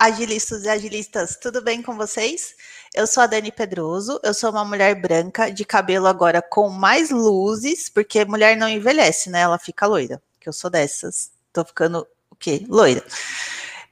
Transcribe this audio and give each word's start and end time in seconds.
Agilistas 0.00 0.64
e 0.64 0.68
agilistas, 0.70 1.36
tudo 1.36 1.60
bem 1.60 1.82
com 1.82 1.94
vocês? 1.94 2.54
Eu 2.94 3.06
sou 3.06 3.22
a 3.22 3.26
Dani 3.26 3.52
Pedroso, 3.52 4.18
eu 4.24 4.32
sou 4.32 4.50
uma 4.50 4.64
mulher 4.64 4.94
branca, 4.94 5.52
de 5.52 5.62
cabelo 5.62 6.06
agora 6.06 6.40
com 6.40 6.70
mais 6.70 7.10
luzes, 7.10 7.90
porque 7.90 8.24
mulher 8.24 8.56
não 8.56 8.66
envelhece, 8.66 9.28
né? 9.28 9.40
Ela 9.40 9.58
fica 9.58 9.86
loira, 9.86 10.22
que 10.40 10.48
eu 10.48 10.54
sou 10.54 10.70
dessas. 10.70 11.30
Tô 11.52 11.62
ficando 11.66 12.08
o 12.30 12.34
quê? 12.34 12.64
Loira. 12.66 13.04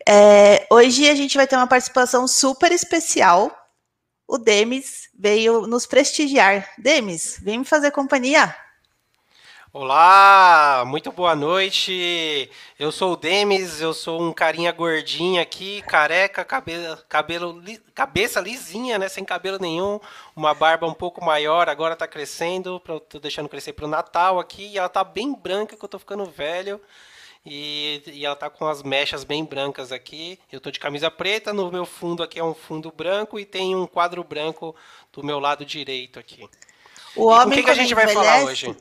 É, 0.09 0.66
hoje 0.70 1.06
a 1.10 1.15
gente 1.15 1.37
vai 1.37 1.46
ter 1.46 1.56
uma 1.56 1.66
participação 1.66 2.27
super 2.27 2.73
especial. 2.73 3.54
O 4.27 4.38
Demis 4.38 5.10
veio 5.15 5.66
nos 5.66 5.84
prestigiar. 5.84 6.73
Demis, 6.79 7.37
vem 7.43 7.59
me 7.59 7.65
fazer 7.66 7.90
companhia. 7.90 8.56
Olá, 9.70 10.82
muito 10.86 11.12
boa 11.12 11.36
noite. 11.36 12.50
Eu 12.78 12.90
sou 12.90 13.12
o 13.12 13.16
Demis, 13.16 13.82
eu 13.82 13.92
sou 13.92 14.18
um 14.22 14.32
carinha 14.32 14.72
gordinho 14.72 15.42
aqui, 15.42 15.82
careca, 15.82 16.42
cabelo, 16.42 16.96
cabelo 17.06 17.62
cabeça 17.95 18.40
lisinha, 18.40 18.98
né, 18.98 19.10
sem 19.10 19.26
cabelo 19.26 19.59
nenhum, 19.60 20.00
uma 20.34 20.54
barba 20.54 20.86
um 20.86 20.95
pouco 20.95 21.23
maior, 21.23 21.68
agora 21.68 21.95
tá 21.95 22.09
crescendo, 22.09 22.80
tô 22.80 23.18
deixando 23.18 23.48
crescer 23.48 23.74
pro 23.74 23.86
Natal 23.86 24.40
aqui, 24.40 24.68
e 24.68 24.78
ela 24.78 24.88
tá 24.88 25.04
bem 25.04 25.34
branca 25.34 25.76
que 25.76 25.84
eu 25.84 25.88
tô 25.88 25.98
ficando 25.98 26.24
velho. 26.24 26.80
E, 27.45 28.02
e 28.06 28.24
ela 28.24 28.37
tá 28.37 28.48
com 28.48 28.66
as 28.66 28.82
mechas 28.82 29.23
bem 29.23 29.45
brancas 29.45 29.92
aqui. 29.92 30.38
Eu 30.50 30.60
tô 30.60 30.70
de 30.70 30.80
camisa 30.80 31.10
preta, 31.10 31.52
no 31.52 31.70
meu 31.70 31.87
fundo 31.87 32.23
aqui 32.23 32.38
é 32.38 32.45
um 32.45 32.54
fundo 32.54 32.90
branco 32.90 33.38
e 33.38 33.45
tem 33.45 33.76
um 33.76 33.87
quadro 33.87 34.24
branco 34.24 34.74
do 35.12 35.23
meu 35.23 35.38
lado 35.38 35.65
direito 35.65 36.18
aqui. 36.18 36.48
O 37.15 37.26
homem 37.26 37.48
com 37.48 37.54
que, 37.54 37.62
que 37.62 37.71
a 37.71 37.74
gente 37.74 37.95
vai 37.95 38.09
falar 38.09 38.45
hoje? 38.45 38.74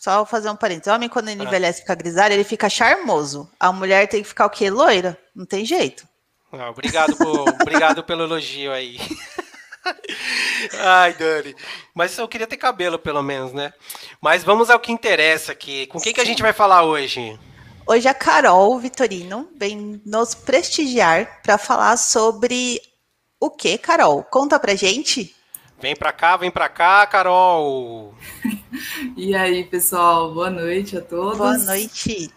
Só 0.00 0.24
fazer 0.24 0.48
um 0.48 0.54
parênteses. 0.54 0.92
O 0.92 0.94
homem, 0.94 1.08
quando 1.08 1.28
ele 1.28 1.42
envelhece 1.42 1.78
e 1.78 1.82
fica 1.82 1.94
grisalho, 1.94 2.32
ele 2.32 2.44
fica 2.44 2.70
charmoso. 2.70 3.50
A 3.58 3.72
mulher 3.72 4.06
tem 4.06 4.22
que 4.22 4.28
ficar 4.28 4.46
o 4.46 4.50
quê? 4.50 4.70
Loira. 4.70 5.18
Não 5.34 5.44
tem 5.44 5.64
jeito. 5.64 6.06
Ah, 6.52 6.70
obrigado, 6.70 7.16
por, 7.16 7.48
obrigado 7.60 8.04
pelo 8.04 8.22
elogio 8.22 8.72
aí. 8.72 8.98
Ai, 10.78 11.14
Dani. 11.14 11.54
Mas 11.92 12.16
eu 12.16 12.28
queria 12.28 12.46
ter 12.46 12.56
cabelo, 12.56 12.98
pelo 12.98 13.22
menos, 13.22 13.52
né? 13.52 13.72
Mas 14.20 14.44
vamos 14.44 14.70
ao 14.70 14.78
que 14.78 14.92
interessa 14.92 15.50
aqui. 15.50 15.86
Com 15.88 16.00
quem 16.00 16.14
que 16.14 16.20
a 16.20 16.24
gente 16.24 16.42
vai 16.42 16.52
falar 16.52 16.84
hoje? 16.84 17.38
Hoje 17.84 18.06
a 18.06 18.14
Carol 18.14 18.78
Vitorino 18.78 19.48
vem 19.56 20.00
nos 20.06 20.32
prestigiar 20.32 21.42
para 21.42 21.58
falar 21.58 21.96
sobre 21.96 22.80
o 23.40 23.50
que, 23.50 23.76
Carol? 23.76 24.22
Conta 24.22 24.60
pra 24.60 24.76
gente. 24.76 25.34
Vem 25.80 25.94
pra 25.94 26.12
cá, 26.12 26.36
vem 26.36 26.50
pra 26.50 26.68
cá, 26.68 27.06
Carol. 27.06 28.12
e 29.16 29.34
aí, 29.34 29.62
pessoal, 29.62 30.34
boa 30.34 30.50
noite 30.50 30.96
a 30.96 31.00
todos. 31.00 31.38
Boa 31.38 31.56
noite. 31.56 32.32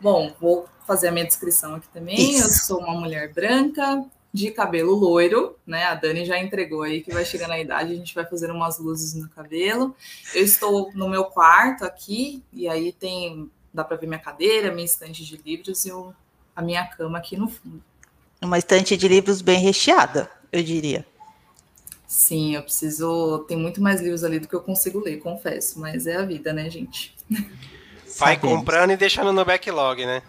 Bom, 0.00 0.32
vou 0.40 0.68
fazer 0.86 1.08
a 1.08 1.12
minha 1.12 1.26
descrição 1.26 1.74
aqui 1.74 1.88
também. 1.88 2.14
Isso. 2.14 2.44
Eu 2.44 2.50
sou 2.50 2.78
uma 2.78 2.94
mulher 2.94 3.32
branca, 3.32 4.04
de 4.32 4.52
cabelo 4.52 4.94
loiro, 4.94 5.56
né? 5.66 5.84
A 5.84 5.94
Dani 5.96 6.24
já 6.24 6.38
entregou 6.38 6.82
aí 6.82 7.02
que 7.02 7.12
vai 7.12 7.24
chegar 7.24 7.48
na 7.48 7.58
idade, 7.58 7.92
a 7.92 7.96
gente 7.96 8.14
vai 8.14 8.24
fazer 8.24 8.50
umas 8.52 8.78
luzes 8.78 9.14
no 9.14 9.28
cabelo. 9.30 9.96
Eu 10.32 10.44
estou 10.44 10.92
no 10.94 11.08
meu 11.08 11.24
quarto 11.24 11.84
aqui, 11.84 12.44
e 12.52 12.68
aí 12.68 12.92
tem. 12.92 13.50
dá 13.74 13.82
para 13.82 13.96
ver 13.96 14.06
minha 14.06 14.20
cadeira, 14.20 14.70
minha 14.70 14.84
estante 14.84 15.24
de 15.24 15.36
livros 15.38 15.84
e 15.86 15.88
eu, 15.88 16.14
a 16.54 16.62
minha 16.62 16.86
cama 16.86 17.18
aqui 17.18 17.36
no 17.36 17.48
fundo. 17.48 17.82
Uma 18.40 18.58
estante 18.58 18.96
de 18.96 19.08
livros 19.08 19.40
bem 19.40 19.58
recheada, 19.58 20.30
eu 20.52 20.62
diria. 20.62 21.04
Sim, 22.06 22.54
eu 22.54 22.62
preciso. 22.62 23.44
Tem 23.48 23.56
muito 23.56 23.82
mais 23.82 24.00
livros 24.00 24.22
ali 24.22 24.38
do 24.38 24.46
que 24.46 24.54
eu 24.54 24.60
consigo 24.60 25.00
ler, 25.00 25.18
confesso. 25.18 25.80
Mas 25.80 26.06
é 26.06 26.16
a 26.16 26.22
vida, 26.22 26.52
né, 26.52 26.70
gente? 26.70 27.14
Vai 28.18 28.36
comprando 28.38 28.92
e 28.92 28.96
deixando 28.96 29.32
no 29.32 29.44
backlog, 29.44 30.06
né? 30.06 30.22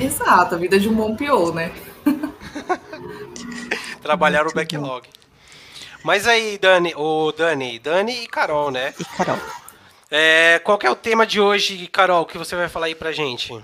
Exato, 0.00 0.54
a 0.54 0.58
vida 0.58 0.78
de 0.78 0.88
um 0.88 0.94
bom 0.94 1.14
pior, 1.14 1.54
né? 1.54 1.72
Trabalhar 4.02 4.40
muito 4.40 4.52
o 4.52 4.56
backlog. 4.56 5.06
Bom. 5.06 5.22
Mas 6.04 6.26
aí, 6.26 6.58
Dani, 6.58 6.92
o 6.96 7.30
Dani, 7.30 7.78
Dani 7.78 8.24
e 8.24 8.26
Carol, 8.26 8.70
né? 8.70 8.92
E 8.98 9.04
Carol. 9.04 9.38
É, 10.10 10.58
qual 10.58 10.78
é 10.82 10.90
o 10.90 10.96
tema 10.96 11.26
de 11.26 11.40
hoje, 11.40 11.86
Carol, 11.86 12.26
que 12.26 12.36
você 12.36 12.54
vai 12.56 12.68
falar 12.68 12.86
aí 12.86 12.94
pra 12.94 13.12
gente? 13.12 13.58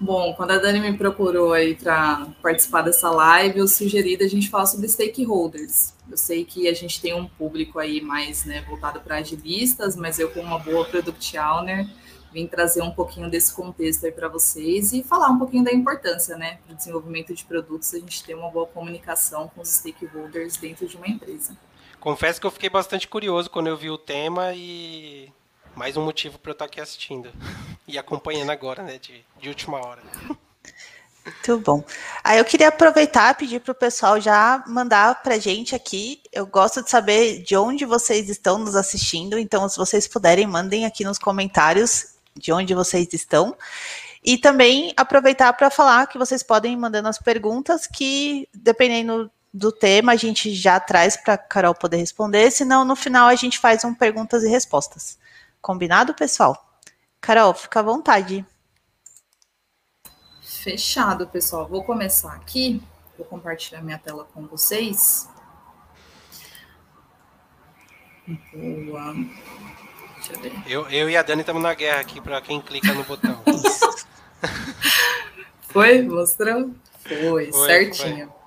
Bom, 0.00 0.32
quando 0.34 0.52
a 0.52 0.58
Dani 0.58 0.80
me 0.80 0.96
procurou 0.96 1.52
aí 1.52 1.74
para 1.74 2.26
participar 2.40 2.82
dessa 2.82 3.10
live, 3.10 3.58
eu 3.58 3.68
sugeri 3.68 4.16
a 4.18 4.28
gente 4.28 4.48
falar 4.48 4.66
sobre 4.66 4.88
stakeholders. 4.88 5.95
Eu 6.10 6.16
sei 6.16 6.44
que 6.44 6.68
a 6.68 6.74
gente 6.74 7.00
tem 7.00 7.14
um 7.14 7.26
público 7.26 7.78
aí 7.78 8.00
mais 8.00 8.44
né, 8.44 8.62
voltado 8.62 9.00
para 9.00 9.16
agilistas, 9.16 9.96
mas 9.96 10.18
eu, 10.18 10.30
como 10.30 10.46
uma 10.46 10.58
boa 10.58 10.84
product 10.84 11.36
owner, 11.36 11.88
vim 12.32 12.46
trazer 12.46 12.82
um 12.82 12.90
pouquinho 12.90 13.30
desse 13.30 13.52
contexto 13.52 14.04
aí 14.04 14.12
para 14.12 14.28
vocês 14.28 14.92
e 14.92 15.02
falar 15.02 15.28
um 15.28 15.38
pouquinho 15.38 15.64
da 15.64 15.72
importância, 15.72 16.36
né, 16.36 16.58
do 16.68 16.74
desenvolvimento 16.74 17.34
de 17.34 17.44
produtos, 17.44 17.94
a 17.94 17.98
gente 17.98 18.22
ter 18.22 18.34
uma 18.34 18.50
boa 18.50 18.66
comunicação 18.66 19.48
com 19.48 19.60
os 19.60 19.68
stakeholders 19.68 20.56
dentro 20.56 20.86
de 20.86 20.96
uma 20.96 21.08
empresa. 21.08 21.56
Confesso 21.98 22.40
que 22.40 22.46
eu 22.46 22.50
fiquei 22.50 22.68
bastante 22.70 23.08
curioso 23.08 23.50
quando 23.50 23.68
eu 23.68 23.76
vi 23.76 23.90
o 23.90 23.98
tema 23.98 24.52
e 24.54 25.32
mais 25.74 25.96
um 25.96 26.04
motivo 26.04 26.38
para 26.38 26.50
eu 26.50 26.52
estar 26.52 26.66
aqui 26.66 26.80
assistindo 26.80 27.32
e 27.88 27.98
acompanhando 27.98 28.50
agora, 28.50 28.82
né, 28.82 28.98
de, 28.98 29.24
de 29.40 29.48
última 29.48 29.78
hora. 29.78 30.02
Muito 31.26 31.58
bom. 31.58 31.84
Aí 32.22 32.38
eu 32.38 32.44
queria 32.44 32.68
aproveitar 32.68 33.32
e 33.32 33.34
pedir 33.34 33.60
para 33.60 33.72
o 33.72 33.74
pessoal 33.74 34.20
já 34.20 34.62
mandar 34.68 35.22
para 35.24 35.34
a 35.34 35.38
gente 35.38 35.74
aqui. 35.74 36.22
Eu 36.32 36.46
gosto 36.46 36.84
de 36.84 36.88
saber 36.88 37.42
de 37.42 37.56
onde 37.56 37.84
vocês 37.84 38.28
estão 38.28 38.58
nos 38.58 38.76
assistindo, 38.76 39.36
então, 39.36 39.68
se 39.68 39.76
vocês 39.76 40.06
puderem, 40.06 40.46
mandem 40.46 40.86
aqui 40.86 41.04
nos 41.04 41.18
comentários 41.18 42.14
de 42.36 42.52
onde 42.52 42.74
vocês 42.74 43.08
estão. 43.12 43.56
E 44.24 44.38
também 44.38 44.92
aproveitar 44.96 45.52
para 45.54 45.68
falar 45.68 46.06
que 46.06 46.16
vocês 46.16 46.44
podem 46.44 46.74
ir 46.74 46.76
mandando 46.76 47.08
as 47.08 47.18
perguntas, 47.18 47.88
que 47.88 48.48
dependendo 48.54 49.30
do 49.52 49.72
tema, 49.72 50.12
a 50.12 50.16
gente 50.16 50.54
já 50.54 50.78
traz 50.78 51.16
para 51.16 51.34
a 51.34 51.38
Carol 51.38 51.74
poder 51.74 51.96
responder, 51.96 52.50
senão 52.50 52.84
no 52.84 52.94
final 52.94 53.26
a 53.26 53.34
gente 53.34 53.58
faz 53.58 53.84
um 53.84 53.94
perguntas 53.94 54.44
e 54.44 54.48
respostas. 54.48 55.18
Combinado, 55.60 56.14
pessoal? 56.14 56.70
Carol, 57.20 57.52
fica 57.54 57.80
à 57.80 57.82
vontade. 57.82 58.44
Fechado, 60.66 61.28
pessoal. 61.28 61.64
Vou 61.68 61.84
começar 61.84 62.32
aqui. 62.32 62.82
Vou 63.16 63.24
compartilhar 63.24 63.80
minha 63.82 63.98
tela 63.98 64.26
com 64.34 64.48
vocês. 64.48 65.28
Boa. 68.52 69.14
Deixa 70.16 70.32
eu 70.32 70.40
ver. 70.40 70.52
Eu, 70.66 70.88
eu 70.88 71.08
e 71.08 71.16
a 71.16 71.22
Dani 71.22 71.42
estamos 71.42 71.62
na 71.62 71.72
guerra 71.72 72.00
aqui 72.00 72.20
para 72.20 72.40
quem 72.40 72.60
clica 72.60 72.92
no 72.92 73.04
botão. 73.04 73.40
Foi? 75.70 76.02
Mostrou? 76.02 76.74
Foi, 77.04 77.52
foi 77.52 77.66
certinho. 77.68 78.26
Foi. 78.26 78.45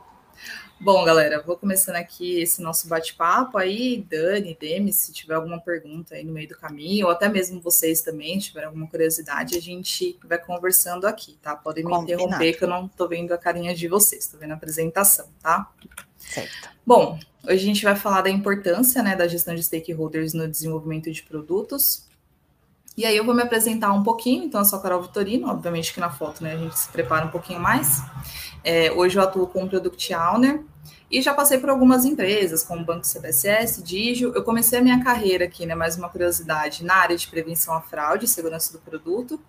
Bom, 0.81 1.03
galera, 1.03 1.43
vou 1.45 1.57
começando 1.57 1.97
aqui 1.97 2.39
esse 2.39 2.61
nosso 2.61 2.87
bate-papo 2.87 3.57
aí. 3.57 4.01
Dani, 4.09 4.57
Demi, 4.57 4.93
se 4.93 5.11
tiver 5.11 5.33
alguma 5.33 5.59
pergunta 5.59 6.15
aí 6.15 6.23
no 6.23 6.31
meio 6.31 6.47
do 6.47 6.57
caminho, 6.57 7.07
ou 7.07 7.11
até 7.11 7.27
mesmo 7.27 7.59
vocês 7.59 8.01
também, 8.01 8.39
se 8.39 8.47
tiverem 8.47 8.67
alguma 8.67 8.87
curiosidade, 8.87 9.57
a 9.57 9.61
gente 9.61 10.17
vai 10.23 10.37
conversando 10.37 11.05
aqui, 11.05 11.37
tá? 11.41 11.53
Podem 11.53 11.83
me 11.83 11.91
Combinado. 11.91 12.23
interromper, 12.23 12.57
que 12.57 12.63
eu 12.63 12.69
não 12.69 12.87
tô 12.87 13.09
vendo 13.09 13.33
a 13.33 13.37
carinha 13.37 13.75
de 13.75 13.89
vocês, 13.89 14.27
tô 14.27 14.37
vendo 14.37 14.51
a 14.51 14.55
apresentação, 14.55 15.27
tá? 15.41 15.69
Certo. 16.17 16.69
Bom, 16.85 17.19
hoje 17.43 17.55
a 17.55 17.57
gente 17.57 17.83
vai 17.83 17.97
falar 17.97 18.21
da 18.21 18.29
importância 18.29 19.03
né, 19.03 19.17
da 19.17 19.27
gestão 19.27 19.53
de 19.53 19.63
stakeholders 19.63 20.33
no 20.33 20.47
desenvolvimento 20.47 21.11
de 21.11 21.23
produtos. 21.23 22.07
E 22.95 23.05
aí 23.05 23.15
eu 23.15 23.25
vou 23.25 23.35
me 23.35 23.41
apresentar 23.41 23.91
um 23.93 24.03
pouquinho, 24.03 24.45
então 24.45 24.61
eu 24.61 24.65
sou 24.65 24.79
a 24.79 24.81
Carol 24.81 25.01
Vitorino, 25.01 25.47
obviamente 25.49 25.93
que 25.93 25.99
na 25.99 26.09
foto 26.09 26.43
né, 26.43 26.53
a 26.53 26.57
gente 26.57 26.79
se 26.79 26.89
prepara 26.89 27.25
um 27.25 27.29
pouquinho 27.29 27.59
mais. 27.59 28.01
É, 28.63 28.91
hoje 28.91 29.17
eu 29.17 29.23
atuo 29.23 29.47
como 29.47 29.69
Product 29.69 30.13
Owner 30.13 30.63
e 31.09 31.21
já 31.21 31.33
passei 31.33 31.57
por 31.57 31.69
algumas 31.69 32.05
empresas, 32.05 32.63
como 32.63 32.85
Banco 32.85 33.07
CBSS, 33.07 33.81
Digio. 33.81 34.33
Eu 34.35 34.43
comecei 34.43 34.79
a 34.79 34.81
minha 34.81 35.03
carreira 35.03 35.45
aqui, 35.45 35.65
né, 35.65 35.73
mais 35.73 35.97
uma 35.97 36.09
curiosidade, 36.09 36.83
na 36.83 36.95
área 36.95 37.17
de 37.17 37.27
prevenção 37.27 37.73
à 37.73 37.81
fraude 37.81 38.25
e 38.25 38.27
segurança 38.27 38.71
do 38.73 38.79
produto. 38.79 39.39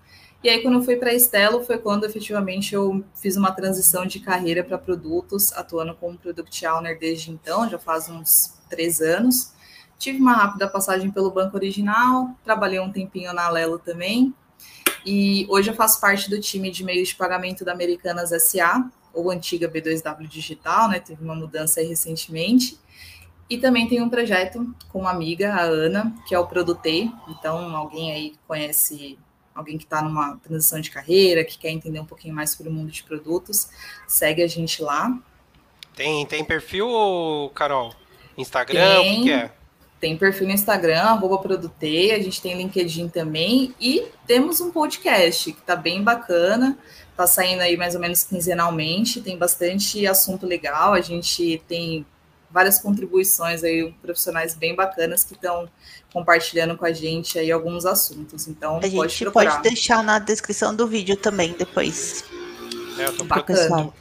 E 0.42 0.48
aí, 0.48 0.62
quando 0.62 0.78
eu 0.78 0.82
fui 0.82 0.96
para 0.96 1.10
a 1.10 1.14
Estelo, 1.14 1.62
foi 1.62 1.76
quando 1.76 2.04
efetivamente 2.04 2.74
eu 2.74 3.04
fiz 3.14 3.36
uma 3.36 3.52
transição 3.52 4.06
de 4.06 4.20
carreira 4.20 4.64
para 4.64 4.78
produtos, 4.78 5.52
atuando 5.52 5.94
como 5.94 6.16
Product 6.16 6.66
Owner 6.66 6.98
desde 6.98 7.30
então, 7.30 7.68
já 7.68 7.78
faz 7.78 8.08
uns 8.08 8.54
três 8.70 9.02
anos. 9.02 9.52
Tive 9.98 10.18
uma 10.18 10.32
rápida 10.32 10.66
passagem 10.66 11.10
pelo 11.10 11.30
banco 11.30 11.58
original, 11.58 12.30
trabalhei 12.42 12.80
um 12.80 12.90
tempinho 12.90 13.34
na 13.34 13.44
Alelo 13.44 13.78
também. 13.78 14.34
E 15.04 15.46
hoje 15.50 15.70
eu 15.70 15.74
faço 15.74 16.00
parte 16.00 16.30
do 16.30 16.40
time 16.40 16.70
de 16.70 16.82
meios 16.84 17.08
de 17.08 17.16
pagamento 17.16 17.62
da 17.62 17.72
Americanas 17.72 18.30
SA, 18.42 18.90
ou 19.12 19.30
antiga 19.30 19.68
B2W 19.68 20.26
Digital, 20.26 20.88
né? 20.88 21.00
Teve 21.00 21.22
uma 21.22 21.34
mudança 21.34 21.80
aí 21.80 21.86
recentemente. 21.86 22.78
E 23.48 23.58
também 23.58 23.88
tem 23.88 24.00
um 24.00 24.08
projeto 24.08 24.74
com 24.88 25.00
uma 25.00 25.10
amiga, 25.10 25.52
a 25.52 25.62
Ana, 25.62 26.14
que 26.28 26.34
é 26.34 26.38
o 26.38 26.46
Produtei. 26.46 27.10
Então, 27.28 27.76
alguém 27.76 28.12
aí 28.12 28.34
conhece 28.46 29.18
alguém 29.54 29.76
que 29.76 29.84
está 29.84 30.02
numa 30.02 30.36
transição 30.36 30.80
de 30.80 30.90
carreira, 30.90 31.44
que 31.44 31.58
quer 31.58 31.70
entender 31.70 32.00
um 32.00 32.04
pouquinho 32.04 32.34
mais 32.34 32.50
sobre 32.50 32.70
o 32.70 32.74
mundo 32.74 32.90
de 32.90 33.02
produtos, 33.02 33.68
segue 34.06 34.42
a 34.42 34.46
gente 34.46 34.82
lá. 34.82 35.18
Tem, 35.94 36.24
tem 36.26 36.44
perfil, 36.44 37.50
Carol? 37.54 37.94
Instagram, 38.38 39.00
tem, 39.00 39.12
o 39.12 39.16
que, 39.16 39.22
que 39.24 39.32
é? 39.32 39.52
Tem 40.00 40.16
perfil 40.16 40.46
no 40.46 40.54
Instagram, 40.54 41.02
arroba 41.02 41.38
Produtei, 41.38 42.12
a 42.12 42.18
gente 42.18 42.40
tem 42.40 42.56
LinkedIn 42.56 43.08
também 43.08 43.74
e 43.78 44.06
temos 44.26 44.60
um 44.60 44.70
podcast 44.70 45.52
que 45.52 45.60
está 45.60 45.76
bem 45.76 46.02
bacana, 46.02 46.78
está 47.10 47.26
saindo 47.26 47.60
aí 47.60 47.76
mais 47.76 47.94
ou 47.94 48.00
menos 48.00 48.24
quinzenalmente, 48.24 49.20
tem 49.20 49.36
bastante 49.36 50.06
assunto 50.06 50.46
legal, 50.46 50.94
a 50.94 51.02
gente 51.02 51.62
tem 51.68 52.06
várias 52.50 52.78
contribuições 52.78 53.62
aí, 53.62 53.94
profissionais 54.02 54.54
bem 54.54 54.74
bacanas 54.74 55.22
que 55.22 55.34
estão 55.34 55.68
compartilhando 56.12 56.76
com 56.76 56.84
a 56.84 56.92
gente 56.92 57.38
aí 57.38 57.52
alguns 57.52 57.86
assuntos. 57.86 58.48
Então, 58.48 58.78
a 58.78 58.80
pode 58.80 58.90
gente 58.90 59.24
procurar. 59.24 59.50
pode 59.52 59.68
deixar 59.68 60.02
na 60.02 60.18
descrição 60.18 60.74
do 60.74 60.86
vídeo 60.86 61.16
também 61.16 61.52
depois. 61.52 62.24
É, 62.98 63.06
eu 63.06 63.16
tô 63.16 63.24
Bacana. 63.24 63.92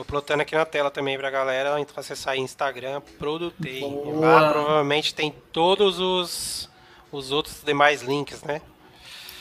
Tô 0.00 0.04
plotando 0.04 0.40
aqui 0.40 0.54
na 0.54 0.64
tela 0.64 0.90
também 0.90 1.18
pra 1.18 1.28
galera 1.28 1.78
então 1.78 1.94
acessar 1.98 2.34
Instagram, 2.34 3.02
Produtei. 3.18 3.82
Lá 4.14 4.50
provavelmente 4.50 5.14
tem 5.14 5.30
todos 5.52 5.98
os, 5.98 6.70
os 7.12 7.30
outros 7.30 7.62
demais 7.62 8.00
links, 8.00 8.42
né? 8.42 8.62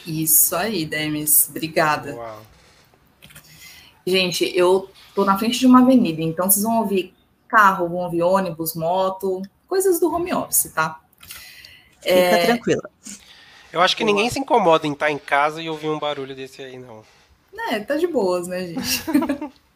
Isso 0.06 0.54
aí, 0.54 0.86
Demis. 0.86 1.48
Obrigada. 1.50 2.14
Uau. 2.14 2.42
Gente, 4.06 4.52
eu 4.54 4.90
tô 5.16 5.24
na 5.24 5.38
frente 5.38 5.58
de 5.58 5.66
uma 5.66 5.80
avenida, 5.80 6.22
então 6.22 6.52
vocês 6.52 6.66
vão 6.66 6.80
ouvir 6.80 7.14
carro, 7.48 7.88
vão 7.88 8.00
ouvir 8.00 8.24
ônibus, 8.24 8.76
moto, 8.76 9.42
coisas 9.66 9.98
do 9.98 10.14
home 10.14 10.34
office, 10.34 10.74
tá? 10.76 11.00
Fica 12.02 12.14
é... 12.14 12.46
tranquila. 12.48 12.90
Eu 13.72 13.80
acho 13.80 13.96
que 13.96 14.04
Boa. 14.04 14.14
ninguém 14.14 14.30
se 14.30 14.40
incomoda 14.40 14.86
em 14.86 14.92
estar 14.92 15.10
em 15.10 15.18
casa 15.18 15.62
e 15.62 15.70
ouvir 15.70 15.88
um 15.88 15.98
barulho 15.98 16.36
desse 16.36 16.62
aí, 16.62 16.78
não. 16.78 17.02
É, 17.70 17.80
tá 17.80 17.96
de 17.96 18.08
boas, 18.08 18.46
né, 18.46 18.68
gente? 18.68 19.04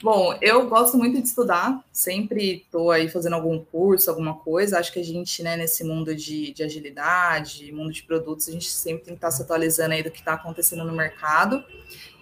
Bom, 0.00 0.32
eu 0.40 0.68
gosto 0.68 0.96
muito 0.96 1.20
de 1.20 1.26
estudar, 1.26 1.84
sempre 1.92 2.62
estou 2.62 2.92
aí 2.92 3.08
fazendo 3.08 3.32
algum 3.32 3.58
curso, 3.64 4.08
alguma 4.08 4.36
coisa. 4.38 4.78
Acho 4.78 4.92
que 4.92 5.00
a 5.00 5.04
gente, 5.04 5.42
né, 5.42 5.56
nesse 5.56 5.82
mundo 5.82 6.14
de, 6.14 6.52
de 6.52 6.62
agilidade, 6.62 7.72
mundo 7.72 7.92
de 7.92 8.04
produtos, 8.04 8.48
a 8.48 8.52
gente 8.52 8.70
sempre 8.70 9.06
tem 9.06 9.14
que 9.14 9.18
estar 9.18 9.26
tá 9.26 9.32
se 9.32 9.42
atualizando 9.42 9.94
aí 9.94 10.02
do 10.04 10.10
que 10.12 10.20
está 10.20 10.34
acontecendo 10.34 10.84
no 10.84 10.92
mercado. 10.92 11.64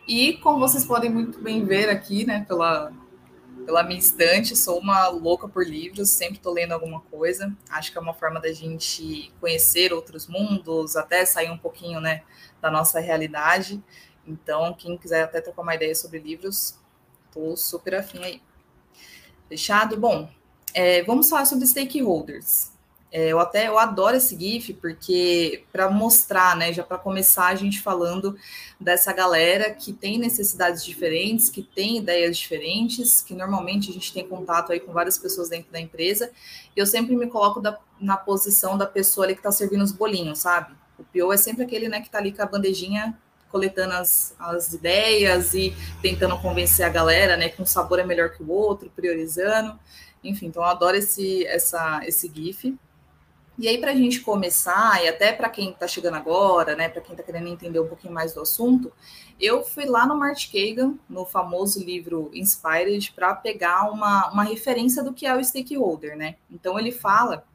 E 0.09 0.39
como 0.39 0.59
vocês 0.59 0.87
podem 0.87 1.11
muito 1.11 1.39
bem 1.39 1.67
ver 1.67 1.91
aqui, 1.91 2.25
né, 2.25 2.47
pela, 2.49 2.91
pela 3.67 3.83
minha 3.83 3.99
estante, 3.99 4.57
sou 4.57 4.79
uma 4.79 5.09
louca 5.09 5.47
por 5.47 5.67
livros, 5.67 6.09
sempre 6.09 6.37
estou 6.37 6.55
lendo 6.55 6.73
alguma 6.73 7.03
coisa. 7.03 7.55
Acho 7.69 7.93
que 7.93 7.99
é 7.99 8.01
uma 8.01 8.15
forma 8.15 8.41
da 8.41 8.53
gente 8.55 9.31
conhecer 9.39 9.93
outros 9.93 10.27
mundos, 10.27 10.97
até 10.97 11.27
sair 11.27 11.51
um 11.51 11.59
pouquinho, 11.59 12.01
né, 12.01 12.23
da 12.59 12.71
nossa 12.71 13.01
realidade. 13.01 13.85
Então, 14.27 14.73
quem 14.73 14.97
quiser 14.97 15.25
até 15.25 15.43
trocar 15.43 15.61
uma 15.61 15.75
ideia 15.75 15.95
sobre 15.95 16.19
livros, 16.19 16.79
estou 17.37 17.57
super 17.57 17.95
afim 17.97 18.25
aí. 18.25 18.41
Fechado? 19.49 19.99
Bom, 19.99 20.29
é, 20.75 21.03
vamos 21.05 21.29
falar 21.29 21.45
sobre 21.45 21.67
stakeholders. 21.67 22.73
É, 23.13 23.29
eu 23.29 23.39
até 23.39 23.69
eu 23.69 23.79
adoro 23.79 24.17
esse 24.17 24.37
GIF 24.37 24.75
porque 24.75 25.65
para 25.73 25.89
mostrar, 25.89 26.57
né, 26.57 26.73
já 26.73 26.83
para 26.83 26.99
começar 26.99 27.47
a 27.47 27.55
gente 27.55 27.81
falando 27.81 28.37
dessa 28.81 29.13
galera 29.13 29.73
que 29.73 29.93
tem 29.93 30.19
necessidades 30.19 30.85
diferentes, 30.85 31.49
que 31.49 31.63
tem 31.63 31.99
ideias 31.99 32.37
diferentes, 32.37 33.21
que 33.21 33.33
normalmente 33.33 33.91
a 33.91 33.93
gente 33.93 34.13
tem 34.13 34.27
contato 34.27 34.73
aí 34.73 34.81
com 34.81 34.93
várias 34.93 35.17
pessoas 35.17 35.49
dentro 35.49 35.71
da 35.71 35.81
empresa. 35.81 36.33
E 36.77 36.81
eu 36.81 36.87
sempre 36.87 37.15
me 37.15 37.29
coloco 37.29 37.61
da, 37.61 37.79
na 38.01 38.17
posição 38.17 38.77
da 38.77 38.87
pessoa 38.87 39.25
ali 39.25 39.35
que 39.35 39.41
está 39.41 39.53
servindo 39.53 39.85
os 39.85 39.93
bolinhos, 39.93 40.41
sabe? 40.41 40.75
O 40.99 41.05
PO 41.05 41.33
é 41.33 41.37
sempre 41.37 41.63
aquele, 41.63 41.89
né, 41.89 42.01
que 42.01 42.09
está 42.09 42.19
ali 42.19 42.33
com 42.33 42.43
a 42.43 42.47
bandejinha 42.47 43.17
coletando 43.57 43.95
as, 43.95 44.35
as 44.39 44.75
ideias 44.75 45.55
e 45.55 45.75
tentando 46.03 46.39
convencer 46.39 46.85
a 46.85 46.91
galera, 46.91 47.39
né, 47.39 47.49
que 47.49 47.63
um 47.63 47.67
sabor 47.67 47.99
é 47.99 48.05
melhor 48.05 48.31
que 48.31 48.43
o 48.43 48.51
outro, 48.51 48.93
priorizando. 48.95 49.79
Enfim, 50.23 50.47
então 50.47 50.63
eu 50.63 50.69
adoro 50.69 50.97
esse, 50.97 51.47
essa, 51.47 52.01
esse 52.05 52.31
GIF. 52.33 52.77
E 53.59 53.67
aí, 53.67 53.79
para 53.79 53.93
a 53.93 53.95
gente 53.95 54.21
começar, 54.21 55.03
e 55.03 55.09
até 55.09 55.33
para 55.33 55.49
quem 55.49 55.71
está 55.71 55.89
chegando 55.89 56.17
agora, 56.17 56.77
né, 56.77 56.91
para 56.91 57.01
quem 57.01 57.15
está 57.15 57.23
querendo 57.23 57.49
entender 57.49 57.81
um 57.81 57.89
pouquinho 57.89 58.13
mais 58.13 58.35
do 58.35 58.43
assunto, 58.43 58.93
eu 59.41 59.65
fui 59.65 59.87
lá 59.87 60.07
no 60.07 60.15
Mart 60.15 60.53
Kagan, 60.53 60.95
no 61.09 61.25
famoso 61.25 61.83
livro 61.83 62.31
Inspired, 62.35 63.13
para 63.13 63.35
pegar 63.35 63.91
uma, 63.91 64.31
uma 64.31 64.45
referência 64.45 65.03
do 65.03 65.15
que 65.15 65.25
é 65.25 65.35
o 65.35 65.43
stakeholder, 65.43 66.15
né? 66.15 66.37
Então, 66.51 66.79
ele 66.79 66.93
fala 66.93 67.47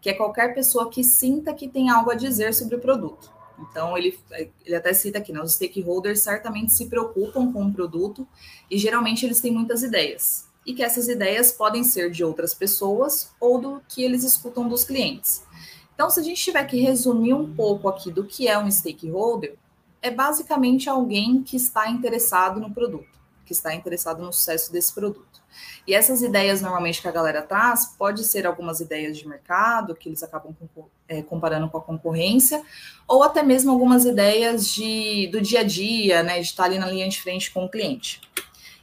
que 0.00 0.08
é 0.08 0.14
qualquer 0.14 0.54
pessoa 0.54 0.88
que 0.88 1.02
sinta 1.02 1.52
que 1.52 1.66
tem 1.66 1.90
algo 1.90 2.12
a 2.12 2.14
dizer 2.14 2.54
sobre 2.54 2.76
o 2.76 2.80
produto. 2.80 3.37
Então, 3.60 3.96
ele, 3.96 4.18
ele 4.64 4.74
até 4.74 4.92
cita 4.92 5.18
aqui, 5.18 5.32
né? 5.32 5.40
Os 5.40 5.54
stakeholders 5.54 6.20
certamente 6.20 6.72
se 6.72 6.86
preocupam 6.86 7.52
com 7.52 7.64
o 7.64 7.72
produto 7.72 8.26
e 8.70 8.78
geralmente 8.78 9.24
eles 9.26 9.40
têm 9.40 9.52
muitas 9.52 9.82
ideias. 9.82 10.46
E 10.64 10.74
que 10.74 10.82
essas 10.82 11.08
ideias 11.08 11.50
podem 11.50 11.82
ser 11.82 12.10
de 12.10 12.22
outras 12.22 12.54
pessoas 12.54 13.30
ou 13.40 13.60
do 13.60 13.82
que 13.88 14.02
eles 14.02 14.22
escutam 14.22 14.68
dos 14.68 14.84
clientes. 14.84 15.42
Então, 15.94 16.08
se 16.10 16.20
a 16.20 16.22
gente 16.22 16.42
tiver 16.42 16.64
que 16.64 16.80
resumir 16.80 17.34
um 17.34 17.52
pouco 17.54 17.88
aqui 17.88 18.12
do 18.12 18.24
que 18.24 18.46
é 18.46 18.56
um 18.58 18.70
stakeholder, 18.70 19.56
é 20.00 20.10
basicamente 20.10 20.88
alguém 20.88 21.42
que 21.42 21.56
está 21.56 21.90
interessado 21.90 22.60
no 22.60 22.72
produto, 22.72 23.18
que 23.44 23.52
está 23.52 23.74
interessado 23.74 24.22
no 24.22 24.32
sucesso 24.32 24.70
desse 24.70 24.92
produto. 24.92 25.37
E 25.86 25.94
essas 25.94 26.22
ideias, 26.22 26.60
normalmente, 26.60 27.00
que 27.00 27.08
a 27.08 27.12
galera 27.12 27.42
traz, 27.42 27.86
pode 27.98 28.24
ser 28.24 28.46
algumas 28.46 28.80
ideias 28.80 29.16
de 29.16 29.26
mercado, 29.26 29.94
que 29.94 30.08
eles 30.08 30.22
acabam 30.22 30.54
é, 31.08 31.22
comparando 31.22 31.68
com 31.68 31.78
a 31.78 31.80
concorrência, 31.80 32.62
ou 33.06 33.22
até 33.22 33.42
mesmo 33.42 33.70
algumas 33.70 34.04
ideias 34.04 34.68
de, 34.68 35.28
do 35.28 35.40
dia 35.40 35.60
a 35.60 35.64
dia, 35.64 36.22
né, 36.22 36.40
de 36.40 36.46
estar 36.46 36.64
ali 36.64 36.78
na 36.78 36.86
linha 36.86 37.08
de 37.08 37.20
frente 37.20 37.50
com 37.50 37.64
o 37.64 37.68
cliente. 37.68 38.20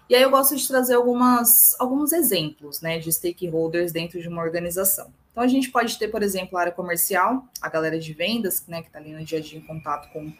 E 0.09 0.15
aí 0.15 0.21
eu 0.21 0.29
gosto 0.29 0.55
de 0.55 0.67
trazer 0.67 0.95
algumas, 0.95 1.75
alguns 1.79 2.13
exemplos 2.13 2.81
né, 2.81 2.99
de 2.99 3.11
stakeholders 3.11 3.91
dentro 3.91 4.21
de 4.21 4.27
uma 4.27 4.41
organização. 4.41 5.11
Então, 5.31 5.43
a 5.43 5.47
gente 5.47 5.69
pode 5.69 5.99
ter, 5.99 6.07
por 6.07 6.23
exemplo, 6.23 6.57
a 6.57 6.61
área 6.61 6.71
comercial, 6.71 7.45
a 7.61 7.67
galera 7.67 7.99
de 7.99 8.13
vendas, 8.13 8.63
né, 8.67 8.81
que 8.81 8.87
está 8.87 8.99
ali 8.99 9.11
no 9.11 9.23
dia 9.25 9.39
a 9.39 9.41
dia 9.41 9.59
em 9.59 9.61
contato 9.61 10.09
com 10.13 10.31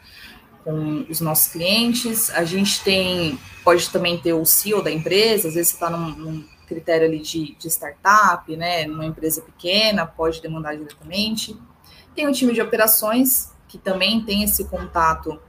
com 0.66 1.06
os 1.08 1.22
nossos 1.22 1.54
clientes. 1.54 2.32
A 2.32 2.44
gente 2.44 2.84
tem, 2.84 3.40
pode 3.64 3.88
também 3.92 4.18
ter 4.18 4.34
o 4.34 4.44
CEO 4.44 4.82
da 4.82 4.92
empresa, 4.92 5.48
às 5.48 5.54
vezes 5.54 5.70
você 5.70 5.76
está 5.76 5.90
num, 5.92 6.10
num, 6.10 6.56
critério 6.66 7.06
ali 7.08 7.20
de, 7.20 7.56
de 7.60 7.68
startup, 7.68 8.56
né, 8.58 8.88
numa 8.88 9.06
empresa 9.06 9.40
pequena, 9.40 10.04
pode 10.04 10.42
demandar 10.42 10.76
diretamente. 10.76 11.56
Tem 12.16 12.28
o 12.28 12.32
time 12.32 12.54
de 12.54 12.62
operações, 12.62 13.54
que 13.68 13.78
também 13.78 14.26
tem 14.26 14.42
esse 14.42 14.66
contato 14.66 15.40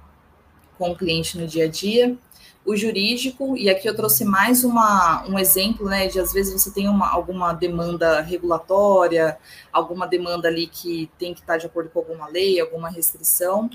com 0.77 0.91
o 0.91 0.97
cliente 0.97 1.39
no 1.39 1.47
dia 1.47 1.65
a 1.65 1.69
dia. 1.69 2.19
O 2.67 2.77
jurídico, 2.77 3.57
e 3.57 3.71
aqui 3.71 3.89
eu 3.89 3.97
trouxe 3.97 4.27
mais 4.27 4.63
uma, 4.63 5.25
um 5.27 5.39
exemplo, 5.39 5.89
né, 5.89 6.07
de 6.07 6.21
às 6.21 6.35
vezes 6.35 6.63
você 6.63 6.71
tem 6.71 6.87
uma, 6.87 7.11
alguma 7.11 7.55
demanda 7.55 8.21
regulatória, 8.21 9.39
alguma 9.73 10.07
demanda 10.07 10.49
ali 10.49 10.67
que 10.67 11.11
tem 11.19 11.33
que 11.33 11.41
estar 11.41 11.57
de 11.57 11.65
acordo 11.65 11.89
com 11.89 12.01
alguma 12.01 12.29
lei, 12.29 12.61
alguma 12.61 12.91
restrição 12.91 13.71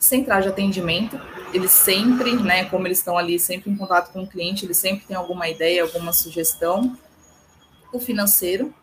central 0.00 0.40
de 0.40 0.48
atendimento, 0.48 1.20
eles 1.52 1.70
sempre, 1.70 2.34
né, 2.36 2.64
como 2.64 2.86
eles 2.86 2.98
estão 2.98 3.18
ali 3.18 3.38
sempre 3.38 3.70
em 3.70 3.76
contato 3.76 4.10
com 4.12 4.22
o 4.22 4.26
cliente, 4.26 4.64
eles 4.64 4.78
sempre 4.78 5.04
têm 5.06 5.14
alguma 5.14 5.46
ideia, 5.46 5.82
alguma 5.82 6.12
sugestão. 6.12 6.96
O 7.92 8.00
financeiro. 8.00 8.74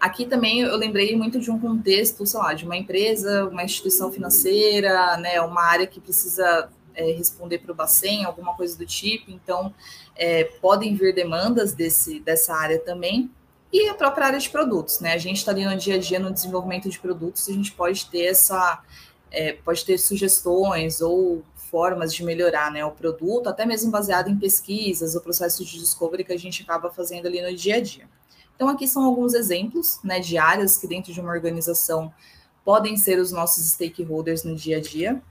Aqui 0.00 0.26
também 0.26 0.60
eu 0.60 0.76
lembrei 0.76 1.14
muito 1.14 1.38
de 1.38 1.50
um 1.50 1.58
contexto, 1.58 2.26
sei 2.26 2.40
lá, 2.40 2.52
de 2.52 2.64
uma 2.64 2.76
empresa, 2.76 3.46
uma 3.46 3.62
instituição 3.62 4.10
financeira, 4.10 5.16
né, 5.18 5.40
uma 5.40 5.62
área 5.62 5.86
que 5.86 6.00
precisa 6.00 6.68
é, 6.94 7.12
responder 7.12 7.58
para 7.58 7.72
o 7.72 7.74
Bacen, 7.74 8.24
alguma 8.24 8.54
coisa 8.54 8.76
do 8.76 8.84
tipo, 8.84 9.30
então 9.30 9.72
é, 10.16 10.44
podem 10.60 10.96
vir 10.96 11.14
demandas 11.14 11.74
desse, 11.74 12.18
dessa 12.20 12.54
área 12.54 12.78
também. 12.78 13.30
E 13.72 13.88
a 13.88 13.94
própria 13.94 14.26
área 14.26 14.38
de 14.38 14.48
produtos, 14.48 15.00
né? 15.00 15.12
A 15.12 15.18
gente 15.18 15.36
está 15.38 15.50
ali 15.50 15.64
no 15.64 15.76
dia 15.76 15.96
a 15.96 15.98
dia 15.98 16.18
no 16.18 16.32
desenvolvimento 16.32 16.88
de 16.88 16.98
produtos, 16.98 17.48
a 17.48 17.52
gente 17.52 17.72
pode 17.72 18.06
ter 18.06 18.24
essa, 18.26 18.82
é, 19.30 19.52
pode 19.52 19.84
ter 19.84 19.98
sugestões 19.98 21.00
ou 21.00 21.42
formas 21.54 22.14
de 22.14 22.24
melhorar 22.24 22.70
né, 22.70 22.84
o 22.84 22.90
produto, 22.90 23.48
até 23.48 23.66
mesmo 23.66 23.90
baseado 23.90 24.28
em 24.28 24.38
pesquisas 24.38 25.14
ou 25.14 25.20
processos 25.20 25.66
de 25.66 25.78
discovery 25.78 26.24
que 26.24 26.32
a 26.32 26.38
gente 26.38 26.62
acaba 26.62 26.90
fazendo 26.90 27.26
ali 27.26 27.42
no 27.42 27.54
dia 27.54 27.76
a 27.76 27.80
dia. 27.80 28.08
Então, 28.54 28.68
aqui 28.68 28.88
são 28.88 29.04
alguns 29.04 29.34
exemplos 29.34 29.98
né, 30.02 30.18
de 30.18 30.38
áreas 30.38 30.78
que 30.78 30.86
dentro 30.86 31.12
de 31.12 31.20
uma 31.20 31.30
organização 31.30 32.12
podem 32.64 32.96
ser 32.96 33.18
os 33.18 33.30
nossos 33.30 33.64
stakeholders 33.72 34.42
no 34.42 34.56
dia 34.56 34.78
a 34.78 34.80
dia. 34.80 35.22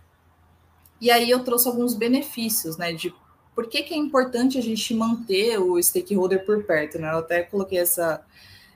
E 1.02 1.10
aí 1.10 1.30
eu 1.30 1.44
trouxe 1.44 1.68
alguns 1.68 1.94
benefícios, 1.94 2.78
né, 2.78 2.94
de 2.94 3.14
por 3.56 3.68
que, 3.68 3.84
que 3.84 3.94
é 3.94 3.98
importante 3.98 4.58
a 4.58 4.62
gente 4.62 4.94
manter 4.94 5.58
o 5.58 5.82
stakeholder 5.82 6.46
por 6.46 6.64
perto, 6.66 7.00
né? 7.00 7.12
Eu 7.14 7.20
até 7.20 7.42
coloquei 7.42 7.80
essa, 7.80 8.22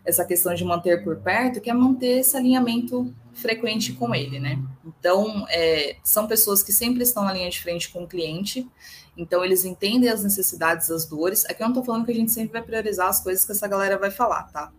essa 0.06 0.26
questão 0.26 0.54
de 0.54 0.64
manter 0.64 1.04
por 1.04 1.18
perto, 1.18 1.62
que 1.62 1.70
é 1.70 1.74
manter 1.74 2.20
esse 2.20 2.36
alinhamento 2.36 3.14
frequente 3.34 3.94
com 3.94 4.14
ele, 4.14 4.40
né? 4.40 4.60
Então, 4.86 5.46
é, 5.50 5.98
são 6.04 6.28
pessoas 6.28 6.62
que 6.64 6.72
sempre 6.72 7.04
estão 7.04 7.24
na 7.24 7.34
linha 7.34 7.50
de 7.50 7.60
frente 7.60 7.90
com 7.90 8.04
o 8.04 8.08
cliente, 8.08 8.68
então 9.16 9.44
eles 9.44 9.66
entendem 9.66 10.10
as 10.10 10.24
necessidades, 10.24 10.90
as 10.90 11.06
dores. 11.06 11.46
Aqui 11.46 11.62
eu 11.62 11.66
não 11.66 11.74
estou 11.74 11.84
falando 11.84 12.06
que 12.06 12.12
a 12.12 12.16
gente 12.16 12.32
sempre 12.32 12.54
vai 12.54 12.62
priorizar 12.62 13.08
as 13.08 13.22
coisas 13.22 13.46
que 13.46 13.52
essa 13.52 13.68
galera 13.68 13.98
vai 13.98 14.12
falar, 14.12 14.44
tá? 14.44 14.72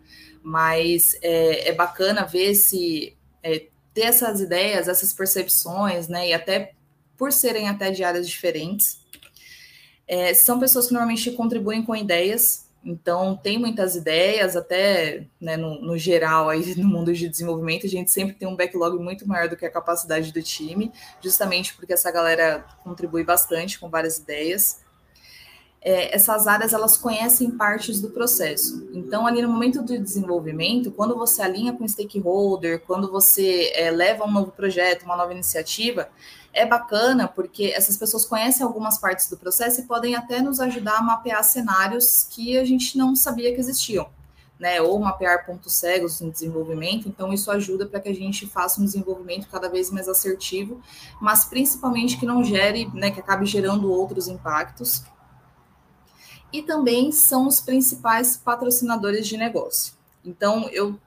Mas 0.42 1.16
é, 1.22 1.68
é 1.68 1.72
bacana 1.74 2.24
ver 2.24 2.54
se 2.54 3.16
é, 3.42 3.66
ter 3.92 4.02
essas 4.02 4.40
ideias, 4.40 4.88
essas 4.88 5.12
percepções, 5.12 6.08
né? 6.08 6.28
E 6.28 6.32
até 6.32 6.72
por 7.16 7.32
serem 7.32 7.68
até 7.68 7.90
de 7.90 8.02
áreas 8.02 8.26
diferentes, 8.26 9.00
é, 10.08 10.32
são 10.32 10.58
pessoas 10.58 10.86
que 10.86 10.92
normalmente 10.92 11.30
contribuem 11.32 11.84
com 11.84 11.94
ideias 11.94 12.69
Então, 12.82 13.36
tem 13.36 13.58
muitas 13.58 13.94
ideias, 13.94 14.56
até 14.56 15.26
né, 15.38 15.56
no, 15.56 15.80
no, 15.82 15.98
geral, 15.98 16.48
aí 16.48 16.74
no 16.76 16.88
mundo 16.88 17.12
de 17.12 17.28
desenvolvimento, 17.28 17.86
a 17.86 17.88
gente 17.90 18.10
sempre 18.10 18.34
tem 18.34 18.48
um 18.48 18.56
backlog 18.56 18.98
muito 18.98 19.28
maior 19.28 19.48
do 19.48 19.56
que 19.56 19.66
a 19.66 19.70
capacidade 19.70 20.32
do 20.32 20.42
time, 20.42 20.90
justamente 21.20 21.74
porque 21.74 21.92
essa 21.92 22.10
galera 22.10 22.64
contribui 22.82 23.22
bastante 23.22 23.78
com 23.78 23.90
várias 23.90 24.16
ideias. 24.16 24.80
É, 25.82 26.14
essas 26.14 26.46
áreas 26.46 26.72
elas 26.72 26.96
conhecem 26.96 27.50
partes 27.50 28.00
do 28.00 28.10
processo. 28.10 28.88
Então, 28.92 29.26
ali 29.26 29.42
no 29.42 29.48
momento 29.48 29.82
do 29.82 29.98
desenvolvimento, 29.98 30.90
quando 30.90 31.16
você 31.16 31.42
alinha 31.42 31.74
com 31.74 31.86
stakeholder, 31.86 32.80
quando 32.80 33.10
você 33.10 33.72
é, 33.74 33.90
leva 33.90 34.24
um 34.24 34.30
novo 34.30 34.52
projeto, 34.52 35.04
uma 35.04 35.16
nova 35.16 35.32
iniciativa, 35.32 36.08
é 36.52 36.66
bacana 36.66 37.28
porque 37.28 37.72
essas 37.74 37.96
pessoas 37.96 38.24
conhecem 38.24 38.64
algumas 38.64 38.98
partes 38.98 39.28
do 39.28 39.36
processo 39.36 39.80
e 39.80 39.84
podem 39.84 40.14
até 40.14 40.40
nos 40.40 40.60
ajudar 40.60 40.98
a 40.98 41.02
mapear 41.02 41.42
cenários 41.44 42.26
que 42.28 42.58
a 42.58 42.64
gente 42.64 42.98
não 42.98 43.14
sabia 43.14 43.54
que 43.54 43.60
existiam, 43.60 44.08
né? 44.58 44.80
Ou 44.80 44.98
mapear 44.98 45.46
pontos 45.46 45.74
cegos 45.74 46.20
no 46.20 46.30
desenvolvimento. 46.30 47.08
Então, 47.08 47.32
isso 47.32 47.50
ajuda 47.50 47.86
para 47.86 48.00
que 48.00 48.08
a 48.08 48.14
gente 48.14 48.46
faça 48.46 48.80
um 48.80 48.84
desenvolvimento 48.84 49.48
cada 49.48 49.68
vez 49.68 49.90
mais 49.90 50.08
assertivo, 50.08 50.80
mas 51.20 51.44
principalmente 51.44 52.18
que 52.18 52.26
não 52.26 52.42
gere, 52.42 52.90
né, 52.92 53.10
que 53.10 53.20
acabe 53.20 53.46
gerando 53.46 53.90
outros 53.90 54.26
impactos. 54.26 55.04
E 56.52 56.62
também 56.62 57.12
são 57.12 57.46
os 57.46 57.60
principais 57.60 58.36
patrocinadores 58.36 59.26
de 59.26 59.36
negócio. 59.36 59.94
Então, 60.24 60.68
eu 60.70 60.98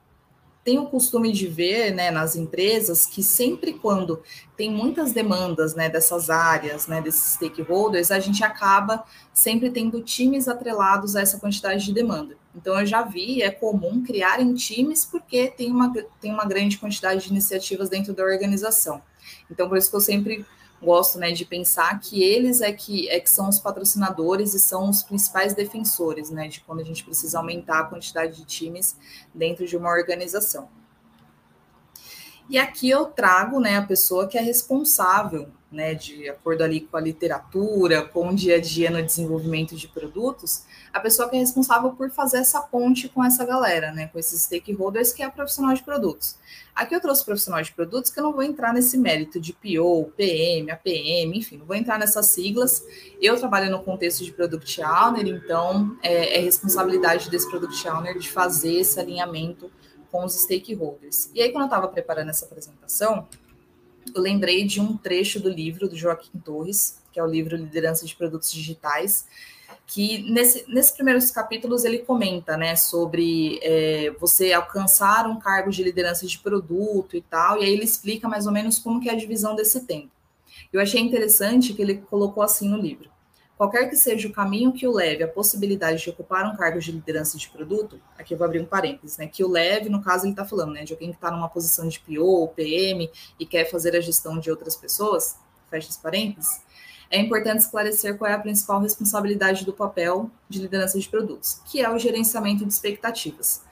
tenho 0.64 0.82
o 0.82 0.86
costume 0.86 1.30
de 1.30 1.46
ver 1.46 1.92
né, 1.92 2.10
nas 2.10 2.34
empresas 2.34 3.04
que 3.04 3.22
sempre 3.22 3.74
quando 3.74 4.22
tem 4.56 4.70
muitas 4.70 5.12
demandas 5.12 5.74
né, 5.74 5.90
dessas 5.90 6.30
áreas, 6.30 6.86
né, 6.86 7.02
desses 7.02 7.34
stakeholders, 7.34 8.10
a 8.10 8.18
gente 8.18 8.42
acaba 8.42 9.04
sempre 9.32 9.70
tendo 9.70 10.00
times 10.00 10.48
atrelados 10.48 11.14
a 11.14 11.20
essa 11.20 11.38
quantidade 11.38 11.84
de 11.84 11.92
demanda. 11.92 12.36
Então, 12.56 12.80
eu 12.80 12.86
já 12.86 13.02
vi, 13.02 13.42
é 13.42 13.50
comum 13.50 14.02
criarem 14.02 14.54
times 14.54 15.04
porque 15.04 15.48
tem 15.48 15.70
uma, 15.70 15.92
tem 16.20 16.32
uma 16.32 16.46
grande 16.46 16.78
quantidade 16.78 17.24
de 17.24 17.30
iniciativas 17.30 17.90
dentro 17.90 18.14
da 18.14 18.22
organização. 18.22 19.02
Então, 19.50 19.68
por 19.68 19.76
isso 19.76 19.90
que 19.90 19.96
eu 19.96 20.00
sempre 20.00 20.46
gosto 20.82 21.18
né, 21.18 21.32
de 21.32 21.44
pensar 21.44 21.98
que 22.00 22.22
eles 22.22 22.60
é 22.60 22.72
que, 22.72 23.08
é 23.08 23.18
que 23.18 23.30
são 23.30 23.48
os 23.48 23.58
patrocinadores 23.58 24.54
e 24.54 24.60
são 24.60 24.90
os 24.90 25.02
principais 25.02 25.54
defensores 25.54 26.30
né, 26.30 26.48
de 26.48 26.60
quando 26.60 26.80
a 26.80 26.84
gente 26.84 27.04
precisa 27.04 27.38
aumentar 27.38 27.80
a 27.80 27.84
quantidade 27.84 28.36
de 28.36 28.44
times 28.44 28.96
dentro 29.34 29.66
de 29.66 29.76
uma 29.76 29.90
organização. 29.90 30.68
E 32.48 32.58
aqui 32.58 32.90
eu 32.90 33.06
trago 33.06 33.58
né, 33.58 33.78
a 33.78 33.86
pessoa 33.86 34.28
que 34.28 34.36
é 34.36 34.40
responsável 34.40 35.50
né, 35.74 35.94
de 35.94 36.28
acordo 36.28 36.62
ali 36.62 36.80
com 36.80 36.96
a 36.96 37.00
literatura, 37.00 38.02
com 38.02 38.28
o 38.28 38.34
dia 38.34 38.56
a 38.56 38.60
dia 38.60 38.90
no 38.90 39.02
desenvolvimento 39.02 39.76
de 39.76 39.88
produtos, 39.88 40.64
a 40.92 41.00
pessoa 41.00 41.28
que 41.28 41.36
é 41.36 41.40
responsável 41.40 41.90
por 41.92 42.10
fazer 42.10 42.38
essa 42.38 42.60
ponte 42.60 43.08
com 43.08 43.22
essa 43.24 43.44
galera, 43.44 43.92
né, 43.92 44.06
com 44.06 44.18
esses 44.18 44.42
stakeholders, 44.42 45.12
que 45.12 45.22
é 45.22 45.26
a 45.26 45.30
profissional 45.30 45.74
de 45.74 45.82
produtos. 45.82 46.36
Aqui 46.74 46.94
eu 46.94 47.00
trouxe 47.00 47.24
profissional 47.24 47.62
de 47.62 47.72
produtos 47.72 48.10
que 48.10 48.18
eu 48.18 48.24
não 48.24 48.32
vou 48.32 48.42
entrar 48.42 48.72
nesse 48.72 48.96
mérito 48.96 49.40
de 49.40 49.52
PO, 49.52 50.12
PM, 50.16 50.70
APM, 50.70 51.38
enfim, 51.38 51.58
não 51.58 51.66
vou 51.66 51.76
entrar 51.76 51.98
nessas 51.98 52.26
siglas. 52.26 52.84
Eu 53.20 53.36
trabalho 53.38 53.70
no 53.70 53.82
contexto 53.82 54.24
de 54.24 54.32
Product 54.32 54.82
Owner, 54.82 55.26
então 55.26 55.96
é, 56.02 56.38
é 56.38 56.40
responsabilidade 56.40 57.30
desse 57.30 57.48
Product 57.48 57.88
Owner 57.88 58.18
de 58.18 58.30
fazer 58.30 58.74
esse 58.74 58.98
alinhamento 58.98 59.70
com 60.10 60.24
os 60.24 60.34
stakeholders. 60.34 61.28
E 61.34 61.42
aí, 61.42 61.50
quando 61.50 61.62
eu 61.62 61.66
estava 61.66 61.88
preparando 61.88 62.30
essa 62.30 62.44
apresentação, 62.44 63.26
eu 64.14 64.20
lembrei 64.20 64.64
de 64.64 64.80
um 64.80 64.96
trecho 64.96 65.38
do 65.40 65.48
livro 65.48 65.88
do 65.88 65.96
Joaquim 65.96 66.38
Torres, 66.38 67.00
que 67.12 67.20
é 67.20 67.22
o 67.22 67.26
livro 67.26 67.56
Liderança 67.56 68.04
de 68.04 68.14
Produtos 68.14 68.50
Digitais, 68.52 69.26
que 69.86 70.30
nesse, 70.30 70.64
nesses 70.68 70.92
primeiros 70.92 71.30
capítulos 71.30 71.84
ele 71.84 71.98
comenta 71.98 72.56
né, 72.56 72.74
sobre 72.74 73.60
é, 73.62 74.10
você 74.18 74.52
alcançar 74.52 75.26
um 75.26 75.38
cargo 75.38 75.70
de 75.70 75.82
liderança 75.82 76.26
de 76.26 76.38
produto 76.38 77.16
e 77.16 77.22
tal, 77.22 77.60
e 77.60 77.64
aí 77.64 77.72
ele 77.72 77.84
explica 77.84 78.28
mais 78.28 78.46
ou 78.46 78.52
menos 78.52 78.78
como 78.78 79.00
que 79.00 79.08
é 79.08 79.12
a 79.12 79.16
divisão 79.16 79.54
desse 79.54 79.84
tempo. 79.86 80.10
Eu 80.72 80.80
achei 80.80 81.00
interessante 81.00 81.72
que 81.72 81.82
ele 81.82 81.98
colocou 81.98 82.42
assim 82.42 82.68
no 82.68 82.76
livro. 82.76 83.13
Qualquer 83.56 83.88
que 83.88 83.94
seja 83.94 84.26
o 84.26 84.32
caminho 84.32 84.72
que 84.72 84.86
o 84.86 84.92
leve 84.92 85.22
à 85.22 85.28
possibilidade 85.28 86.02
de 86.02 86.10
ocupar 86.10 86.44
um 86.44 86.56
cargo 86.56 86.80
de 86.80 86.90
liderança 86.90 87.38
de 87.38 87.48
produto, 87.48 88.00
aqui 88.18 88.34
eu 88.34 88.38
vou 88.38 88.44
abrir 88.44 88.60
um 88.60 88.64
parênteses, 88.64 89.16
né? 89.16 89.28
Que 89.28 89.44
o 89.44 89.48
leve, 89.48 89.88
no 89.88 90.02
caso, 90.02 90.24
ele 90.24 90.32
está 90.32 90.44
falando, 90.44 90.72
né? 90.72 90.82
De 90.82 90.92
alguém 90.92 91.10
que 91.10 91.16
está 91.16 91.30
numa 91.30 91.48
posição 91.48 91.86
de 91.86 92.00
PO 92.00 92.24
ou 92.24 92.48
PM 92.48 93.08
e 93.38 93.46
quer 93.46 93.70
fazer 93.70 93.94
a 93.94 94.00
gestão 94.00 94.40
de 94.40 94.50
outras 94.50 94.74
pessoas, 94.74 95.36
fecha 95.70 95.88
os 95.88 95.96
parênteses. 95.96 96.60
É 97.08 97.18
importante 97.18 97.60
esclarecer 97.60 98.18
qual 98.18 98.28
é 98.28 98.34
a 98.34 98.38
principal 98.40 98.80
responsabilidade 98.80 99.64
do 99.64 99.72
papel 99.72 100.28
de 100.48 100.60
liderança 100.60 100.98
de 100.98 101.08
produtos, 101.08 101.60
que 101.64 101.80
é 101.80 101.88
o 101.88 101.96
gerenciamento 101.96 102.64
de 102.66 102.72
expectativas. 102.72 103.62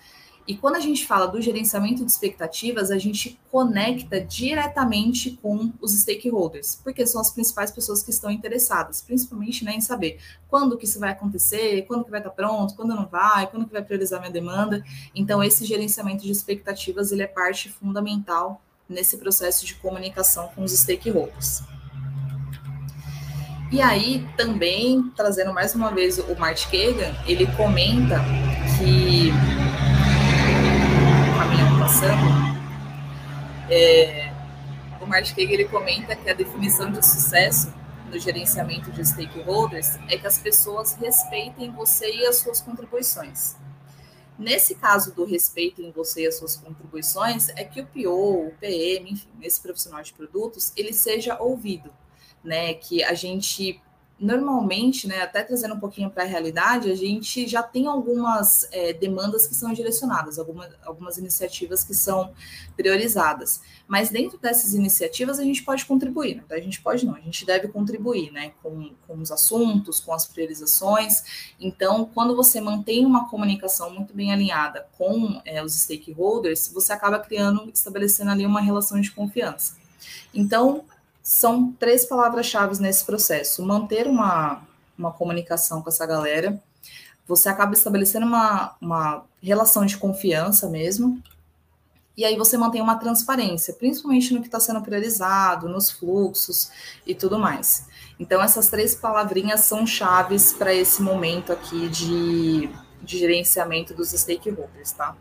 E 0.47 0.57
quando 0.57 0.77
a 0.77 0.81
gente 0.81 1.07
fala 1.07 1.27
do 1.27 1.41
gerenciamento 1.41 2.05
de 2.05 2.11
expectativas, 2.11 2.91
a 2.91 2.99
gente 2.99 3.39
conecta 3.51 4.21
diretamente 4.21 5.39
com 5.41 5.73
os 5.81 5.93
stakeholders, 5.93 6.81
porque 6.83 7.07
são 7.07 7.21
as 7.21 7.31
principais 7.31 7.71
pessoas 7.71 8.03
que 8.03 8.11
estão 8.11 8.31
interessadas, 8.31 9.01
principalmente 9.01 9.65
né, 9.65 9.75
em 9.75 9.81
saber 9.81 10.19
quando 10.49 10.77
que 10.77 10.85
isso 10.85 10.99
vai 10.99 11.13
acontecer, 11.13 11.83
quando 11.87 12.05
que 12.05 12.11
vai 12.11 12.19
estar 12.21 12.31
pronto, 12.31 12.75
quando 12.75 12.95
não 12.95 13.07
vai, 13.07 13.47
quando 13.47 13.67
que 13.67 13.73
vai 13.73 13.83
priorizar 13.83 14.21
minha 14.21 14.33
demanda. 14.33 14.85
Então, 15.15 15.43
esse 15.43 15.65
gerenciamento 15.65 16.25
de 16.25 16.33
expectativas 16.33 17.13
ele 17.13 17.23
é 17.23 17.29
parte 17.29 17.69
fundamental 17.69 18.61
nesse 18.89 19.19
processo 19.19 19.65
de 19.65 19.77
comunicação 19.77 20.49
com 20.55 20.65
os 20.65 20.73
stakeholders. 20.73 21.63
E 23.71 23.81
aí, 23.81 24.27
também, 24.37 25.11
trazendo 25.17 25.55
mais 25.55 25.75
uma 25.75 25.91
vez 25.91 26.19
o 26.19 26.39
Mart 26.39 26.67
Kagan, 26.67 27.17
ele 27.27 27.47
comenta 27.57 28.21
que 28.77 29.31
é, 33.71 34.33
o 35.01 35.07
Martin 35.07 35.35
Kagan 35.35 35.53
ele 35.53 35.65
comenta 35.67 36.17
que 36.17 36.29
a 36.29 36.35
definição 36.35 36.91
de 36.91 37.05
sucesso 37.05 37.73
no 38.11 38.19
gerenciamento 38.19 38.91
de 38.91 39.05
stakeholders 39.05 39.97
é 40.09 40.19
que 40.19 40.27
as 40.27 40.39
pessoas 40.39 40.95
respeitem 40.95 41.71
você 41.71 42.15
e 42.15 42.27
as 42.27 42.37
suas 42.37 42.61
contribuições. 42.61 43.57
Nesse 44.39 44.75
caso 44.75 45.15
do 45.15 45.25
respeito 45.25 45.83
em 45.83 45.91
você 45.91 46.23
e 46.23 46.27
as 46.27 46.37
suas 46.37 46.57
contribuições, 46.57 47.49
é 47.51 47.65
que 47.65 47.81
o 47.81 47.87
PO, 47.87 48.49
o 48.49 48.53
PM, 48.59 49.13
enfim, 49.13 49.29
esse 49.41 49.61
profissional 49.61 50.03
de 50.03 50.13
produtos, 50.13 50.73
ele 50.77 50.93
seja 50.93 51.39
ouvido, 51.41 51.93
né? 52.43 52.75
Que 52.75 53.05
a 53.05 53.15
gente 53.15 53.81
normalmente, 54.23 55.09
né, 55.09 55.21
até 55.21 55.43
trazendo 55.43 55.75
um 55.75 55.81
pouquinho 55.81 56.09
para 56.09 56.23
a 56.23 56.27
realidade, 56.27 56.91
a 56.91 56.95
gente 56.95 57.49
já 57.49 57.61
tem 57.61 57.89
algumas 57.89 58.69
é, 58.71 58.93
demandas 58.93 59.49
que 59.49 59.55
são 59.55 59.73
direcionadas, 59.73 60.39
alguma, 60.39 60.71
algumas 60.85 61.19
iniciativas 61.19 61.83
que 61.83 61.93
são 61.93 62.33
priorizadas. 62.77 63.61
Mas 63.89 64.11
dentro 64.11 64.39
dessas 64.39 64.75
iniciativas 64.75 65.41
a 65.41 65.43
gente 65.43 65.65
pode 65.65 65.85
contribuir, 65.85 66.37
né? 66.37 66.45
a 66.51 66.61
gente 66.61 66.81
pode 66.81 67.05
não, 67.05 67.17
a 67.17 67.21
gente 67.21 67.45
deve 67.45 67.67
contribuir 67.67 68.31
né, 68.31 68.53
com, 68.63 68.93
com 69.09 69.19
os 69.19 69.33
assuntos, 69.33 69.99
com 69.99 70.13
as 70.13 70.25
priorizações. 70.25 71.55
Então, 71.59 72.09
quando 72.15 72.37
você 72.37 72.61
mantém 72.61 73.05
uma 73.05 73.29
comunicação 73.29 73.91
muito 73.91 74.15
bem 74.15 74.33
alinhada 74.33 74.87
com 74.97 75.43
é, 75.45 75.63
os 75.65 75.75
stakeholders, 75.75 76.69
você 76.73 76.93
acaba 76.93 77.19
criando, 77.19 77.69
estabelecendo 77.75 78.31
ali 78.31 78.47
uma 78.47 78.61
relação 78.61 79.01
de 79.01 79.11
confiança. 79.11 79.77
Então, 80.33 80.85
são 81.23 81.73
três 81.73 82.05
palavras-chave 82.05 82.81
nesse 82.81 83.05
processo. 83.05 83.65
Manter 83.65 84.07
uma, 84.07 84.63
uma 84.99 85.13
comunicação 85.13 85.81
com 85.81 85.89
essa 85.89 86.05
galera, 86.05 86.61
você 87.27 87.49
acaba 87.49 87.75
estabelecendo 87.75 88.27
uma, 88.27 88.75
uma 88.81 89.25
relação 89.41 89.87
de 89.87 89.97
confiança 89.97 90.69
mesmo, 90.69 91.23
e 92.17 92.25
aí 92.25 92.37
você 92.37 92.59
mantém 92.59 92.83
uma 92.83 92.97
transparência, 92.97 93.73
principalmente 93.73 94.35
no 94.35 94.41
que 94.41 94.49
está 94.49 94.61
sendo 94.61 94.83
priorizado, 94.83 95.69
nos 95.69 95.91
fluxos 95.91 96.71
e 97.07 97.15
tudo 97.15 97.39
mais. 97.39 97.87
Então, 98.21 98.43
essas 98.43 98.69
três 98.69 98.95
palavrinhas 98.95 99.61
são 99.61 99.87
chaves 99.87 100.53
para 100.53 100.75
esse 100.75 101.01
momento 101.01 101.53
aqui 101.53 101.89
de, 101.89 102.69
de 103.01 103.19
gerenciamento 103.19 103.95
dos 103.95 104.11
stakeholders, 104.11 104.93
tá? 104.93 105.17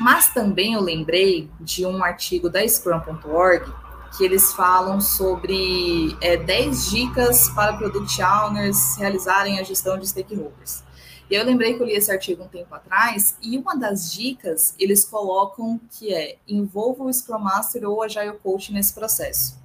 Mas 0.00 0.32
também 0.32 0.74
eu 0.74 0.80
lembrei 0.80 1.48
de 1.60 1.86
um 1.86 2.02
artigo 2.02 2.48
da 2.50 2.66
Scrum.org 2.66 3.72
que 4.16 4.24
eles 4.24 4.52
falam 4.52 5.00
sobre 5.00 6.16
é, 6.20 6.36
10 6.36 6.90
dicas 6.90 7.48
para 7.50 7.72
product 7.74 8.22
owners 8.22 8.96
realizarem 8.96 9.58
a 9.58 9.62
gestão 9.62 9.98
de 9.98 10.08
stakeholders. 10.08 10.82
E 11.30 11.34
eu 11.34 11.44
lembrei 11.44 11.74
que 11.74 11.82
eu 11.82 11.86
li 11.86 11.92
esse 11.92 12.10
artigo 12.10 12.42
um 12.42 12.48
tempo 12.48 12.74
atrás, 12.74 13.36
e 13.40 13.56
uma 13.56 13.76
das 13.76 14.12
dicas 14.12 14.74
eles 14.78 15.04
colocam 15.04 15.80
que 15.92 16.12
é 16.12 16.38
envolva 16.46 17.04
o 17.04 17.12
Scrum 17.12 17.38
Master 17.38 17.88
ou 17.88 18.02
Agile 18.02 18.36
Coach 18.42 18.72
nesse 18.72 18.92
processo. 18.92 19.60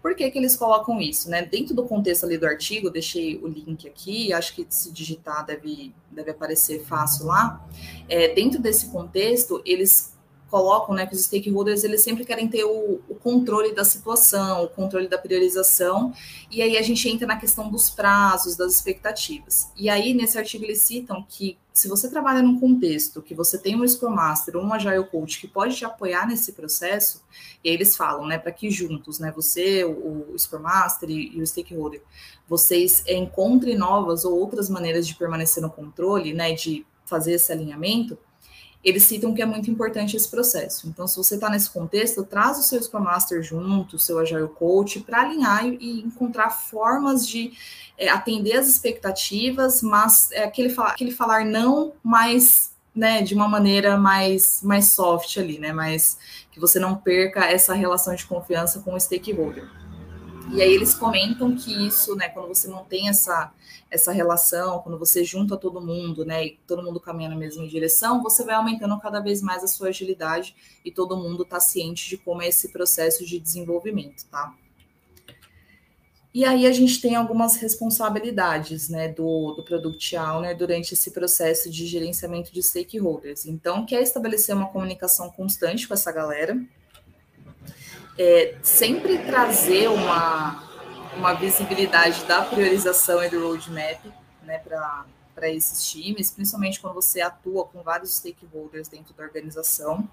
Por 0.00 0.14
que, 0.14 0.30
que 0.30 0.38
eles 0.38 0.56
colocam 0.56 1.00
isso? 1.00 1.30
Né? 1.30 1.42
Dentro 1.42 1.74
do 1.74 1.84
contexto 1.84 2.24
ali 2.24 2.36
do 2.36 2.46
artigo, 2.46 2.90
deixei 2.90 3.38
o 3.38 3.46
link 3.46 3.88
aqui, 3.88 4.32
acho 4.32 4.54
que 4.54 4.66
se 4.68 4.92
digitar 4.92 5.44
deve, 5.46 5.94
deve 6.10 6.30
aparecer 6.30 6.84
fácil 6.84 7.26
lá. 7.26 7.66
É, 8.06 8.34
dentro 8.34 8.60
desse 8.60 8.90
contexto, 8.90 9.62
eles 9.64 10.13
colocam, 10.54 10.94
né, 10.94 11.04
que 11.04 11.16
os 11.16 11.24
stakeholders 11.24 11.82
eles 11.82 12.04
sempre 12.04 12.24
querem 12.24 12.46
ter 12.46 12.62
o, 12.62 13.00
o, 13.08 13.14
controle 13.16 13.74
da 13.74 13.84
situação, 13.84 14.62
o 14.62 14.68
controle 14.68 15.08
da 15.08 15.18
priorização, 15.18 16.12
e 16.48 16.62
aí 16.62 16.78
a 16.78 16.82
gente 16.82 17.08
entra 17.08 17.26
na 17.26 17.36
questão 17.36 17.68
dos 17.68 17.90
prazos, 17.90 18.54
das 18.54 18.72
expectativas. 18.72 19.72
E 19.76 19.90
aí, 19.90 20.14
nesse 20.14 20.38
artigo, 20.38 20.62
eles 20.62 20.78
citam 20.78 21.26
que 21.28 21.58
se 21.72 21.88
você 21.88 22.08
trabalha 22.08 22.40
num 22.40 22.60
contexto 22.60 23.20
que 23.20 23.34
você 23.34 23.58
tem 23.58 23.74
um 23.74 23.84
Scrum 23.84 24.14
Master 24.14 24.56
ou 24.56 24.62
um 24.62 24.72
Agile 24.72 25.04
Coach 25.06 25.40
que 25.40 25.48
pode 25.48 25.74
te 25.74 25.84
apoiar 25.84 26.24
nesse 26.24 26.52
processo, 26.52 27.24
e 27.64 27.68
aí 27.68 27.74
eles 27.74 27.96
falam, 27.96 28.24
né, 28.24 28.38
para 28.38 28.52
que 28.52 28.70
juntos, 28.70 29.18
né, 29.18 29.32
você, 29.34 29.82
o, 29.82 30.32
o 30.32 30.38
Scrum 30.38 30.60
Master 30.60 31.10
e, 31.10 31.36
e, 31.36 31.42
o 31.42 31.44
stakeholder, 31.44 32.00
vocês 32.48 33.02
encontrem 33.08 33.76
novas 33.76 34.24
ou 34.24 34.38
outras 34.38 34.70
maneiras 34.70 35.04
de 35.04 35.16
permanecer 35.16 35.60
no 35.60 35.68
controle, 35.68 36.32
né, 36.32 36.52
de 36.52 36.86
fazer 37.04 37.32
esse 37.32 37.50
alinhamento, 37.50 38.16
eles 38.84 39.04
citam 39.04 39.32
que 39.32 39.40
é 39.40 39.46
muito 39.46 39.70
importante 39.70 40.16
esse 40.16 40.28
processo. 40.28 40.86
Então, 40.86 41.06
se 41.06 41.16
você 41.16 41.36
está 41.36 41.48
nesse 41.48 41.70
contexto, 41.70 42.22
traz 42.22 42.58
o 42.58 42.62
seu 42.62 42.82
Scrum 42.82 43.00
Master 43.00 43.42
junto, 43.42 43.96
o 43.96 43.98
seu 43.98 44.18
Agile 44.18 44.48
Coach, 44.48 45.00
para 45.00 45.22
alinhar 45.22 45.66
e, 45.66 46.02
encontrar 46.02 46.50
formas 46.50 47.26
de 47.26 47.52
é, 47.96 48.10
atender 48.10 48.58
as 48.58 48.68
expectativas, 48.68 49.82
mas 49.82 50.30
é 50.32 50.44
aquele, 50.44 50.68
falar, 50.68 50.90
aquele 50.90 51.12
falar 51.12 51.46
não 51.46 51.92
mais, 52.02 52.72
né, 52.94 53.22
de 53.22 53.34
uma 53.34 53.48
maneira 53.48 53.96
mais, 53.96 54.60
mais 54.62 54.92
soft 54.92 55.38
ali, 55.38 55.58
né, 55.58 55.72
mais 55.72 56.18
que 56.52 56.60
você 56.60 56.78
não 56.78 56.94
perca 56.94 57.46
essa 57.46 57.72
relação 57.72 58.14
de 58.14 58.26
confiança 58.26 58.80
com 58.80 58.94
o 58.94 59.00
stakeholder. 59.00 59.66
E 60.52 60.62
aí 60.62 60.72
eles 60.72 60.94
comentam 60.94 61.56
que 61.56 61.86
isso, 61.86 62.14
né, 62.14 62.28
quando 62.28 62.48
você 62.48 62.68
mantém 62.68 63.08
essa, 63.08 63.52
essa 63.90 64.12
relação, 64.12 64.80
quando 64.80 64.98
você 64.98 65.24
junta 65.24 65.56
todo 65.56 65.80
mundo, 65.80 66.24
né, 66.24 66.46
e 66.46 66.58
todo 66.66 66.82
mundo 66.82 67.00
caminha 67.00 67.30
na 67.30 67.36
mesma 67.36 67.66
direção, 67.66 68.22
você 68.22 68.44
vai 68.44 68.54
aumentando 68.54 68.98
cada 69.00 69.20
vez 69.20 69.40
mais 69.40 69.64
a 69.64 69.66
sua 69.68 69.88
agilidade 69.88 70.54
e 70.84 70.90
todo 70.90 71.16
mundo 71.16 71.42
está 71.42 71.58
ciente 71.58 72.08
de 72.08 72.18
como 72.18 72.42
é 72.42 72.48
esse 72.48 72.68
processo 72.72 73.24
de 73.24 73.38
desenvolvimento, 73.38 74.26
tá? 74.30 74.54
E 76.32 76.44
aí 76.44 76.66
a 76.66 76.72
gente 76.72 77.00
tem 77.00 77.14
algumas 77.14 77.54
responsabilidades, 77.54 78.88
né, 78.88 79.08
do, 79.08 79.52
do 79.52 79.62
Product 79.62 80.16
Owner 80.16 80.56
durante 80.56 80.92
esse 80.92 81.12
processo 81.12 81.70
de 81.70 81.86
gerenciamento 81.86 82.52
de 82.52 82.60
stakeholders. 82.60 83.46
Então, 83.46 83.86
quer 83.86 84.02
estabelecer 84.02 84.52
uma 84.52 84.66
comunicação 84.66 85.30
constante 85.30 85.86
com 85.86 85.94
essa 85.94 86.10
galera, 86.10 86.60
é, 88.18 88.56
sempre 88.62 89.18
trazer 89.18 89.88
uma, 89.88 90.62
uma 91.16 91.34
visibilidade 91.34 92.24
da 92.24 92.42
priorização 92.42 93.22
e 93.22 93.28
do 93.28 93.46
roadmap 93.46 94.04
né, 94.42 94.58
para 94.58 95.50
esses 95.50 95.88
times, 95.88 96.30
principalmente 96.30 96.80
quando 96.80 96.94
você 96.94 97.20
atua 97.20 97.64
com 97.66 97.82
vários 97.82 98.16
stakeholders 98.16 98.88
dentro 98.88 99.14
da 99.14 99.24
organização. 99.24 100.08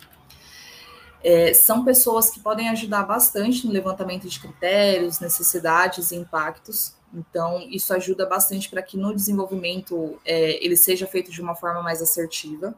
É, 1.23 1.53
são 1.53 1.85
pessoas 1.85 2.31
que 2.31 2.39
podem 2.39 2.69
ajudar 2.69 3.03
bastante 3.03 3.67
no 3.67 3.71
levantamento 3.71 4.27
de 4.27 4.39
critérios, 4.39 5.19
necessidades 5.19 6.11
e 6.11 6.15
impactos. 6.15 6.95
Então, 7.13 7.61
isso 7.69 7.93
ajuda 7.93 8.25
bastante 8.25 8.69
para 8.69 8.81
que 8.81 8.97
no 8.97 9.13
desenvolvimento 9.13 10.19
é, 10.25 10.63
ele 10.65 10.75
seja 10.75 11.05
feito 11.05 11.29
de 11.29 11.41
uma 11.41 11.55
forma 11.55 11.83
mais 11.83 12.01
assertiva 12.01 12.73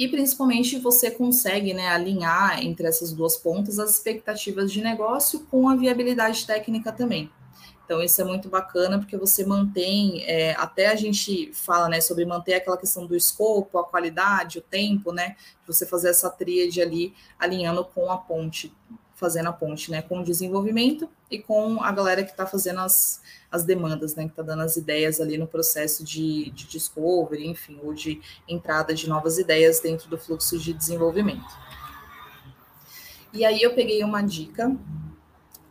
e 0.00 0.08
principalmente 0.08 0.78
você 0.78 1.10
consegue 1.10 1.74
né, 1.74 1.88
alinhar 1.88 2.64
entre 2.64 2.86
essas 2.86 3.12
duas 3.12 3.36
pontas 3.36 3.78
as 3.78 3.90
expectativas 3.90 4.72
de 4.72 4.80
negócio 4.80 5.40
com 5.50 5.68
a 5.68 5.76
viabilidade 5.76 6.46
técnica 6.46 6.90
também. 6.90 7.30
Então, 7.84 8.02
isso 8.02 8.18
é 8.18 8.24
muito 8.24 8.48
bacana, 8.48 8.98
porque 8.98 9.18
você 9.18 9.44
mantém, 9.44 10.24
é, 10.24 10.52
até 10.52 10.86
a 10.86 10.96
gente 10.96 11.52
fala 11.52 11.86
né, 11.86 12.00
sobre 12.00 12.24
manter 12.24 12.54
aquela 12.54 12.78
questão 12.78 13.06
do 13.06 13.14
escopo, 13.14 13.76
a 13.76 13.84
qualidade, 13.84 14.60
o 14.60 14.62
tempo, 14.62 15.12
né? 15.12 15.36
Você 15.66 15.84
fazer 15.84 16.08
essa 16.08 16.30
tríade 16.30 16.80
ali, 16.80 17.12
alinhando 17.38 17.84
com 17.84 18.10
a 18.10 18.16
ponte, 18.16 18.72
fazendo 19.20 19.50
a 19.50 19.52
ponte 19.52 19.90
né, 19.90 20.00
com 20.00 20.20
o 20.20 20.24
desenvolvimento 20.24 21.08
e 21.30 21.38
com 21.38 21.82
a 21.82 21.92
galera 21.92 22.24
que 22.24 22.30
está 22.30 22.46
fazendo 22.46 22.80
as, 22.80 23.20
as 23.52 23.64
demandas, 23.64 24.16
né, 24.16 24.24
que 24.24 24.30
está 24.30 24.42
dando 24.42 24.62
as 24.62 24.76
ideias 24.76 25.20
ali 25.20 25.36
no 25.36 25.46
processo 25.46 26.02
de, 26.02 26.50
de 26.50 26.66
discovery, 26.66 27.46
enfim, 27.46 27.78
ou 27.82 27.92
de 27.92 28.20
entrada 28.48 28.94
de 28.94 29.06
novas 29.06 29.38
ideias 29.38 29.78
dentro 29.78 30.08
do 30.08 30.16
fluxo 30.16 30.58
de 30.58 30.72
desenvolvimento. 30.72 31.44
E 33.32 33.44
aí 33.44 33.62
eu 33.62 33.74
peguei 33.74 34.02
uma 34.02 34.22
dica 34.22 34.74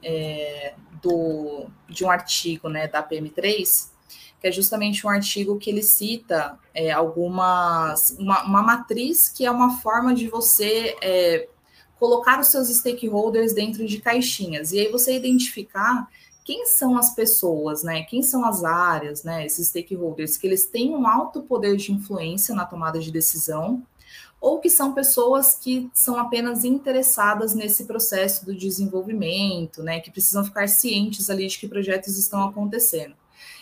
é, 0.01 0.75
do, 1.01 1.65
de 1.89 2.05
um 2.05 2.11
artigo 2.11 2.69
né, 2.69 2.87
da 2.87 3.03
PM3, 3.03 3.89
que 4.39 4.47
é 4.47 4.51
justamente 4.51 5.05
um 5.05 5.09
artigo 5.09 5.57
que 5.57 5.69
ele 5.69 5.83
cita 5.83 6.57
é, 6.73 6.91
algumas 6.91 8.15
uma, 8.17 8.43
uma, 8.43 8.61
matriz 8.61 9.27
que 9.27 9.45
é 9.45 9.51
uma 9.51 9.77
forma 9.79 10.15
de 10.15 10.29
você 10.29 10.95
é, 11.01 11.49
colocar 11.99 12.39
os 12.39 12.47
seus 12.47 12.69
stakeholders 12.69 13.53
dentro 13.53 13.85
de 13.85 13.99
caixinhas 13.99 14.71
e 14.71 14.79
aí 14.79 14.91
você 14.91 15.15
identificar 15.15 16.07
quem 16.43 16.65
são 16.65 16.97
as 16.97 17.13
pessoas, 17.13 17.83
né? 17.83 18.01
Quem 18.03 18.23
são 18.23 18.43
as 18.43 18.63
áreas, 18.63 19.23
né? 19.23 19.45
Esses 19.45 19.67
stakeholders 19.67 20.35
que 20.35 20.47
eles 20.47 20.65
têm 20.65 20.95
um 20.95 21.05
alto 21.05 21.43
poder 21.43 21.75
de 21.75 21.91
influência 21.91 22.55
na 22.55 22.65
tomada 22.65 22.99
de 22.99 23.11
decisão, 23.11 23.83
ou 24.41 24.59
que 24.59 24.69
são 24.69 24.93
pessoas 24.93 25.53
que 25.53 25.91
são 25.93 26.17
apenas 26.17 26.63
interessadas 26.63 27.53
nesse 27.53 27.83
processo 27.85 28.45
do 28.45 28.55
desenvolvimento, 28.55 29.83
né? 29.83 29.99
Que 29.99 30.09
precisam 30.09 30.43
ficar 30.43 30.67
cientes 30.67 31.29
ali 31.29 31.45
de 31.45 31.59
que 31.59 31.67
projetos 31.67 32.17
estão 32.17 32.41
acontecendo. 32.47 33.13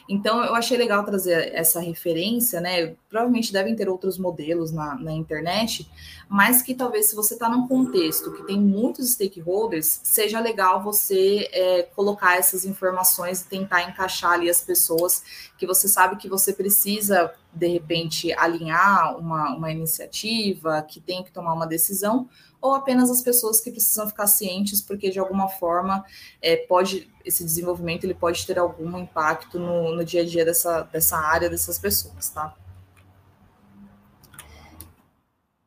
Então, 0.09 0.43
eu 0.43 0.55
achei 0.55 0.77
legal 0.77 1.03
trazer 1.03 1.53
essa 1.53 1.81
referência, 1.81 2.61
né? 2.61 2.95
Provavelmente 3.09 3.51
devem 3.51 3.75
ter 3.75 3.89
outros 3.89 4.17
modelos 4.17 4.71
na, 4.71 4.95
na 4.95 5.11
internet, 5.11 5.89
mas 6.29 6.61
que 6.61 6.73
talvez, 6.73 7.07
se 7.09 7.15
você 7.15 7.33
está 7.33 7.49
num 7.49 7.67
contexto 7.67 8.31
que 8.31 8.43
tem 8.43 8.59
muitos 8.59 9.11
stakeholders, 9.11 9.99
seja 10.03 10.39
legal 10.39 10.81
você 10.81 11.49
é, 11.51 11.83
colocar 11.95 12.37
essas 12.37 12.63
informações 12.63 13.41
e 13.41 13.49
tentar 13.49 13.83
encaixar 13.83 14.31
ali 14.33 14.49
as 14.49 14.61
pessoas 14.61 15.23
que 15.57 15.67
você 15.67 15.87
sabe 15.87 16.15
que 16.15 16.29
você 16.29 16.53
precisa, 16.53 17.33
de 17.57 17.67
repente, 17.67 18.31
alinhar 18.33 19.17
uma, 19.17 19.55
uma 19.55 19.71
iniciativa, 19.71 20.81
que 20.81 20.99
tem 20.99 21.23
que 21.23 21.31
tomar 21.31 21.53
uma 21.53 21.65
decisão, 21.65 22.29
ou 22.61 22.73
apenas 22.73 23.09
as 23.09 23.21
pessoas 23.21 23.59
que 23.59 23.71
precisam 23.71 24.07
ficar 24.07 24.27
cientes, 24.27 24.81
porque 24.81 25.09
de 25.09 25.19
alguma 25.19 25.47
forma 25.47 26.03
é, 26.41 26.55
pode 26.55 27.09
esse 27.23 27.43
desenvolvimento 27.43 28.05
ele 28.05 28.13
pode 28.13 28.47
ter 28.47 28.57
algum 28.57 28.97
impacto 28.97 29.59
no, 29.59 29.93
no 29.93 30.05
dia 30.05 30.21
a 30.21 30.25
dia 30.25 30.45
dessa, 30.45 30.83
dessa 30.83 31.17
área 31.17 31.49
dessas 31.49 31.77
pessoas, 31.77 32.29
tá? 32.29 32.55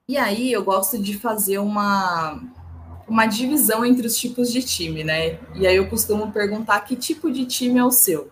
E 0.09 0.17
aí 0.17 0.51
eu 0.51 0.65
gosto 0.65 0.99
de 0.99 1.17
fazer 1.17 1.59
uma, 1.59 2.43
uma 3.07 3.27
divisão 3.27 3.85
entre 3.85 4.07
os 4.07 4.17
tipos 4.17 4.51
de 4.51 4.61
time, 4.61 5.05
né? 5.05 5.39
E 5.55 5.67
aí 5.67 5.77
eu 5.77 5.89
costumo 5.89 6.33
perguntar 6.33 6.81
que 6.81 6.97
tipo 6.97 7.31
de 7.31 7.47
time 7.47 7.79
é 7.79 7.85
o 7.85 7.93
seu. 7.93 8.29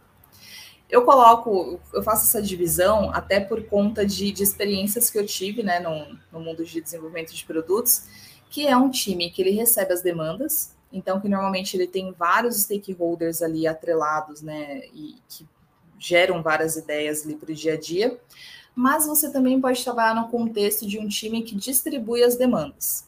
Eu 0.89 1.05
coloco, 1.05 1.79
eu 1.93 2.03
faço 2.03 2.25
essa 2.25 2.41
divisão 2.41 3.11
até 3.13 3.41
por 3.41 3.63
conta 3.65 4.07
de, 4.07 4.33
de 4.33 4.43
experiências 4.43 5.11
que 5.11 5.19
eu 5.19 5.27
tive 5.27 5.63
né, 5.63 5.81
no, 5.81 6.19
no 6.33 6.41
mundo 6.45 6.65
de 6.65 6.81
desenvolvimento 6.81 7.35
de 7.35 7.45
produtos 7.45 8.07
que 8.51 8.67
é 8.67 8.77
um 8.77 8.91
time 8.91 9.31
que 9.31 9.43
ele 9.43 9.51
recebe 9.51 9.93
as 9.93 10.03
demandas, 10.03 10.75
então 10.93 11.21
que 11.21 11.29
normalmente 11.29 11.77
ele 11.77 11.87
tem 11.87 12.13
vários 12.13 12.57
stakeholders 12.63 13.43
ali 13.43 13.67
atrelados, 13.67 14.43
né, 14.43 14.87
e 14.95 15.17
que 15.29 15.47
geram 15.99 16.43
várias 16.43 16.77
ideias 16.77 17.25
ali 17.25 17.35
para 17.35 17.51
o 17.51 17.55
dia 17.55 17.75
a 17.75 17.77
dia, 17.79 18.19
mas 18.75 19.07
você 19.07 19.31
também 19.33 19.61
pode 19.61 19.83
trabalhar 19.83 20.15
no 20.15 20.29
contexto 20.29 20.87
de 20.87 20.99
um 20.99 21.09
time 21.09 21.43
que 21.43 21.55
distribui 21.55 22.23
as 22.23 22.37
demandas. 22.37 23.08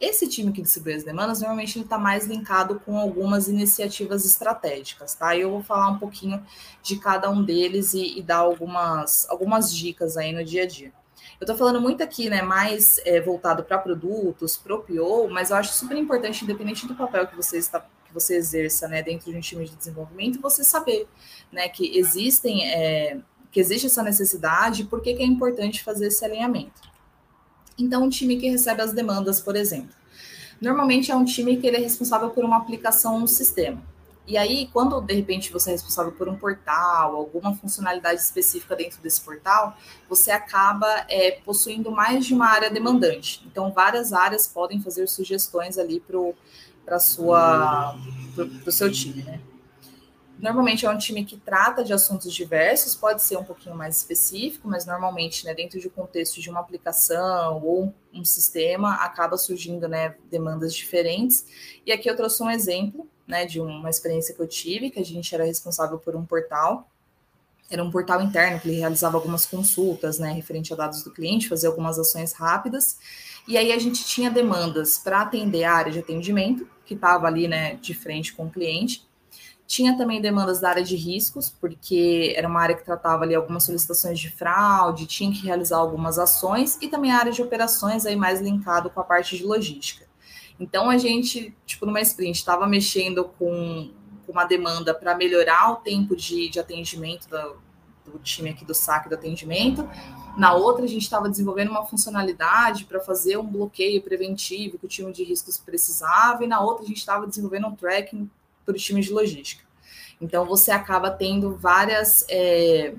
Esse 0.00 0.28
time 0.28 0.52
que 0.52 0.62
distribui 0.62 0.94
as 0.94 1.02
demandas, 1.02 1.40
normalmente 1.40 1.76
ele 1.76 1.84
está 1.84 1.98
mais 1.98 2.24
linkado 2.24 2.78
com 2.80 2.96
algumas 2.96 3.48
iniciativas 3.48 4.24
estratégicas, 4.24 5.14
tá? 5.14 5.34
E 5.34 5.40
eu 5.40 5.50
vou 5.50 5.62
falar 5.62 5.88
um 5.88 5.98
pouquinho 5.98 6.44
de 6.82 6.98
cada 7.00 7.28
um 7.28 7.42
deles 7.42 7.94
e, 7.94 8.18
e 8.18 8.22
dar 8.22 8.36
algumas, 8.36 9.28
algumas 9.28 9.74
dicas 9.74 10.16
aí 10.16 10.32
no 10.32 10.44
dia 10.44 10.62
a 10.62 10.66
dia. 10.66 10.92
Eu 11.40 11.44
estou 11.44 11.56
falando 11.56 11.80
muito 11.80 12.02
aqui, 12.02 12.30
né, 12.30 12.42
mais 12.42 13.00
é, 13.04 13.20
voltado 13.20 13.64
para 13.64 13.78
produtos, 13.78 14.56
para 14.56 14.74
o 14.74 14.82
PO, 14.82 15.28
mas 15.30 15.50
eu 15.50 15.56
acho 15.56 15.72
super 15.72 15.96
importante, 15.96 16.44
independente 16.44 16.86
do 16.86 16.94
papel 16.94 17.26
que 17.26 17.36
você 17.36 17.58
está 17.58 17.84
que 18.08 18.14
você 18.14 18.36
exerça, 18.36 18.88
né, 18.88 19.02
dentro 19.02 19.30
de 19.30 19.36
um 19.36 19.40
time 19.40 19.66
de 19.66 19.76
desenvolvimento, 19.76 20.40
você 20.40 20.64
saber, 20.64 21.06
né, 21.52 21.68
que 21.68 21.98
existem, 21.98 22.66
é, 22.66 23.20
que 23.50 23.60
existe 23.60 23.86
essa 23.86 24.02
necessidade, 24.02 24.84
por 24.84 25.02
que, 25.02 25.12
que 25.12 25.22
é 25.22 25.26
importante 25.26 25.84
fazer 25.84 26.06
esse 26.06 26.24
alinhamento. 26.24 26.88
Então, 27.78 28.04
um 28.04 28.08
time 28.08 28.36
que 28.36 28.48
recebe 28.48 28.82
as 28.82 28.92
demandas, 28.92 29.40
por 29.40 29.54
exemplo, 29.54 29.94
normalmente 30.60 31.12
é 31.12 31.16
um 31.16 31.24
time 31.24 31.56
que 31.56 31.66
ele 31.66 31.76
é 31.76 31.80
responsável 31.80 32.30
por 32.30 32.44
uma 32.44 32.56
aplicação 32.56 33.20
no 33.20 33.28
sistema. 33.28 33.80
E 34.26 34.36
aí, 34.36 34.68
quando 34.74 35.00
de 35.00 35.14
repente 35.14 35.50
você 35.50 35.70
é 35.70 35.72
responsável 35.72 36.12
por 36.12 36.28
um 36.28 36.36
portal, 36.36 37.16
alguma 37.16 37.56
funcionalidade 37.56 38.20
específica 38.20 38.76
dentro 38.76 39.00
desse 39.00 39.22
portal, 39.22 39.74
você 40.06 40.30
acaba 40.30 40.86
é, 41.08 41.40
possuindo 41.44 41.90
mais 41.90 42.26
de 42.26 42.34
uma 42.34 42.46
área 42.46 42.68
demandante. 42.68 43.42
Então, 43.46 43.72
várias 43.72 44.12
áreas 44.12 44.46
podem 44.46 44.82
fazer 44.82 45.06
sugestões 45.06 45.78
ali 45.78 45.98
para 45.98 46.18
o 46.18 46.34
seu 48.70 48.92
time, 48.92 49.22
né? 49.22 49.40
Normalmente 50.38 50.86
é 50.86 50.90
um 50.90 50.96
time 50.96 51.24
que 51.24 51.36
trata 51.36 51.82
de 51.82 51.92
assuntos 51.92 52.32
diversos, 52.32 52.94
pode 52.94 53.22
ser 53.22 53.36
um 53.36 53.44
pouquinho 53.44 53.74
mais 53.74 53.96
específico, 53.96 54.68
mas 54.68 54.86
normalmente, 54.86 55.44
né, 55.44 55.54
dentro 55.54 55.80
do 55.80 55.90
contexto 55.90 56.40
de 56.40 56.48
uma 56.48 56.60
aplicação 56.60 57.60
ou 57.62 57.92
um 58.12 58.24
sistema, 58.24 58.94
acaba 58.96 59.36
surgindo, 59.36 59.88
né, 59.88 60.14
demandas 60.30 60.74
diferentes. 60.74 61.44
E 61.84 61.92
aqui 61.92 62.08
eu 62.08 62.16
trouxe 62.16 62.42
um 62.42 62.50
exemplo, 62.50 63.06
né, 63.26 63.44
de 63.44 63.60
uma 63.60 63.90
experiência 63.90 64.34
que 64.34 64.40
eu 64.40 64.46
tive, 64.46 64.90
que 64.90 65.00
a 65.00 65.04
gente 65.04 65.34
era 65.34 65.44
responsável 65.44 65.98
por 65.98 66.14
um 66.14 66.24
portal. 66.24 66.88
Era 67.70 67.82
um 67.84 67.90
portal 67.90 68.22
interno 68.22 68.58
que 68.58 68.68
ele 68.68 68.78
realizava 68.78 69.16
algumas 69.16 69.44
consultas, 69.44 70.18
né, 70.18 70.32
referente 70.32 70.72
a 70.72 70.76
dados 70.76 71.02
do 71.02 71.10
cliente, 71.10 71.48
fazia 71.48 71.68
algumas 71.68 71.98
ações 71.98 72.32
rápidas. 72.32 72.98
E 73.46 73.56
aí 73.56 73.72
a 73.72 73.78
gente 73.78 74.04
tinha 74.04 74.30
demandas 74.30 74.98
para 74.98 75.22
atender 75.22 75.64
a 75.64 75.72
área 75.72 75.92
de 75.92 75.98
atendimento, 75.98 76.68
que 76.86 76.94
estava 76.94 77.26
ali, 77.26 77.48
né, 77.48 77.74
de 77.74 77.92
frente 77.92 78.32
com 78.32 78.46
o 78.46 78.50
cliente, 78.50 79.07
tinha 79.68 79.94
também 79.98 80.18
demandas 80.18 80.60
da 80.60 80.70
área 80.70 80.82
de 80.82 80.96
riscos, 80.96 81.50
porque 81.50 82.32
era 82.34 82.48
uma 82.48 82.58
área 82.58 82.74
que 82.74 82.82
tratava 82.82 83.24
ali 83.24 83.34
algumas 83.34 83.64
solicitações 83.64 84.18
de 84.18 84.30
fraude, 84.30 85.04
tinha 85.04 85.30
que 85.30 85.44
realizar 85.44 85.76
algumas 85.76 86.18
ações, 86.18 86.78
e 86.80 86.88
também 86.88 87.12
a 87.12 87.18
área 87.18 87.30
de 87.30 87.42
operações 87.42 88.06
aí 88.06 88.16
mais 88.16 88.40
linkado 88.40 88.88
com 88.88 88.98
a 88.98 89.04
parte 89.04 89.36
de 89.36 89.44
logística. 89.44 90.06
Então 90.58 90.88
a 90.88 90.96
gente, 90.96 91.54
tipo, 91.66 91.84
numa 91.84 92.00
sprint, 92.00 92.38
estava 92.38 92.66
mexendo 92.66 93.26
com, 93.38 93.90
uma 94.26 94.44
demanda 94.44 94.94
para 94.94 95.14
melhorar 95.14 95.72
o 95.72 95.76
tempo 95.76 96.16
de, 96.16 96.48
de 96.48 96.58
atendimento 96.58 97.28
do, 97.28 97.56
do 98.12 98.18
time 98.18 98.50
aqui 98.50 98.64
do 98.64 98.74
saque 98.74 99.08
do 99.08 99.14
atendimento. 99.14 99.88
Na 100.36 100.54
outra, 100.54 100.84
a 100.84 100.88
gente 100.88 101.02
estava 101.02 101.28
desenvolvendo 101.28 101.70
uma 101.70 101.84
funcionalidade 101.84 102.86
para 102.86 103.00
fazer 103.00 103.36
um 103.36 103.46
bloqueio 103.46 104.02
preventivo 104.02 104.78
que 104.78 104.86
o 104.86 104.88
time 104.88 105.12
de 105.12 105.24
riscos 105.24 105.58
precisava, 105.58 106.42
e 106.42 106.46
na 106.46 106.60
outra, 106.60 106.84
a 106.84 106.88
gente 106.88 106.98
estava 106.98 107.26
desenvolvendo 107.26 107.66
um 107.66 107.74
tracking 107.74 108.30
para 108.68 108.76
os 108.76 108.84
times 108.84 109.06
de 109.06 109.12
logística. 109.12 109.64
Então, 110.20 110.44
você 110.44 110.70
acaba 110.70 111.10
tendo 111.10 111.56
várias 111.56 112.26
é, 112.28 112.94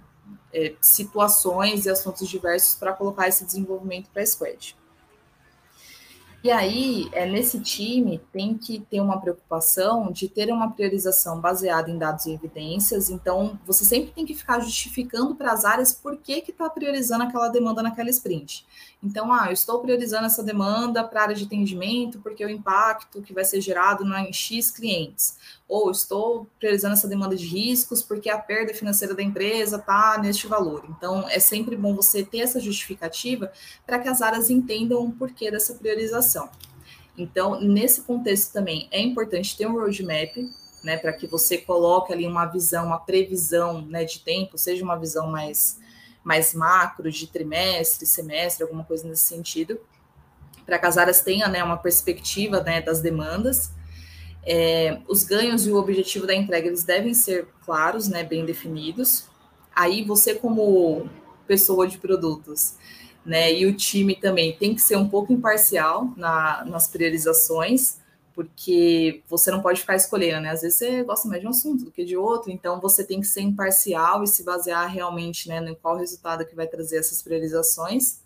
é, 0.52 0.74
situações 0.82 1.86
e 1.86 1.90
assuntos 1.92 2.28
diversos 2.28 2.74
para 2.74 2.92
colocar 2.92 3.28
esse 3.28 3.46
desenvolvimento 3.46 4.10
para 4.10 4.24
a 4.24 4.26
squad. 4.26 4.76
E 6.42 6.50
aí, 6.50 7.10
é, 7.12 7.26
nesse 7.26 7.60
time, 7.60 8.22
tem 8.32 8.58
que 8.58 8.80
ter 8.80 9.02
uma 9.02 9.20
preocupação 9.20 10.10
de 10.10 10.30
ter 10.30 10.50
uma 10.54 10.72
priorização 10.72 11.42
baseada 11.42 11.92
em 11.92 11.98
dados 11.98 12.26
e 12.26 12.32
evidências. 12.32 13.10
Então, 13.10 13.60
você 13.66 13.84
sempre 13.84 14.12
tem 14.12 14.26
que 14.26 14.34
ficar 14.34 14.62
justificando 14.62 15.36
para 15.36 15.52
as 15.52 15.66
áreas 15.66 15.92
por 15.92 16.16
que 16.16 16.42
está 16.48 16.70
priorizando 16.70 17.26
aquela 17.26 17.50
demanda 17.50 17.84
naquela 17.84 18.10
sprint. 18.10 18.66
Então, 19.04 19.34
ah, 19.34 19.48
eu 19.48 19.54
estou 19.54 19.82
priorizando 19.82 20.28
essa 20.28 20.42
demanda 20.42 21.04
para 21.04 21.20
a 21.20 21.24
área 21.24 21.36
de 21.36 21.44
atendimento 21.44 22.20
porque 22.20 22.46
o 22.46 22.50
impacto 22.50 23.22
que 23.22 23.34
vai 23.34 23.44
ser 23.44 23.60
gerado 23.60 24.06
no 24.06 24.16
em 24.16 24.32
X 24.32 24.72
clientes. 24.72 25.38
Ou 25.70 25.92
estou 25.92 26.48
priorizando 26.60 26.96
essa 26.96 27.08
demanda 27.08 27.36
de 27.36 27.46
riscos 27.46 28.02
porque 28.02 28.30
a 28.30 28.40
perda 28.40 28.74
financeira 28.74 29.14
da 29.14 29.24
empresa 29.24 29.78
está 29.78 30.18
neste 30.18 30.48
valor. 30.48 30.84
Então, 30.90 31.30
é 31.30 31.40
sempre 31.40 31.78
bom 31.78 31.96
você 31.96 32.24
ter 32.24 32.40
essa 32.40 32.60
justificativa 32.60 33.52
para 33.86 34.00
que 34.00 34.10
as 34.10 34.22
áreas 34.22 34.50
entendam 34.50 35.06
o 35.06 35.12
porquê 35.12 35.52
dessa 35.52 35.76
priorização. 35.76 36.50
Então, 37.16 37.62
nesse 37.62 38.02
contexto 38.02 38.52
também, 38.52 38.88
é 38.92 39.00
importante 39.00 39.56
ter 39.56 39.68
um 39.68 39.74
roadmap, 39.74 40.36
né, 40.84 40.98
para 40.98 41.14
que 41.14 41.28
você 41.28 41.58
coloque 41.58 42.12
ali 42.12 42.26
uma 42.26 42.46
visão, 42.46 42.88
uma 42.88 43.00
previsão 43.00 43.82
né, 43.82 44.06
de 44.06 44.20
tempo, 44.20 44.58
seja 44.58 44.84
uma 44.84 44.98
visão 44.98 45.28
mais 45.28 45.78
mais 46.24 46.54
macro, 46.54 47.10
de 47.10 47.28
trimestre, 47.28 48.06
semestre, 48.06 48.64
alguma 48.64 48.84
coisa 48.84 49.08
nesse 49.08 49.24
sentido, 49.24 49.80
para 50.66 50.78
que 50.78 50.86
as 50.86 50.98
áreas 50.98 51.22
tenham 51.22 51.50
né, 51.50 51.64
uma 51.64 51.78
perspectiva 51.78 52.62
né, 52.62 52.82
das 52.82 53.02
demandas. 53.02 53.72
É, 54.46 55.00
os 55.08 55.24
ganhos 55.24 55.68
e 55.68 55.72
o 55.72 55.76
objetivo 55.76 56.26
da 56.26 56.34
entrega 56.34 56.68
eles 56.68 56.84
devem 56.84 57.14
ser 57.14 57.48
claros, 57.66 58.08
né, 58.08 58.24
bem 58.24 58.46
definidos. 58.46 59.28
Aí 59.76 60.04
você, 60.04 60.36
como 60.36 61.10
pessoa 61.48 61.88
de 61.88 61.98
produtos, 61.98 62.76
né, 63.26 63.54
e 63.54 63.66
o 63.66 63.76
time 63.76 64.16
também 64.16 64.56
tem 64.56 64.74
que 64.74 64.82
ser 64.82 64.96
um 64.96 65.08
pouco 65.08 65.34
imparcial 65.34 66.14
na, 66.16 66.64
nas 66.66 66.88
priorizações, 66.88 68.00
porque 68.34 69.22
você 69.28 69.52
não 69.52 69.62
pode 69.62 69.82
ficar 69.82 69.98
escolhendo, 69.98 70.42
né? 70.42 70.52
Às 70.52 70.62
vezes 70.62 70.78
você 70.78 71.04
gosta 71.04 71.28
mais 71.28 71.42
de 71.42 71.48
um 71.48 71.50
assunto 71.50 71.84
do 71.84 71.92
que 71.92 72.06
de 72.06 72.16
outro, 72.16 72.50
então 72.50 72.80
você 72.80 73.04
tem 73.04 73.20
que 73.20 73.28
ser 73.28 73.42
imparcial 73.42 74.24
e 74.24 74.28
se 74.28 74.44
basear 74.44 74.90
realmente 74.90 75.50
né, 75.50 75.60
no 75.60 75.76
qual 75.76 75.98
resultado 75.98 76.46
que 76.46 76.56
vai 76.56 76.66
trazer 76.66 77.00
essas 77.00 77.22
priorizações. 77.22 78.22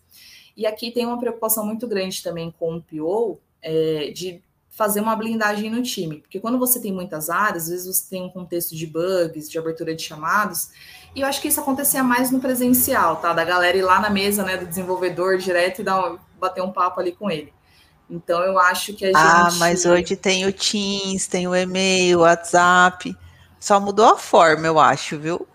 E 0.56 0.66
aqui 0.66 0.92
tem 0.92 1.04
uma 1.04 1.18
preocupação 1.18 1.66
muito 1.66 1.88
grande 1.88 2.22
também 2.22 2.54
com 2.56 2.76
o 2.76 2.82
PO, 2.82 3.40
é, 3.60 4.12
de 4.12 4.40
fazer 4.74 5.00
uma 5.00 5.14
blindagem 5.14 5.70
no 5.70 5.82
time, 5.82 6.20
porque 6.20 6.40
quando 6.40 6.58
você 6.58 6.80
tem 6.80 6.92
muitas 6.92 7.30
áreas, 7.30 7.64
às 7.64 7.70
vezes 7.70 7.86
você 7.86 8.10
tem 8.10 8.22
um 8.22 8.28
contexto 8.28 8.74
de 8.74 8.86
bugs, 8.86 9.48
de 9.48 9.56
abertura 9.56 9.94
de 9.94 10.02
chamados, 10.02 10.70
e 11.14 11.20
eu 11.20 11.26
acho 11.28 11.40
que 11.40 11.46
isso 11.46 11.60
acontecia 11.60 12.02
mais 12.02 12.32
no 12.32 12.40
presencial, 12.40 13.16
tá? 13.16 13.32
Da 13.32 13.44
galera 13.44 13.76
ir 13.76 13.82
lá 13.82 14.00
na 14.00 14.10
mesa, 14.10 14.42
né, 14.42 14.56
do 14.56 14.66
desenvolvedor 14.66 15.38
direto 15.38 15.80
e 15.80 15.84
dar 15.84 16.12
um, 16.12 16.18
bater 16.40 16.60
um 16.60 16.72
papo 16.72 17.00
ali 17.00 17.12
com 17.12 17.30
ele. 17.30 17.52
Então 18.10 18.42
eu 18.42 18.58
acho 18.58 18.92
que 18.94 19.06
a 19.06 19.12
ah, 19.14 19.44
gente. 19.44 19.56
Ah, 19.56 19.58
mas 19.58 19.86
hoje 19.86 20.16
tem 20.16 20.44
o 20.44 20.52
Teams, 20.52 21.26
tem 21.28 21.46
o 21.46 21.54
e-mail, 21.54 22.18
o 22.18 22.22
WhatsApp. 22.22 23.16
Só 23.60 23.80
mudou 23.80 24.06
a 24.06 24.18
forma, 24.18 24.66
eu 24.66 24.78
acho, 24.78 25.18
viu? 25.18 25.46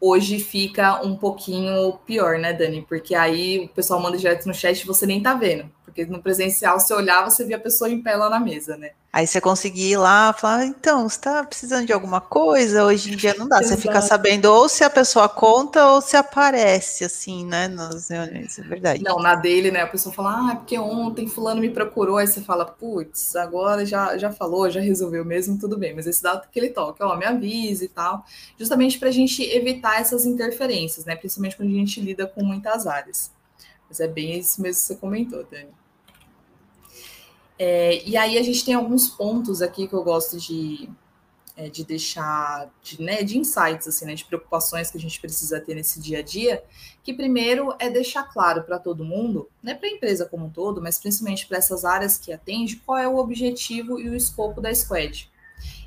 Hoje 0.00 0.38
fica 0.38 1.02
um 1.02 1.16
pouquinho 1.16 1.98
pior, 2.06 2.38
né, 2.38 2.52
Dani? 2.52 2.82
Porque 2.82 3.14
aí 3.14 3.64
o 3.64 3.68
pessoal 3.68 4.00
manda 4.00 4.16
direto 4.16 4.46
no 4.46 4.54
chat 4.54 4.80
e 4.80 4.86
você 4.86 5.04
nem 5.06 5.22
tá 5.22 5.34
vendo. 5.34 5.70
Porque 5.94 6.10
no 6.10 6.20
presencial, 6.20 6.80
você 6.80 6.92
olhava, 6.92 7.30
você 7.30 7.44
via 7.44 7.56
a 7.56 7.60
pessoa 7.60 7.88
em 7.88 8.02
pé 8.02 8.16
lá 8.16 8.28
na 8.28 8.40
mesa, 8.40 8.76
né? 8.76 8.90
Aí 9.12 9.28
você 9.28 9.40
conseguia 9.40 9.92
ir 9.92 9.96
lá 9.96 10.32
falar, 10.32 10.64
então, 10.66 11.08
você 11.08 11.14
está 11.14 11.44
precisando 11.44 11.86
de 11.86 11.92
alguma 11.92 12.20
coisa? 12.20 12.84
Hoje 12.84 13.12
em 13.12 13.16
dia 13.16 13.32
não 13.38 13.46
dá. 13.46 13.62
Você 13.62 13.76
fica 13.76 14.02
sabendo 14.02 14.46
ou 14.46 14.68
se 14.68 14.82
a 14.82 14.90
pessoa 14.90 15.28
conta 15.28 15.86
ou 15.86 16.00
se 16.00 16.16
aparece, 16.16 17.04
assim, 17.04 17.46
né, 17.46 17.68
nas 17.68 18.08
reuniões, 18.08 18.58
é 18.58 18.62
verdade. 18.62 19.04
Não, 19.04 19.20
na 19.20 19.36
dele, 19.36 19.70
né, 19.70 19.82
a 19.82 19.86
pessoa 19.86 20.12
fala, 20.12 20.34
ah, 20.34 20.52
é 20.54 20.56
porque 20.56 20.76
ontem 20.76 21.28
fulano 21.28 21.60
me 21.60 21.70
procurou, 21.70 22.16
aí 22.16 22.26
você 22.26 22.40
fala, 22.40 22.64
putz, 22.64 23.36
agora 23.36 23.86
já, 23.86 24.18
já 24.18 24.32
falou, 24.32 24.68
já 24.68 24.80
resolveu 24.80 25.24
mesmo, 25.24 25.56
tudo 25.60 25.78
bem. 25.78 25.94
Mas 25.94 26.08
esse 26.08 26.20
dá 26.20 26.32
aquele 26.32 26.70
toque, 26.70 27.00
ó, 27.00 27.16
me 27.16 27.24
avise 27.24 27.84
e 27.84 27.88
tal, 27.88 28.26
justamente 28.58 28.98
para 28.98 29.10
a 29.10 29.12
gente 29.12 29.44
evitar 29.44 30.00
essas 30.00 30.26
interferências, 30.26 31.04
né, 31.04 31.14
principalmente 31.14 31.56
quando 31.56 31.68
a 31.68 31.78
gente 31.78 32.00
lida 32.00 32.26
com 32.26 32.42
muitas 32.42 32.84
áreas. 32.84 33.30
Mas 33.88 34.00
é 34.00 34.08
bem 34.08 34.36
isso 34.40 34.60
mesmo 34.60 34.80
que 34.80 34.86
você 34.88 34.96
comentou, 34.96 35.46
Dani. 35.48 35.68
É, 37.58 38.02
e 38.04 38.16
aí 38.16 38.36
a 38.36 38.42
gente 38.42 38.64
tem 38.64 38.74
alguns 38.74 39.08
pontos 39.08 39.62
aqui 39.62 39.86
que 39.86 39.94
eu 39.94 40.02
gosto 40.02 40.38
de, 40.38 40.88
é, 41.56 41.68
de 41.68 41.84
deixar, 41.84 42.68
de, 42.82 43.00
né, 43.00 43.22
de 43.22 43.38
insights, 43.38 43.86
assim, 43.86 44.04
né, 44.04 44.14
de 44.14 44.24
preocupações 44.24 44.90
que 44.90 44.98
a 44.98 45.00
gente 45.00 45.20
precisa 45.20 45.60
ter 45.60 45.74
nesse 45.74 46.00
dia 46.00 46.18
a 46.18 46.22
dia, 46.22 46.64
que 47.02 47.14
primeiro 47.14 47.74
é 47.78 47.88
deixar 47.88 48.24
claro 48.24 48.64
para 48.64 48.78
todo 48.78 49.04
mundo, 49.04 49.48
né, 49.62 49.74
para 49.74 49.88
a 49.88 49.92
empresa 49.92 50.26
como 50.26 50.46
um 50.46 50.50
todo, 50.50 50.82
mas 50.82 50.98
principalmente 50.98 51.46
para 51.46 51.58
essas 51.58 51.84
áreas 51.84 52.18
que 52.18 52.32
atende, 52.32 52.76
qual 52.76 52.98
é 52.98 53.06
o 53.06 53.18
objetivo 53.18 54.00
e 54.00 54.08
o 54.08 54.16
escopo 54.16 54.60
da 54.60 54.74
squad. 54.74 55.30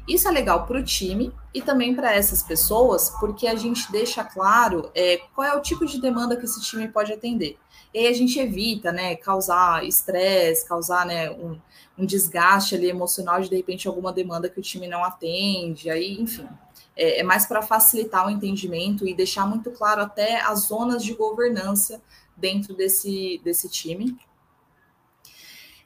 Isso 0.07 0.27
é 0.27 0.31
legal 0.31 0.65
para 0.65 0.79
o 0.79 0.83
time 0.83 1.33
e 1.53 1.61
também 1.61 1.93
para 1.93 2.13
essas 2.13 2.41
pessoas, 2.41 3.09
porque 3.19 3.45
a 3.45 3.55
gente 3.55 3.91
deixa 3.91 4.23
claro 4.23 4.89
é, 4.95 5.17
qual 5.35 5.45
é 5.45 5.55
o 5.55 5.61
tipo 5.61 5.85
de 5.85 5.99
demanda 5.99 6.37
que 6.37 6.45
esse 6.45 6.61
time 6.61 6.87
pode 6.87 7.11
atender. 7.11 7.57
E 7.93 7.99
aí 7.99 8.07
a 8.07 8.13
gente 8.13 8.39
evita, 8.39 8.91
né, 8.91 9.15
causar 9.15 9.85
estresse, 9.85 10.67
causar, 10.67 11.05
né, 11.05 11.29
um, 11.31 11.59
um 11.97 12.05
desgaste 12.05 12.75
ali 12.75 12.89
emocional 12.89 13.41
de, 13.41 13.49
de 13.49 13.55
repente, 13.55 13.87
alguma 13.87 14.13
demanda 14.13 14.49
que 14.49 14.59
o 14.59 14.63
time 14.63 14.87
não 14.87 15.03
atende, 15.03 15.89
aí, 15.89 16.19
enfim. 16.21 16.47
É, 16.95 17.19
é 17.19 17.23
mais 17.23 17.45
para 17.45 17.61
facilitar 17.61 18.27
o 18.27 18.29
entendimento 18.29 19.07
e 19.07 19.13
deixar 19.13 19.45
muito 19.45 19.71
claro 19.71 20.01
até 20.01 20.41
as 20.41 20.67
zonas 20.67 21.03
de 21.03 21.13
governança 21.13 22.01
dentro 22.35 22.75
desse, 22.75 23.41
desse 23.43 23.67
time. 23.67 24.17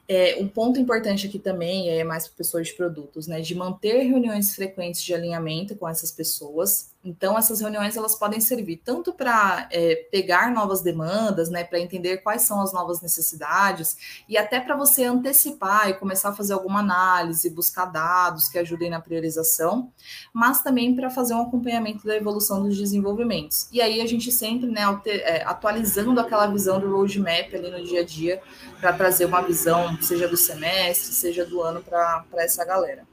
É, 0.08 0.36
um 0.38 0.48
ponto 0.48 0.78
importante 0.78 1.26
aqui 1.26 1.38
também 1.38 1.90
é 1.90 2.04
mais 2.04 2.26
para 2.26 2.36
pessoas 2.36 2.68
de 2.68 2.74
produtos, 2.74 3.26
né? 3.26 3.40
De 3.40 3.54
manter 3.54 4.02
reuniões 4.02 4.54
frequentes 4.54 5.02
de 5.02 5.14
alinhamento 5.14 5.76
com 5.76 5.88
essas 5.88 6.10
pessoas, 6.12 6.91
então, 7.04 7.36
essas 7.36 7.60
reuniões 7.60 7.96
elas 7.96 8.14
podem 8.14 8.40
servir 8.40 8.80
tanto 8.84 9.12
para 9.12 9.68
é, 9.72 10.06
pegar 10.10 10.52
novas 10.52 10.82
demandas, 10.82 11.50
né, 11.50 11.64
para 11.64 11.80
entender 11.80 12.18
quais 12.18 12.42
são 12.42 12.60
as 12.60 12.72
novas 12.72 13.00
necessidades, 13.00 13.96
e 14.28 14.38
até 14.38 14.60
para 14.60 14.76
você 14.76 15.04
antecipar 15.04 15.88
e 15.88 15.94
começar 15.94 16.28
a 16.28 16.32
fazer 16.32 16.52
alguma 16.52 16.80
análise, 16.80 17.50
buscar 17.50 17.86
dados 17.86 18.48
que 18.48 18.58
ajudem 18.58 18.88
na 18.88 19.00
priorização, 19.00 19.92
mas 20.32 20.62
também 20.62 20.94
para 20.94 21.10
fazer 21.10 21.34
um 21.34 21.42
acompanhamento 21.42 22.06
da 22.06 22.16
evolução 22.16 22.62
dos 22.62 22.76
desenvolvimentos. 22.76 23.68
E 23.72 23.80
aí 23.80 24.00
a 24.00 24.06
gente 24.06 24.30
sempre 24.30 24.68
né, 24.68 24.82
é, 25.06 25.42
atualizando 25.44 26.20
aquela 26.20 26.46
visão 26.46 26.78
do 26.78 26.90
roadmap 26.90 27.52
ali 27.52 27.70
no 27.70 27.82
dia 27.82 28.00
a 28.00 28.04
dia, 28.04 28.40
para 28.80 28.92
trazer 28.92 29.24
uma 29.24 29.42
visão, 29.42 29.96
seja 30.00 30.28
do 30.28 30.36
semestre, 30.36 31.12
seja 31.12 31.44
do 31.44 31.62
ano, 31.62 31.82
para 31.82 32.24
essa 32.36 32.64
galera. 32.64 33.11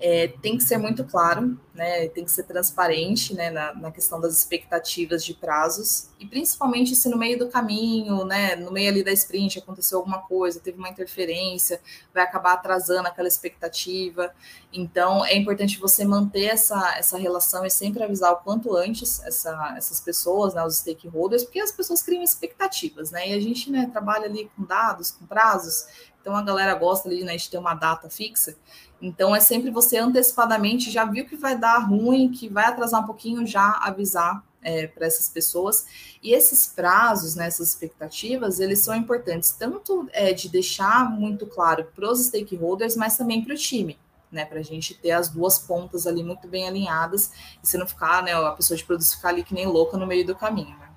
É, 0.00 0.28
tem 0.28 0.56
que 0.56 0.64
ser 0.64 0.78
muito 0.78 1.04
claro, 1.04 1.60
né, 1.74 2.08
tem 2.08 2.24
que 2.24 2.32
ser 2.32 2.44
transparente 2.44 3.34
né, 3.34 3.50
na, 3.50 3.74
na, 3.74 3.92
questão 3.92 4.18
das 4.18 4.36
expectativas 4.36 5.22
de 5.22 5.34
prazos, 5.34 6.08
e 6.18 6.26
principalmente 6.26 6.96
se 6.96 7.08
no 7.10 7.18
meio 7.18 7.38
do 7.38 7.48
caminho, 7.48 8.24
né, 8.24 8.56
no 8.56 8.72
meio 8.72 8.90
ali 8.90 9.04
da 9.04 9.12
sprint, 9.12 9.58
aconteceu 9.58 9.98
alguma 9.98 10.22
coisa, 10.22 10.58
teve 10.58 10.78
uma 10.78 10.88
interferência, 10.88 11.80
vai 12.14 12.24
acabar 12.24 12.54
atrasando 12.54 13.08
aquela 13.08 13.28
expectativa. 13.28 14.32
Então, 14.72 15.24
é 15.24 15.36
importante 15.36 15.78
você 15.78 16.04
manter 16.04 16.46
essa, 16.46 16.96
essa 16.96 17.18
relação 17.18 17.66
e 17.66 17.70
sempre 17.70 18.02
avisar 18.02 18.32
o 18.32 18.36
quanto 18.36 18.74
antes 18.76 19.22
essa, 19.22 19.74
essas 19.76 20.00
pessoas, 20.00 20.54
né, 20.54 20.64
os 20.64 20.76
stakeholders, 20.76 21.44
porque 21.44 21.60
as 21.60 21.72
pessoas 21.72 22.02
criam 22.02 22.22
expectativas, 22.22 23.10
né, 23.10 23.28
e 23.28 23.34
a 23.34 23.40
gente 23.40 23.70
né, 23.70 23.88
trabalha 23.92 24.24
ali 24.24 24.50
com 24.56 24.64
dados, 24.64 25.10
com 25.10 25.26
prazos, 25.26 25.86
então 26.20 26.36
a 26.36 26.42
galera 26.42 26.74
gosta 26.74 27.08
ali 27.08 27.24
né, 27.24 27.36
de 27.36 27.48
ter 27.48 27.58
uma 27.58 27.74
data 27.74 28.10
fixa. 28.10 28.56
Então 29.00 29.34
é 29.34 29.40
sempre 29.40 29.70
você 29.70 29.96
antecipadamente 29.96 30.90
já 30.90 31.04
viu 31.04 31.24
que 31.24 31.36
vai 31.36 31.58
dar 31.58 31.78
ruim, 31.78 32.30
que 32.30 32.48
vai 32.48 32.66
atrasar 32.66 33.02
um 33.02 33.06
pouquinho, 33.06 33.46
já 33.46 33.78
avisar 33.82 34.44
é, 34.62 34.86
para 34.86 35.06
essas 35.06 35.28
pessoas. 35.28 35.86
E 36.22 36.32
esses 36.32 36.66
prazos, 36.66 37.34
né, 37.34 37.46
essas 37.46 37.68
expectativas, 37.68 38.60
eles 38.60 38.80
são 38.80 38.94
importantes 38.94 39.52
tanto 39.52 40.06
é, 40.12 40.32
de 40.32 40.48
deixar 40.48 41.10
muito 41.10 41.46
claro 41.46 41.88
para 41.94 42.10
os 42.10 42.26
stakeholders, 42.26 42.96
mas 42.96 43.16
também 43.16 43.42
para 43.42 43.54
o 43.54 43.58
time. 43.58 43.98
Né, 44.30 44.44
para 44.44 44.60
a 44.60 44.62
gente 44.62 44.94
ter 44.94 45.10
as 45.10 45.28
duas 45.28 45.58
pontas 45.58 46.06
ali 46.06 46.22
muito 46.22 46.46
bem 46.46 46.68
alinhadas 46.68 47.32
e 47.60 47.66
você 47.66 47.76
não 47.76 47.84
ficar, 47.84 48.22
né, 48.22 48.32
a 48.32 48.52
pessoa 48.52 48.76
de 48.76 48.84
produto 48.84 49.10
ficar 49.10 49.30
ali 49.30 49.42
que 49.42 49.52
nem 49.52 49.66
louca 49.66 49.96
no 49.96 50.06
meio 50.06 50.24
do 50.24 50.36
caminho. 50.36 50.78
Né? 50.78 50.88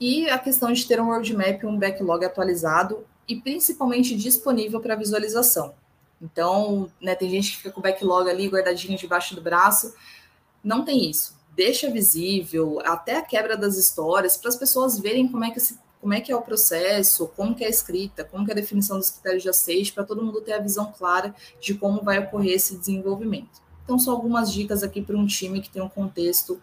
E 0.00 0.30
a 0.30 0.38
questão 0.38 0.72
de 0.72 0.86
ter 0.86 0.98
um 0.98 1.04
roadmap, 1.04 1.62
um 1.64 1.78
backlog 1.78 2.24
atualizado 2.24 3.04
e 3.28 3.36
principalmente 3.36 4.16
disponível 4.16 4.80
para 4.80 4.94
visualização. 4.94 5.74
Então, 6.20 6.90
né, 7.00 7.14
tem 7.14 7.28
gente 7.28 7.50
que 7.50 7.56
fica 7.58 7.70
com 7.70 7.80
o 7.80 7.82
backlog 7.82 8.28
ali 8.28 8.48
guardadinho 8.48 8.98
debaixo 8.98 9.34
do 9.34 9.42
braço. 9.42 9.94
Não 10.62 10.84
tem 10.84 11.10
isso. 11.10 11.36
Deixa 11.54 11.90
visível, 11.90 12.80
até 12.84 13.16
a 13.16 13.22
quebra 13.22 13.56
das 13.56 13.76
histórias, 13.76 14.36
para 14.36 14.48
as 14.48 14.56
pessoas 14.56 14.98
verem 14.98 15.28
como 15.28 15.44
é 15.44 15.50
que 15.50 15.60
como 16.00 16.14
é 16.14 16.20
que 16.20 16.30
é 16.30 16.36
o 16.36 16.42
processo, 16.42 17.26
como 17.28 17.54
que 17.54 17.64
é 17.64 17.66
a 17.66 17.70
escrita, 17.70 18.22
como 18.22 18.44
que 18.44 18.52
é 18.52 18.54
a 18.54 18.56
definição 18.56 18.96
dos 18.96 19.10
critérios 19.10 19.42
de 19.42 19.48
aceite, 19.48 19.92
para 19.92 20.04
todo 20.04 20.22
mundo 20.22 20.40
ter 20.40 20.52
a 20.52 20.60
visão 20.60 20.92
clara 20.96 21.34
de 21.60 21.74
como 21.74 22.02
vai 22.02 22.20
ocorrer 22.20 22.52
esse 22.52 22.76
desenvolvimento. 22.76 23.60
Então, 23.82 23.98
são 23.98 24.12
algumas 24.12 24.52
dicas 24.52 24.84
aqui 24.84 25.02
para 25.02 25.16
um 25.16 25.26
time 25.26 25.60
que 25.60 25.68
tem 25.68 25.82
um 25.82 25.88
contexto 25.88 26.62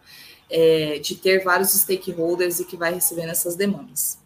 é, 0.50 1.00
de 1.00 1.16
ter 1.16 1.44
vários 1.44 1.72
stakeholders 1.72 2.60
e 2.60 2.66
que 2.66 2.78
vai 2.78 2.94
recebendo 2.94 3.32
essas 3.32 3.56
demandas. 3.56 4.18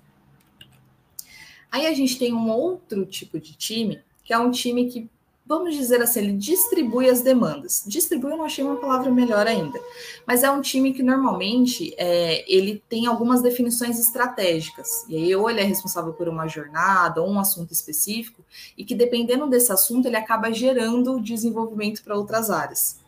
Aí 1.71 1.87
a 1.87 1.93
gente 1.93 2.19
tem 2.19 2.33
um 2.33 2.49
outro 2.49 3.05
tipo 3.05 3.39
de 3.39 3.53
time, 3.53 4.01
que 4.23 4.33
é 4.33 4.37
um 4.37 4.51
time 4.51 4.89
que 4.89 5.09
vamos 5.47 5.75
dizer 5.75 6.01
assim, 6.01 6.19
ele 6.19 6.33
distribui 6.33 7.09
as 7.09 7.21
demandas. 7.21 7.83
Distribui 7.87 8.31
eu 8.31 8.37
não 8.37 8.45
achei 8.45 8.63
uma 8.63 8.75
palavra 8.75 9.09
melhor 9.09 9.47
ainda, 9.47 9.79
mas 10.25 10.43
é 10.43 10.51
um 10.51 10.61
time 10.61 10.93
que 10.93 11.01
normalmente 11.01 11.93
é, 11.97 12.43
ele 12.51 12.83
tem 12.89 13.07
algumas 13.07 13.41
definições 13.41 13.99
estratégicas. 13.99 15.05
E 15.07 15.15
aí, 15.15 15.35
ou 15.35 15.49
ele 15.49 15.61
é 15.61 15.63
responsável 15.63 16.13
por 16.13 16.27
uma 16.27 16.47
jornada 16.47 17.21
ou 17.21 17.29
um 17.29 17.39
assunto 17.39 17.71
específico, 17.71 18.43
e 18.77 18.83
que 18.83 18.93
dependendo 18.93 19.47
desse 19.47 19.71
assunto, 19.71 20.07
ele 20.07 20.17
acaba 20.17 20.51
gerando 20.51 21.19
desenvolvimento 21.21 22.03
para 22.03 22.17
outras 22.17 22.49
áreas. 22.49 22.99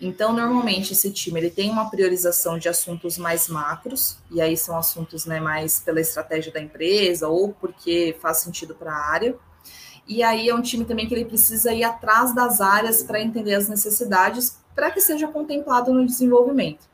Então, 0.00 0.32
normalmente, 0.32 0.92
esse 0.92 1.10
time 1.12 1.38
ele 1.40 1.50
tem 1.50 1.70
uma 1.70 1.88
priorização 1.88 2.58
de 2.58 2.68
assuntos 2.68 3.16
mais 3.16 3.48
macros, 3.48 4.18
e 4.30 4.40
aí 4.40 4.56
são 4.56 4.76
assuntos 4.76 5.24
né, 5.24 5.38
mais 5.38 5.80
pela 5.80 6.00
estratégia 6.00 6.52
da 6.52 6.60
empresa 6.60 7.28
ou 7.28 7.52
porque 7.52 8.16
faz 8.20 8.38
sentido 8.38 8.74
para 8.74 8.92
a 8.92 9.10
área 9.12 9.36
e 10.06 10.22
aí 10.22 10.48
é 10.48 10.54
um 10.54 10.60
time 10.60 10.84
também 10.84 11.08
que 11.08 11.14
ele 11.14 11.24
precisa 11.24 11.72
ir 11.72 11.84
atrás 11.84 12.34
das 12.34 12.60
áreas 12.60 13.02
para 13.02 13.20
entender 13.20 13.54
as 13.54 13.68
necessidades 13.68 14.58
para 14.74 14.90
que 14.90 15.00
seja 15.00 15.28
contemplado 15.28 15.92
no 15.92 16.04
desenvolvimento. 16.04 16.86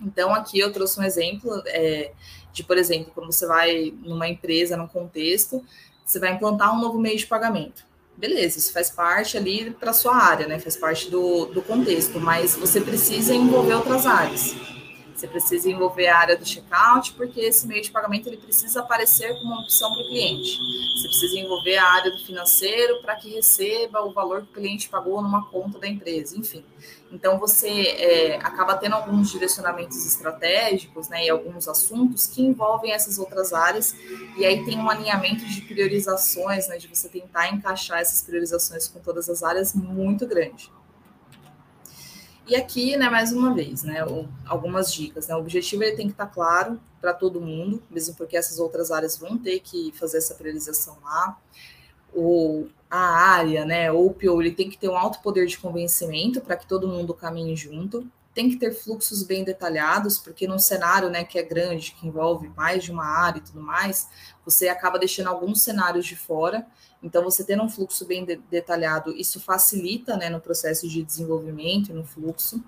Então, 0.00 0.32
aqui 0.34 0.58
eu 0.58 0.72
trouxe 0.72 0.98
um 1.00 1.02
exemplo 1.02 1.62
é, 1.66 2.12
de, 2.52 2.62
por 2.62 2.78
exemplo, 2.78 3.12
quando 3.14 3.32
você 3.32 3.46
vai 3.46 3.92
numa 4.02 4.28
empresa, 4.28 4.76
num 4.76 4.86
contexto, 4.86 5.64
você 6.04 6.18
vai 6.18 6.32
implantar 6.32 6.74
um 6.74 6.80
novo 6.80 6.98
meio 6.98 7.18
de 7.18 7.26
pagamento. 7.26 7.84
Beleza, 8.16 8.58
isso 8.58 8.72
faz 8.72 8.90
parte 8.90 9.36
ali 9.36 9.70
para 9.70 9.92
sua 9.92 10.14
área, 10.14 10.46
né? 10.46 10.58
Faz 10.58 10.76
parte 10.76 11.10
do, 11.10 11.46
do 11.46 11.62
contexto, 11.62 12.20
mas 12.20 12.54
você 12.54 12.80
precisa 12.80 13.34
envolver 13.34 13.74
outras 13.74 14.06
áreas. 14.06 14.54
Você 15.20 15.28
precisa 15.28 15.70
envolver 15.70 16.08
a 16.08 16.16
área 16.16 16.34
do 16.34 16.46
checkout, 16.46 17.12
porque 17.12 17.40
esse 17.40 17.66
meio 17.66 17.82
de 17.82 17.90
pagamento 17.90 18.26
ele 18.26 18.38
precisa 18.38 18.80
aparecer 18.80 19.28
como 19.34 19.52
uma 19.52 19.60
opção 19.60 19.92
para 19.92 20.00
o 20.00 20.08
cliente. 20.08 20.58
Você 20.96 21.08
precisa 21.08 21.38
envolver 21.38 21.76
a 21.76 21.86
área 21.86 22.10
do 22.10 22.24
financeiro 22.24 23.02
para 23.02 23.16
que 23.16 23.28
receba 23.28 24.00
o 24.02 24.14
valor 24.14 24.40
que 24.40 24.48
o 24.48 24.54
cliente 24.54 24.88
pagou 24.88 25.20
numa 25.20 25.44
conta 25.50 25.78
da 25.78 25.86
empresa, 25.86 26.38
enfim. 26.38 26.64
Então 27.12 27.38
você 27.38 27.68
é, 27.68 28.36
acaba 28.36 28.78
tendo 28.78 28.94
alguns 28.94 29.30
direcionamentos 29.30 30.06
estratégicos, 30.06 31.10
né, 31.10 31.26
e 31.26 31.28
alguns 31.28 31.68
assuntos 31.68 32.26
que 32.26 32.40
envolvem 32.40 32.92
essas 32.92 33.18
outras 33.18 33.52
áreas, 33.52 33.94
e 34.38 34.46
aí 34.46 34.64
tem 34.64 34.78
um 34.78 34.88
alinhamento 34.88 35.44
de 35.44 35.60
priorizações, 35.60 36.66
né, 36.66 36.78
de 36.78 36.88
você 36.88 37.10
tentar 37.10 37.50
encaixar 37.50 37.98
essas 37.98 38.22
priorizações 38.22 38.88
com 38.88 39.00
todas 39.00 39.28
as 39.28 39.42
áreas 39.42 39.74
muito 39.74 40.26
grande. 40.26 40.72
E 42.50 42.56
aqui, 42.56 42.96
né, 42.96 43.08
mais 43.08 43.30
uma 43.30 43.54
vez, 43.54 43.84
né, 43.84 44.04
algumas 44.44 44.92
dicas. 44.92 45.28
Né? 45.28 45.36
O 45.36 45.38
objetivo 45.38 45.84
ele 45.84 45.94
tem 45.94 46.06
que 46.06 46.14
estar 46.14 46.26
claro 46.26 46.80
para 47.00 47.14
todo 47.14 47.40
mundo, 47.40 47.80
mesmo 47.88 48.16
porque 48.16 48.36
essas 48.36 48.58
outras 48.58 48.90
áreas 48.90 49.16
vão 49.16 49.38
ter 49.38 49.60
que 49.60 49.92
fazer 49.92 50.18
essa 50.18 50.34
priorização 50.34 50.98
lá. 51.00 51.38
Ou 52.12 52.68
a 52.90 52.98
área, 52.98 53.64
né, 53.64 53.92
ou 53.92 54.08
o 54.08 54.12
PO, 54.12 54.42
ele 54.42 54.50
tem 54.50 54.68
que 54.68 54.76
ter 54.76 54.88
um 54.88 54.96
alto 54.96 55.22
poder 55.22 55.46
de 55.46 55.56
convencimento 55.58 56.40
para 56.40 56.56
que 56.56 56.66
todo 56.66 56.88
mundo 56.88 57.14
caminhe 57.14 57.54
junto. 57.54 58.04
Tem 58.34 58.48
que 58.48 58.56
ter 58.56 58.72
fluxos 58.72 59.22
bem 59.22 59.42
detalhados, 59.44 60.18
porque 60.18 60.46
num 60.46 60.58
cenário, 60.58 61.10
né, 61.10 61.24
que 61.24 61.38
é 61.38 61.42
grande, 61.42 61.92
que 61.92 62.06
envolve 62.06 62.48
mais 62.50 62.84
de 62.84 62.92
uma 62.92 63.04
área 63.04 63.38
e 63.38 63.42
tudo 63.42 63.60
mais, 63.60 64.08
você 64.44 64.68
acaba 64.68 64.98
deixando 64.98 65.28
alguns 65.28 65.62
cenários 65.62 66.06
de 66.06 66.16
fora 66.16 66.66
então, 67.02 67.24
você 67.24 67.44
tendo 67.44 67.62
um 67.62 67.68
fluxo 67.68 68.04
bem 68.04 68.24
de 68.24 68.36
detalhado, 68.50 69.16
isso 69.16 69.40
facilita 69.40 70.16
né, 70.16 70.28
no 70.28 70.40
processo 70.40 70.88
de 70.88 71.02
desenvolvimento 71.02 71.90
e 71.90 71.94
no 71.94 72.04
fluxo. 72.04 72.62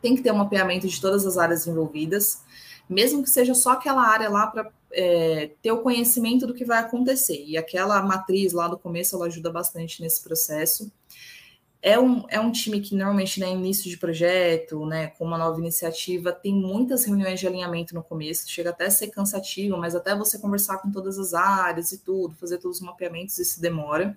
Tem 0.00 0.16
que 0.16 0.22
ter 0.22 0.32
um 0.32 0.36
mapeamento 0.36 0.88
de 0.88 1.00
todas 1.00 1.26
as 1.26 1.36
áreas 1.36 1.66
envolvidas, 1.66 2.42
mesmo 2.88 3.22
que 3.22 3.30
seja 3.30 3.54
só 3.54 3.72
aquela 3.72 4.02
área 4.06 4.30
lá 4.30 4.46
para 4.46 4.70
é, 4.92 5.50
ter 5.62 5.72
o 5.72 5.82
conhecimento 5.82 6.46
do 6.46 6.54
que 6.54 6.64
vai 6.64 6.78
acontecer. 6.78 7.44
E 7.46 7.56
aquela 7.56 8.02
matriz 8.02 8.52
lá 8.52 8.66
do 8.66 8.78
começo, 8.78 9.14
ela 9.14 9.26
ajuda 9.26 9.50
bastante 9.50 10.00
nesse 10.00 10.22
processo. 10.22 10.90
É 11.86 12.00
um, 12.00 12.24
é 12.30 12.40
um 12.40 12.50
time 12.50 12.80
que 12.80 12.96
normalmente, 12.96 13.38
né, 13.38 13.52
início 13.52 13.90
de 13.90 13.98
projeto, 13.98 14.86
né, 14.86 15.08
com 15.08 15.26
uma 15.26 15.36
nova 15.36 15.60
iniciativa, 15.60 16.32
tem 16.32 16.54
muitas 16.54 17.04
reuniões 17.04 17.38
de 17.38 17.46
alinhamento 17.46 17.94
no 17.94 18.02
começo, 18.02 18.50
chega 18.50 18.70
até 18.70 18.86
a 18.86 18.90
ser 18.90 19.08
cansativo, 19.08 19.76
mas 19.76 19.94
até 19.94 20.16
você 20.16 20.38
conversar 20.38 20.78
com 20.78 20.90
todas 20.90 21.18
as 21.18 21.34
áreas 21.34 21.92
e 21.92 21.98
tudo, 21.98 22.34
fazer 22.36 22.56
todos 22.56 22.78
os 22.78 22.82
mapeamentos, 22.82 23.38
isso 23.38 23.60
demora. 23.60 24.16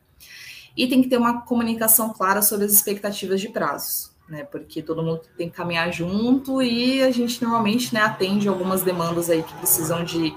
E 0.77 0.88
tem 0.88 1.01
que 1.01 1.10
ter 1.10 1.17
uma 1.17 1.41
comunicação 1.41 2.13
clara 2.13 2.41
sobre 2.41 2.67
as 2.67 2.71
expectativas 2.71 3.41
de 3.41 3.49
prazos, 3.49 4.13
né, 4.30 4.45
porque 4.45 4.82
todo 4.82 5.03
mundo 5.03 5.23
tem 5.36 5.49
que 5.49 5.56
caminhar 5.58 5.91
junto 5.91 6.62
e 6.62 7.03
a 7.03 7.12
gente 7.12 7.43
normalmente, 7.43 7.93
né, 7.93 7.99
atende 7.99 8.47
algumas 8.47 8.82
demandas 8.82 9.30
aí 9.30 9.43
que 9.43 9.53
precisam 9.56 10.06
de 10.06 10.34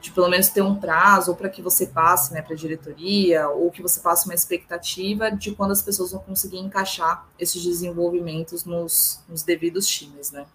de 0.00 0.12
pelo 0.12 0.28
menos 0.28 0.48
ter 0.48 0.62
um 0.62 0.76
prazo, 0.76 1.32
ou 1.32 1.36
para 1.36 1.48
que 1.48 1.60
você 1.60 1.86
passe 1.86 2.32
né, 2.32 2.40
para 2.40 2.54
a 2.54 2.56
diretoria, 2.56 3.48
ou 3.48 3.70
que 3.70 3.82
você 3.82 4.00
passe 4.00 4.26
uma 4.26 4.34
expectativa 4.34 5.30
de 5.30 5.52
quando 5.52 5.72
as 5.72 5.82
pessoas 5.82 6.12
vão 6.12 6.20
conseguir 6.20 6.58
encaixar 6.58 7.26
esses 7.38 7.62
desenvolvimentos 7.62 8.64
nos, 8.64 9.20
nos 9.28 9.42
devidos 9.42 9.86
times, 9.88 10.30
né? 10.30 10.46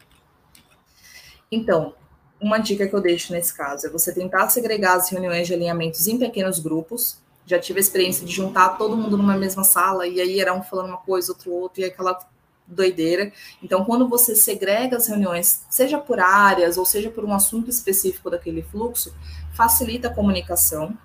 Então, 1.51 1.93
uma 2.39 2.57
dica 2.57 2.87
que 2.87 2.93
eu 2.93 3.01
deixo 3.01 3.31
nesse 3.31 3.53
caso 3.53 3.87
é 3.87 3.89
você 3.89 4.13
tentar 4.13 4.49
segregar 4.49 4.95
as 4.95 5.09
reuniões 5.09 5.47
de 5.47 5.53
alinhamentos 5.53 6.07
em 6.07 6.17
pequenos 6.17 6.59
grupos. 6.59 7.21
Já 7.45 7.59
tive 7.59 7.79
a 7.79 7.81
experiência 7.81 8.25
de 8.25 8.33
juntar 8.33 8.77
todo 8.77 8.95
mundo 8.95 9.17
numa 9.17 9.37
mesma 9.37 9.63
sala, 9.63 10.07
e 10.07 10.21
aí 10.21 10.39
era 10.39 10.53
um 10.53 10.63
falando 10.63 10.87
uma 10.87 10.97
coisa, 10.97 11.33
outro 11.33 11.51
outro, 11.51 11.81
e 11.81 11.85
aquela 11.85 12.17
doideira. 12.67 13.31
Então, 13.61 13.83
quando 13.85 14.07
você 14.07 14.35
segrega 14.35 14.97
as 14.97 15.07
reuniões, 15.07 15.65
seja 15.69 15.97
por 15.97 16.19
áreas 16.19 16.77
ou 16.77 16.85
seja 16.85 17.09
por 17.09 17.25
um 17.25 17.33
assunto 17.33 17.69
específico 17.69 18.29
daquele 18.29 18.63
fluxo, 18.63 19.13
facilita 19.53 20.07
a 20.07 20.13
comunicação. 20.13 20.97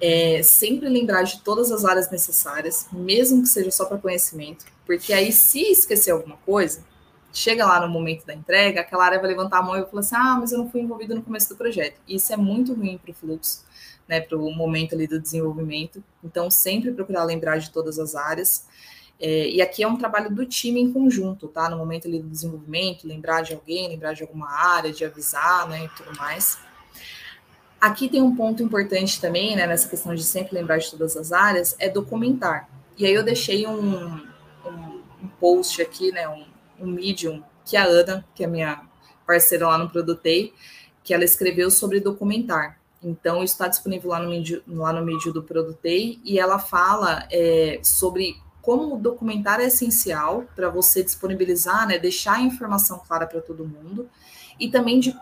É, 0.00 0.42
sempre 0.42 0.88
lembrar 0.88 1.22
de 1.22 1.40
todas 1.40 1.72
as 1.72 1.84
áreas 1.84 2.10
necessárias, 2.10 2.86
mesmo 2.92 3.42
que 3.42 3.48
seja 3.48 3.70
só 3.70 3.86
para 3.86 3.96
conhecimento, 3.96 4.66
porque 4.84 5.12
aí, 5.12 5.32
se 5.32 5.60
esquecer 5.60 6.12
alguma 6.12 6.36
coisa, 6.38 6.84
chega 7.32 7.66
lá 7.66 7.80
no 7.80 7.92
momento 7.92 8.24
da 8.24 8.32
entrega, 8.32 8.80
aquela 8.80 9.04
área 9.04 9.18
vai 9.18 9.28
levantar 9.28 9.58
a 9.58 9.62
mão 9.62 9.76
e 9.76 9.80
vai 9.80 9.90
falar 9.90 10.00
assim: 10.00 10.14
ah, 10.16 10.36
mas 10.40 10.52
eu 10.52 10.58
não 10.58 10.70
fui 10.70 10.80
envolvido 10.80 11.14
no 11.14 11.22
começo 11.22 11.48
do 11.50 11.56
projeto. 11.56 12.00
Isso 12.08 12.32
é 12.32 12.36
muito 12.36 12.72
ruim 12.72 12.98
para 12.98 13.10
o 13.10 13.14
fluxo, 13.14 13.64
né, 14.08 14.20
para 14.20 14.38
o 14.38 14.50
momento 14.54 14.94
ali 14.94 15.06
do 15.06 15.20
desenvolvimento. 15.20 16.02
Então, 16.24 16.50
sempre 16.50 16.92
procurar 16.92 17.24
lembrar 17.24 17.58
de 17.58 17.70
todas 17.70 17.98
as 17.98 18.14
áreas. 18.14 18.66
É, 19.18 19.48
e 19.48 19.62
aqui 19.62 19.82
é 19.82 19.88
um 19.88 19.96
trabalho 19.96 20.34
do 20.34 20.44
time 20.44 20.80
em 20.80 20.92
conjunto, 20.92 21.48
tá? 21.48 21.70
No 21.70 21.78
momento 21.78 22.06
ali 22.06 22.20
do 22.20 22.28
desenvolvimento, 22.28 23.06
lembrar 23.06 23.42
de 23.42 23.54
alguém, 23.54 23.88
lembrar 23.88 24.12
de 24.12 24.22
alguma 24.22 24.50
área, 24.50 24.92
de 24.92 25.04
avisar, 25.04 25.68
né, 25.68 25.84
e 25.84 25.88
tudo 25.88 26.16
mais. 26.18 26.58
Aqui 27.80 28.08
tem 28.08 28.22
um 28.22 28.34
ponto 28.34 28.62
importante 28.62 29.20
também, 29.20 29.56
né, 29.56 29.66
nessa 29.66 29.88
questão 29.88 30.14
de 30.14 30.22
sempre 30.22 30.54
lembrar 30.54 30.78
de 30.78 30.90
todas 30.90 31.16
as 31.16 31.32
áreas, 31.32 31.74
é 31.78 31.88
documentar. 31.88 32.68
E 32.96 33.06
aí 33.06 33.14
eu 33.14 33.22
deixei 33.22 33.66
um, 33.66 34.06
um, 34.64 35.02
um 35.22 35.28
post 35.40 35.80
aqui, 35.80 36.12
né, 36.12 36.28
um, 36.28 36.44
um 36.80 36.86
medium, 36.86 37.42
que 37.64 37.76
a 37.76 37.84
Ana, 37.84 38.24
que 38.34 38.44
é 38.44 38.46
minha 38.46 38.82
parceira 39.26 39.66
lá 39.66 39.78
no 39.78 39.90
Produtei, 39.90 40.52
que 41.02 41.14
ela 41.14 41.24
escreveu 41.24 41.70
sobre 41.70 42.00
documentar. 42.00 42.78
Então, 43.02 43.42
está 43.42 43.68
disponível 43.68 44.10
lá 44.10 44.20
no 44.20 44.30
vídeo, 44.30 44.62
lá 44.66 44.92
no 44.92 45.04
vídeo 45.04 45.32
do 45.32 45.42
Produtei, 45.42 46.18
e 46.24 46.38
ela 46.38 46.58
fala 46.58 47.26
é, 47.30 47.78
sobre 47.82 48.36
como 48.66 48.96
o 48.96 48.98
documentário 48.98 49.62
é 49.62 49.68
essencial 49.68 50.44
para 50.56 50.68
você 50.68 51.00
disponibilizar, 51.00 51.86
né, 51.86 52.00
deixar 52.00 52.38
a 52.38 52.40
informação 52.40 52.98
clara 52.98 53.24
para 53.24 53.40
todo 53.40 53.64
mundo, 53.64 54.10
e 54.58 54.68
também 54.68 54.98
de 54.98 55.16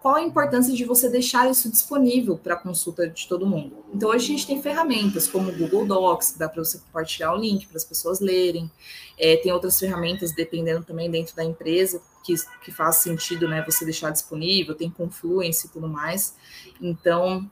qual 0.00 0.16
a 0.16 0.22
importância 0.22 0.74
de 0.74 0.84
você 0.84 1.08
deixar 1.08 1.48
isso 1.48 1.70
disponível 1.70 2.36
para 2.36 2.56
consulta 2.56 3.08
de 3.08 3.28
todo 3.28 3.46
mundo. 3.46 3.84
Então, 3.94 4.10
hoje 4.10 4.24
a 4.24 4.28
gente 4.28 4.48
tem 4.48 4.60
ferramentas 4.60 5.28
como 5.28 5.48
o 5.50 5.56
Google 5.56 5.86
Docs, 5.86 6.32
que 6.32 6.38
dá 6.40 6.48
para 6.48 6.64
você 6.64 6.78
compartilhar 6.78 7.32
o 7.32 7.36
link 7.36 7.68
para 7.68 7.76
as 7.76 7.84
pessoas 7.84 8.18
lerem. 8.18 8.68
É, 9.16 9.36
tem 9.36 9.52
outras 9.52 9.78
ferramentas, 9.78 10.32
dependendo 10.32 10.84
também 10.84 11.08
dentro 11.08 11.36
da 11.36 11.44
empresa, 11.44 12.02
que, 12.24 12.34
que 12.64 12.72
faz 12.72 12.96
sentido 12.96 13.46
né, 13.46 13.64
você 13.64 13.84
deixar 13.84 14.10
disponível, 14.10 14.74
tem 14.74 14.90
Confluence 14.90 15.68
e 15.68 15.70
tudo 15.70 15.88
mais. 15.88 16.34
Então, 16.80 17.48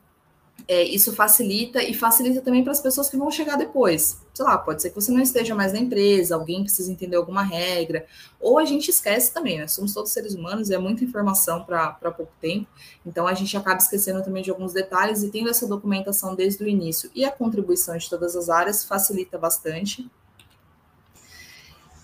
é, 0.67 0.83
isso 0.83 1.13
facilita 1.13 1.83
e 1.83 1.93
facilita 1.93 2.41
também 2.41 2.63
para 2.63 2.73
as 2.73 2.81
pessoas 2.81 3.11
que 3.11 3.17
vão 3.17 3.31
chegar 3.31 3.57
depois. 3.57 4.19
Sei 4.33 4.45
lá, 4.45 4.57
pode 4.57 4.81
ser 4.81 4.91
que 4.91 4.95
você 4.95 5.13
não 5.13 5.21
esteja 5.21 5.55
mais 5.55 5.73
na 5.73 5.79
empresa, 5.79 6.35
alguém 6.35 6.63
precisa 6.63 6.91
entender 6.91 7.17
alguma 7.17 7.43
regra, 7.43 8.07
ou 8.41 8.59
a 8.59 8.65
gente 8.65 8.89
esquece 8.89 9.33
também, 9.33 9.59
né? 9.59 9.69
Somos 9.69 9.93
todos 9.93 10.11
seres 10.11 10.35
humanos 10.35 10.71
e 10.71 10.75
é 10.75 10.79
muita 10.79 11.05
informação 11.05 11.63
para 11.63 11.93
pouco 12.11 12.33
tempo, 12.41 12.67
então 13.05 13.27
a 13.27 13.35
gente 13.35 13.57
acaba 13.57 13.77
esquecendo 13.77 14.25
também 14.25 14.43
de 14.43 14.51
alguns 14.51 14.73
detalhes 14.73 15.23
e 15.23 15.31
tendo 15.31 15.51
essa 15.51 15.67
documentação 15.67 16.35
desde 16.35 16.65
o 16.65 16.69
início 16.69 17.11
e 17.15 17.25
a 17.25 17.31
contribuição 17.31 17.97
de 17.97 18.09
todas 18.09 18.35
as 18.35 18.49
áreas 18.49 18.85
facilita 18.85 19.37
bastante. 19.37 20.11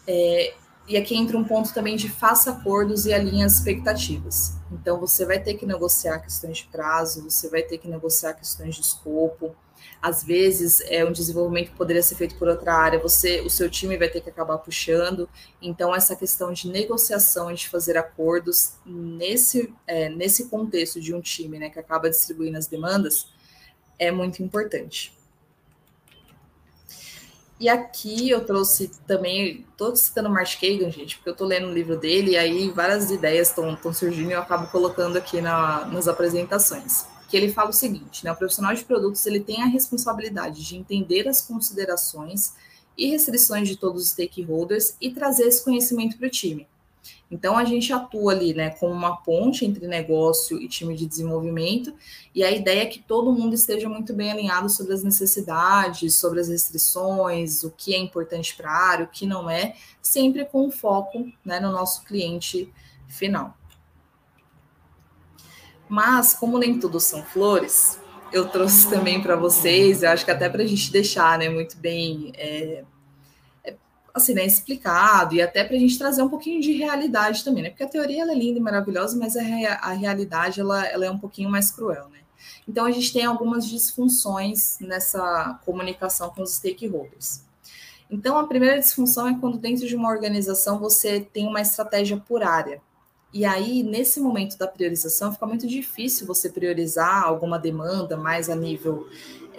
É, 0.07 0.55
e 0.91 0.97
aqui 0.97 1.17
entra 1.17 1.39
um 1.39 1.45
ponto 1.45 1.73
também 1.73 1.95
de 1.95 2.09
faça 2.09 2.51
acordos 2.51 3.07
e 3.07 3.13
alinhe 3.13 3.45
as 3.45 3.59
expectativas. 3.59 4.57
Então, 4.73 4.99
você 4.99 5.25
vai 5.25 5.39
ter 5.39 5.55
que 5.55 5.65
negociar 5.65 6.19
questões 6.19 6.59
de 6.59 6.65
prazo, 6.65 7.23
você 7.23 7.49
vai 7.49 7.63
ter 7.63 7.79
que 7.79 7.87
negociar 7.87 8.35
questões 8.35 8.75
de 8.75 8.81
escopo. 8.81 9.55
Às 10.03 10.25
vezes, 10.25 10.81
é 10.81 11.05
um 11.05 11.13
desenvolvimento 11.13 11.71
que 11.71 11.77
poderia 11.77 12.03
ser 12.03 12.17
feito 12.17 12.35
por 12.35 12.49
outra 12.49 12.75
área, 12.75 12.99
você, 12.99 13.41
o 13.41 13.49
seu 13.49 13.71
time 13.71 13.97
vai 13.97 14.09
ter 14.09 14.21
que 14.21 14.31
acabar 14.31 14.59
puxando. 14.59 15.29
Então, 15.63 15.95
essa 15.95 16.17
questão 16.17 16.53
de 16.53 16.69
negociação, 16.69 17.55
de 17.55 17.69
fazer 17.69 17.97
acordos 17.97 18.73
nesse, 18.85 19.73
é, 19.87 20.09
nesse 20.09 20.49
contexto 20.49 21.01
de 21.01 21.15
um 21.15 21.21
time 21.21 21.57
né, 21.57 21.71
que 21.71 21.79
acaba 21.79 22.11
distribuindo 22.11 22.59
as 22.59 22.67
demandas, 22.67 23.29
é 23.97 24.11
muito 24.11 24.43
importante. 24.43 25.20
E 27.61 27.69
aqui 27.69 28.31
eu 28.31 28.43
trouxe 28.43 28.91
também, 29.07 29.67
estou 29.71 29.95
citando 29.95 30.31
Mark 30.31 30.59
Kagan, 30.59 30.91
gente, 30.91 31.17
porque 31.17 31.29
eu 31.29 31.35
estou 31.35 31.47
lendo 31.47 31.67
o 31.67 31.71
um 31.71 31.75
livro 31.75 31.95
dele 31.95 32.31
e 32.31 32.39
aí 32.39 32.71
várias 32.71 33.11
ideias 33.11 33.49
estão 33.49 33.77
surgindo 33.93 34.31
e 34.31 34.33
eu 34.33 34.41
acabo 34.41 34.67
colocando 34.69 35.19
aqui 35.19 35.43
na, 35.43 35.85
nas 35.85 36.09
apresentações. 36.09 37.05
Que 37.29 37.37
ele 37.37 37.53
fala 37.53 37.69
o 37.69 37.75
seguinte, 37.75 38.25
né? 38.25 38.33
O 38.33 38.37
profissional 38.37 38.75
de 38.75 38.83
produtos 38.83 39.27
ele 39.27 39.41
tem 39.41 39.63
a 39.63 39.67
responsabilidade 39.67 40.67
de 40.67 40.75
entender 40.75 41.29
as 41.29 41.43
considerações 41.43 42.55
e 42.97 43.11
restrições 43.11 43.69
de 43.69 43.77
todos 43.77 44.05
os 44.05 44.09
stakeholders 44.09 44.97
e 44.99 45.11
trazer 45.11 45.45
esse 45.45 45.63
conhecimento 45.63 46.17
para 46.17 46.29
o 46.29 46.31
time. 46.31 46.67
Então 47.31 47.57
a 47.57 47.65
gente 47.65 47.93
atua 47.93 48.33
ali, 48.33 48.53
né, 48.53 48.71
como 48.71 48.93
uma 48.93 49.17
ponte 49.17 49.65
entre 49.65 49.87
negócio 49.87 50.61
e 50.61 50.69
time 50.69 50.97
de 50.97 51.07
desenvolvimento, 51.07 51.95
e 52.35 52.43
a 52.43 52.51
ideia 52.51 52.83
é 52.83 52.87
que 52.87 53.01
todo 53.01 53.33
mundo 53.33 53.55
esteja 53.55 53.89
muito 53.89 54.13
bem 54.13 54.33
alinhado 54.33 54.69
sobre 54.69 54.93
as 54.93 55.05
necessidades, 55.05 56.15
sobre 56.15 56.41
as 56.41 56.49
restrições, 56.49 57.63
o 57.63 57.71
que 57.71 57.95
é 57.95 57.99
importante 57.99 58.57
para 58.57 58.71
a 58.71 58.83
área, 58.91 59.05
o 59.05 59.09
que 59.09 59.27
não 59.27 59.49
é, 59.49 59.75
sempre 60.03 60.45
com 60.45 60.71
foco, 60.71 61.31
né, 61.45 61.61
no 61.61 61.71
nosso 61.71 62.05
cliente 62.05 62.73
final. 63.09 63.57
Mas 65.89 66.35
como 66.35 66.59
nem 66.59 66.79
tudo 66.79 67.01
são 67.01 67.23
flores, 67.23 67.99
eu 68.33 68.49
trouxe 68.49 68.89
também 68.89 69.21
para 69.21 69.35
vocês, 69.35 70.03
eu 70.03 70.11
acho 70.11 70.25
que 70.25 70.31
até 70.31 70.49
para 70.49 70.63
a 70.63 70.67
gente 70.67 70.91
deixar, 70.93 71.39
né, 71.39 71.49
muito 71.49 71.77
bem 71.77 72.33
é, 72.37 72.85
assim, 74.15 74.35
né, 74.35 74.45
explicado 74.45 75.35
e 75.35 75.43
até 75.43 75.65
para 75.65 75.77
a 75.77 75.79
gente 75.79 75.99
trazer 75.99 76.23
um 76.23 76.29
pouquinho 76.29 76.61
de 76.61 76.73
realidade 76.73 77.45
também, 77.45 77.63
né? 77.63 77.71
Porque 77.71 77.85
a 77.85 77.89
teoria 77.89 78.23
é 78.23 78.35
linda 78.35 78.59
e 78.59 78.63
maravilhosa, 78.63 79.17
mas 79.19 79.37
a, 79.37 79.41
a 79.41 79.93
realidade 79.93 80.61
ela, 80.61 80.87
ela 80.87 81.07
é 81.07 81.11
um 81.11 81.19
pouquinho 81.19 81.51
mais 81.51 81.71
cruel, 81.71 82.09
né? 82.09 82.19
Então 82.69 82.85
a 82.85 82.91
gente 82.91 83.13
tem 83.13 83.25
algumas 83.25 83.67
disfunções 83.67 84.79
nessa 84.81 85.61
comunicação 85.65 86.31
com 86.31 86.43
os 86.43 86.55
stakeholders. 86.55 87.43
Então 88.11 88.39
a 88.39 88.47
primeira 88.47 88.79
disfunção 88.79 89.29
é 89.29 89.39
quando 89.39 89.59
dentro 89.59 89.87
de 89.87 89.95
uma 89.95 90.09
organização 90.09 90.79
você 90.79 91.21
tem 91.21 91.47
uma 91.47 91.61
estratégia 91.61 92.17
por 92.17 92.43
área. 92.43 92.81
E 93.33 93.45
aí, 93.45 93.85
nesse 93.85 94.21
momento 94.21 94.59
da 94.59 94.67
priorização, 94.67 95.33
fica 95.33 95.47
muito 95.47 95.65
difícil 95.67 96.27
você 96.27 96.51
priorizar 96.51 97.23
alguma 97.23 97.61
demanda 97.61 98.17
mais 98.17 98.51
a 98.51 98.57
nível 98.57 99.09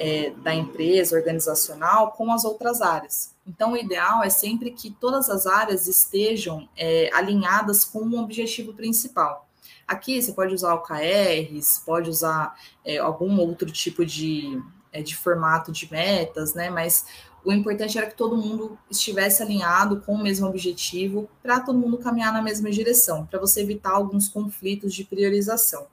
é, 0.02 0.32
da 0.32 0.52
empresa 0.52 1.16
organizacional 1.16 2.12
com 2.14 2.34
as 2.34 2.44
outras 2.44 2.82
áreas. 2.82 3.36
Então, 3.46 3.74
o 3.74 3.78
ideal 3.78 4.24
é 4.24 4.32
sempre 4.32 4.72
que 4.72 4.90
todas 4.90 5.30
as 5.30 5.46
áreas 5.46 5.88
estejam 5.88 6.68
é, 6.76 7.12
alinhadas 7.14 7.86
com 7.86 8.00
um 8.00 8.20
objetivo 8.20 8.74
principal. 8.74 9.48
Aqui 9.88 10.20
você 10.20 10.34
pode 10.34 10.56
usar 10.56 10.74
OKRs, 10.74 11.84
pode 11.86 12.10
usar 12.10 12.58
é, 12.84 12.98
algum 12.98 13.40
outro 13.40 13.70
tipo 13.70 14.04
de, 14.04 14.60
é, 14.92 15.04
de 15.04 15.16
formato 15.16 15.72
de 15.72 15.92
metas, 15.92 16.56
né? 16.56 16.72
Mas 16.72 17.06
o 17.46 17.52
importante 17.52 17.96
era 17.96 18.08
que 18.08 18.18
todo 18.18 18.36
mundo 18.36 18.80
estivesse 18.90 19.44
alinhado 19.44 20.02
com 20.02 20.16
o 20.16 20.24
mesmo 20.24 20.48
objetivo 20.48 21.30
para 21.44 21.60
todo 21.60 21.78
mundo 21.78 22.00
caminhar 22.00 22.34
na 22.34 22.42
mesma 22.42 22.72
direção, 22.72 23.28
para 23.28 23.40
você 23.40 23.62
evitar 23.62 23.92
alguns 23.92 24.28
conflitos 24.28 24.96
de 24.96 25.04
priorização. 25.04 25.86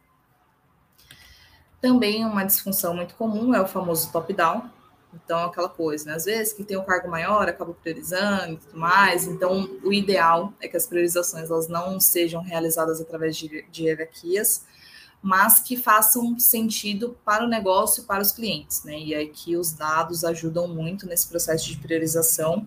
Também 1.80 2.24
uma 2.24 2.44
disfunção 2.44 2.94
muito 2.94 3.14
comum 3.14 3.54
é 3.54 3.60
o 3.60 3.66
famoso 3.66 4.10
top-down. 4.10 4.70
Então, 5.14 5.44
aquela 5.44 5.68
coisa, 5.68 6.04
né? 6.06 6.14
Às 6.14 6.24
vezes, 6.24 6.52
quem 6.52 6.64
tem 6.64 6.76
um 6.76 6.84
cargo 6.84 7.08
maior 7.08 7.48
acaba 7.48 7.72
priorizando 7.72 8.54
e 8.54 8.56
tudo 8.56 8.78
mais. 8.78 9.26
Então, 9.26 9.68
o 9.82 9.92
ideal 9.92 10.52
é 10.60 10.68
que 10.68 10.76
as 10.76 10.86
priorizações 10.86 11.50
elas 11.50 11.68
não 11.68 11.98
sejam 11.98 12.42
realizadas 12.42 13.00
através 13.00 13.36
de, 13.36 13.64
de 13.70 13.84
hierarquias, 13.84 14.66
mas 15.22 15.60
que 15.60 15.76
façam 15.76 16.38
sentido 16.38 17.16
para 17.24 17.44
o 17.44 17.48
negócio 17.48 18.02
e 18.02 18.06
para 18.06 18.22
os 18.22 18.32
clientes, 18.32 18.84
né? 18.84 18.98
E 18.98 19.14
aqui 19.14 19.56
os 19.56 19.72
dados 19.72 20.24
ajudam 20.24 20.68
muito 20.68 21.06
nesse 21.06 21.26
processo 21.26 21.66
de 21.66 21.78
priorização. 21.78 22.66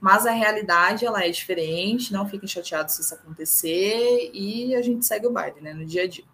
Mas 0.00 0.26
a 0.26 0.32
realidade 0.32 1.04
ela 1.04 1.24
é 1.24 1.30
diferente, 1.30 2.12
não 2.12 2.26
fiquem 2.26 2.48
chateados 2.48 2.94
se 2.94 3.02
isso 3.02 3.14
acontecer 3.14 4.30
e 4.32 4.74
a 4.74 4.80
gente 4.80 5.04
segue 5.04 5.26
o 5.26 5.30
baile, 5.30 5.60
né, 5.60 5.74
no 5.74 5.84
dia 5.84 6.04
a 6.04 6.08
dia. 6.08 6.24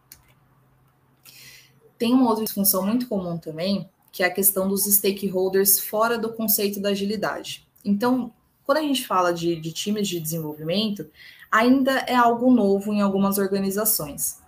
Tem 1.99 2.13
uma 2.13 2.29
outra 2.29 2.45
disfunção 2.45 2.85
muito 2.85 3.09
comum 3.09 3.39
também, 3.39 3.89
que 4.13 4.23
é 4.23 4.27
a 4.27 4.33
questão 4.33 4.69
dos 4.69 4.85
stakeholders 4.85 5.79
fora 5.79 6.19
do 6.19 6.33
conceito 6.33 6.81
da 6.81 6.91
agilidade. 6.91 7.67
Então, 7.85 8.33
quando 8.65 8.79
a 8.79 8.83
gente 8.83 9.07
fala 9.07 9.33
de, 9.33 9.57
de 9.57 9.73
times 9.73 10.09
de 10.09 10.19
desenvolvimento, 10.19 11.09
ainda 11.51 11.93
é 12.01 12.15
algo 12.15 12.51
novo 12.51 12.93
em 12.93 13.01
algumas 13.01 13.39
organizações. 13.39 14.41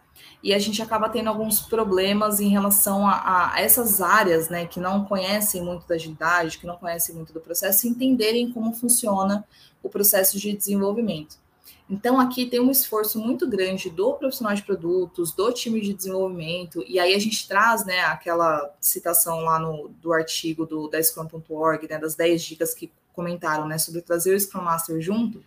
E 0.43 0.55
a 0.55 0.59
gente 0.59 0.81
acaba 0.81 1.09
tendo 1.09 1.29
alguns 1.29 1.61
problemas 1.61 2.41
em 2.41 2.49
relação 2.49 3.07
a, 3.07 3.55
a, 3.55 3.61
essas 3.61 4.01
áreas, 4.01 4.49
né, 4.49 4.67
que 4.67 4.79
não 4.79 5.05
conhecem 5.05 5.63
muito 5.63 5.87
da 5.87 5.97
agilidade, 5.97 6.59
que 6.59 6.67
não 6.67 6.77
conhecem 6.77 7.15
muito 7.15 7.33
do 7.33 7.41
processo, 7.41 7.89
entenderem 7.89 8.53
como 8.53 8.73
funciona 8.73 9.45
o 9.83 9.89
processo 9.89 10.39
de 10.39 10.57
desenvolvimento. 10.57 11.37
Então, 11.91 12.21
aqui 12.21 12.45
tem 12.45 12.61
um 12.61 12.71
esforço 12.71 13.19
muito 13.19 13.49
grande 13.49 13.89
do 13.89 14.13
profissional 14.15 14.55
de 14.55 14.63
produtos, 14.63 15.33
do 15.33 15.51
time 15.53 15.81
de 15.81 15.95
desenvolvimento, 15.95 16.85
e 16.87 16.99
aí 16.99 17.15
a 17.15 17.19
gente 17.19 17.49
traz 17.49 17.85
né, 17.87 18.01
aquela 18.01 18.75
citação 18.79 19.41
lá 19.41 19.59
no, 19.59 19.89
do 20.03 20.13
artigo 20.13 20.67
do, 20.67 20.87
da 20.89 21.03
Scrum.org, 21.03 21.89
né, 21.89 21.99
das 21.99 22.15
10 22.15 22.43
dicas 22.43 22.75
que 22.75 22.93
comentaram 23.15 23.67
né, 23.67 23.79
sobre 23.79 24.03
trazer 24.03 24.35
o 24.35 24.39
Scrum 24.39 24.63
Master 24.63 25.01
junto, 25.01 25.43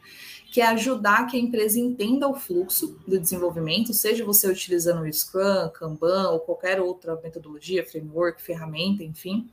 que 0.52 0.60
é 0.60 0.68
ajudar 0.68 1.28
que 1.28 1.38
a 1.38 1.40
empresa 1.40 1.80
entenda 1.80 2.28
o 2.28 2.36
fluxo 2.36 3.00
do 3.08 3.18
desenvolvimento, 3.18 3.94
seja 3.94 4.26
você 4.26 4.50
utilizando 4.50 5.02
o 5.02 5.14
Scrum, 5.14 5.70
Kanban 5.74 6.30
ou 6.32 6.42
qualquer 6.42 6.82
outra 6.82 7.18
metodologia, 7.24 7.86
framework, 7.86 8.42
ferramenta, 8.42 9.02
enfim, 9.02 9.50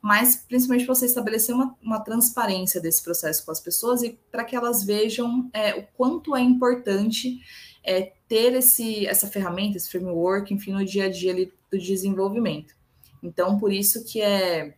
mas 0.00 0.36
principalmente 0.48 0.86
você 0.86 1.04
estabelecer 1.04 1.54
uma, 1.54 1.76
uma 1.82 2.00
transparência 2.00 2.80
desse 2.80 3.02
processo 3.02 3.44
com 3.44 3.52
as 3.52 3.60
pessoas 3.60 4.02
e 4.02 4.18
para 4.32 4.42
que 4.42 4.56
elas 4.56 4.82
vejam 4.82 5.50
é, 5.52 5.74
o 5.74 5.86
quanto 5.94 6.34
é 6.34 6.40
importante 6.40 7.38
é, 7.84 8.12
ter 8.26 8.54
esse, 8.54 9.06
essa 9.06 9.26
ferramenta, 9.26 9.76
esse 9.76 9.90
framework, 9.90 10.52
enfim, 10.54 10.72
no 10.72 10.82
dia 10.82 11.04
a 11.04 11.10
dia 11.10 11.30
ali 11.30 11.52
do 11.70 11.78
desenvolvimento. 11.78 12.74
Então, 13.22 13.58
por 13.58 13.70
isso 13.70 14.02
que 14.02 14.22
é 14.22 14.74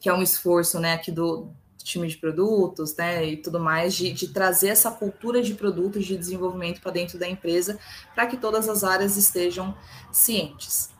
que 0.00 0.08
é 0.08 0.14
um 0.14 0.22
esforço, 0.22 0.80
né, 0.80 0.94
aqui 0.94 1.12
do, 1.12 1.52
time 1.82 2.08
de 2.08 2.16
produtos, 2.16 2.94
né, 2.96 3.24
e 3.26 3.36
tudo 3.36 3.60
mais, 3.60 3.94
de, 3.94 4.12
de 4.12 4.28
trazer 4.28 4.68
essa 4.68 4.90
cultura 4.90 5.42
de 5.42 5.54
produtos 5.54 6.04
de 6.04 6.16
desenvolvimento 6.16 6.80
para 6.80 6.92
dentro 6.92 7.18
da 7.18 7.28
empresa, 7.28 7.78
para 8.14 8.26
que 8.26 8.36
todas 8.36 8.68
as 8.68 8.84
áreas 8.84 9.16
estejam 9.16 9.74
cientes. 10.12 10.90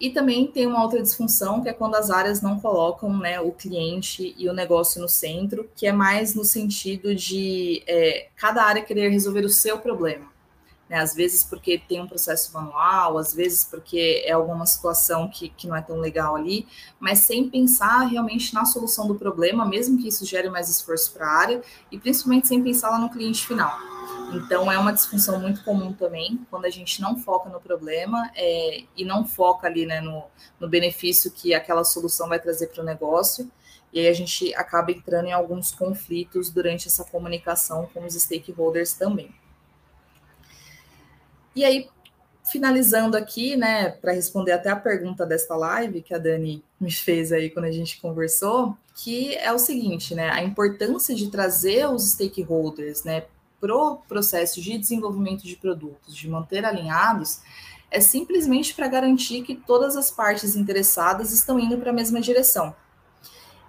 E 0.00 0.10
também 0.10 0.46
tem 0.46 0.66
uma 0.66 0.82
outra 0.82 1.02
disfunção, 1.02 1.60
que 1.60 1.68
é 1.68 1.72
quando 1.72 1.96
as 1.96 2.08
áreas 2.08 2.40
não 2.40 2.60
colocam 2.60 3.16
né, 3.18 3.40
o 3.40 3.50
cliente 3.50 4.34
e 4.38 4.48
o 4.48 4.52
negócio 4.52 5.00
no 5.00 5.08
centro, 5.08 5.68
que 5.74 5.86
é 5.86 5.92
mais 5.92 6.34
no 6.34 6.44
sentido 6.44 7.14
de 7.14 7.82
é, 7.86 8.28
cada 8.36 8.62
área 8.62 8.82
querer 8.82 9.08
resolver 9.08 9.44
o 9.44 9.48
seu 9.48 9.78
problema. 9.78 10.37
Né? 10.88 10.98
Às 10.98 11.14
vezes 11.14 11.44
porque 11.44 11.78
tem 11.78 12.00
um 12.00 12.06
processo 12.06 12.52
manual, 12.52 13.18
às 13.18 13.34
vezes 13.34 13.64
porque 13.64 14.22
é 14.24 14.32
alguma 14.32 14.66
situação 14.66 15.28
que, 15.28 15.48
que 15.50 15.66
não 15.66 15.76
é 15.76 15.82
tão 15.82 15.98
legal 15.98 16.34
ali, 16.34 16.66
mas 16.98 17.18
sem 17.18 17.48
pensar 17.48 18.06
realmente 18.06 18.54
na 18.54 18.64
solução 18.64 19.06
do 19.06 19.14
problema, 19.14 19.66
mesmo 19.66 19.98
que 19.98 20.08
isso 20.08 20.24
gere 20.24 20.48
mais 20.48 20.68
esforço 20.68 21.12
para 21.12 21.26
a 21.26 21.32
área, 21.32 21.62
e 21.92 21.98
principalmente 21.98 22.48
sem 22.48 22.62
pensar 22.62 22.90
lá 22.90 22.98
no 22.98 23.10
cliente 23.10 23.46
final. 23.46 23.78
Então, 24.32 24.70
é 24.70 24.78
uma 24.78 24.92
disfunção 24.92 25.40
muito 25.40 25.64
comum 25.64 25.92
também, 25.92 26.46
quando 26.50 26.66
a 26.66 26.70
gente 26.70 27.00
não 27.00 27.18
foca 27.18 27.48
no 27.48 27.60
problema 27.60 28.30
é, 28.34 28.84
e 28.96 29.04
não 29.04 29.24
foca 29.24 29.66
ali 29.66 29.86
né, 29.86 30.00
no, 30.00 30.24
no 30.60 30.68
benefício 30.68 31.30
que 31.30 31.54
aquela 31.54 31.82
solução 31.82 32.28
vai 32.28 32.38
trazer 32.38 32.68
para 32.68 32.82
o 32.82 32.84
negócio. 32.84 33.50
E 33.90 34.00
aí 34.00 34.08
a 34.08 34.12
gente 34.12 34.54
acaba 34.54 34.92
entrando 34.92 35.28
em 35.28 35.32
alguns 35.32 35.70
conflitos 35.70 36.50
durante 36.50 36.88
essa 36.88 37.04
comunicação 37.04 37.88
com 37.92 38.04
os 38.04 38.14
stakeholders 38.14 38.92
também. 38.92 39.34
E 41.58 41.64
aí, 41.64 41.88
finalizando 42.52 43.16
aqui, 43.16 43.56
né, 43.56 43.90
para 43.90 44.12
responder 44.12 44.52
até 44.52 44.70
a 44.70 44.76
pergunta 44.76 45.26
desta 45.26 45.56
live 45.56 46.02
que 46.02 46.14
a 46.14 46.18
Dani 46.18 46.62
me 46.80 46.92
fez 46.92 47.32
aí 47.32 47.50
quando 47.50 47.64
a 47.64 47.72
gente 47.72 48.00
conversou, 48.00 48.78
que 48.94 49.34
é 49.34 49.52
o 49.52 49.58
seguinte, 49.58 50.14
né, 50.14 50.30
a 50.30 50.40
importância 50.40 51.16
de 51.16 51.28
trazer 51.32 51.88
os 51.88 52.12
stakeholders, 52.12 53.02
né, 53.02 53.24
pro 53.60 53.96
processo 54.06 54.62
de 54.62 54.78
desenvolvimento 54.78 55.42
de 55.42 55.56
produtos, 55.56 56.14
de 56.14 56.28
manter 56.28 56.64
alinhados, 56.64 57.40
é 57.90 58.00
simplesmente 58.00 58.72
para 58.72 58.86
garantir 58.86 59.42
que 59.42 59.56
todas 59.56 59.96
as 59.96 60.12
partes 60.12 60.54
interessadas 60.54 61.32
estão 61.32 61.58
indo 61.58 61.76
para 61.76 61.90
a 61.90 61.92
mesma 61.92 62.20
direção. 62.20 62.72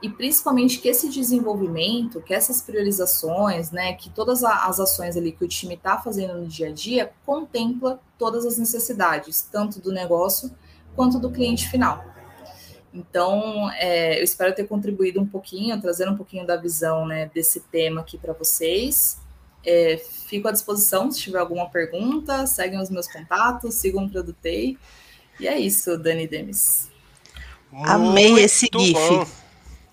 E 0.02 0.10
principalmente 0.10 0.80
que 0.80 0.88
esse 0.88 1.10
desenvolvimento, 1.10 2.22
que 2.22 2.34
essas 2.34 2.62
priorizações, 2.62 3.70
né, 3.70 3.93
que 3.93 4.10
todas 4.10 4.43
as 4.43 4.80
ações 4.80 5.18
ali 5.18 5.32
que 5.32 5.43
o 5.43 5.47
time 5.47 5.76
está 5.76 5.97
fazendo 5.97 6.36
no 6.36 6.47
dia 6.47 6.70
a 6.70 6.72
dia 6.72 7.12
contempla 7.26 8.00
todas 8.18 8.45
as 8.45 8.58
necessidades, 8.58 9.41
tanto 9.41 9.82
do 9.82 9.91
negócio 9.91 10.50
quanto 10.95 11.20
do 11.20 11.30
cliente 11.30 11.70
final. 11.70 12.06
Então, 12.93 13.70
é, 13.74 14.20
eu 14.20 14.24
espero 14.24 14.56
ter 14.56 14.68
contribuído 14.68 15.20
um 15.20 15.26
pouquinho, 15.26 15.80
trazer 15.82 16.10
um 16.10 16.16
pouquinho 16.16 16.45
da 16.47 16.56
visão 16.56 17.06
né, 17.06 17.30
desse 17.34 17.60
tema 17.60 18.02
aqui 18.02 18.18
para 18.18 18.34
vocês. 18.34 19.18
É, 19.66 19.97
fico 19.97 20.47
à 20.47 20.52
disposição 20.52 21.12
se 21.12 21.20
tiver 21.20 21.39
alguma 21.39 21.70
pergunta, 21.70 22.47
seguem 22.47 22.82
os 22.82 22.89
meus 22.89 23.08
contatos, 23.08 23.76
sigam 23.76 24.06
o 24.06 24.10
Produtei. 24.10 24.78
E 25.39 25.47
é 25.47 25.60
isso, 25.60 25.97
Dani 25.97 26.26
Demis. 26.26 26.89
Amei 27.72 28.39
esse 28.39 28.68
GIF. 28.74 28.93
Bom. 28.93 29.49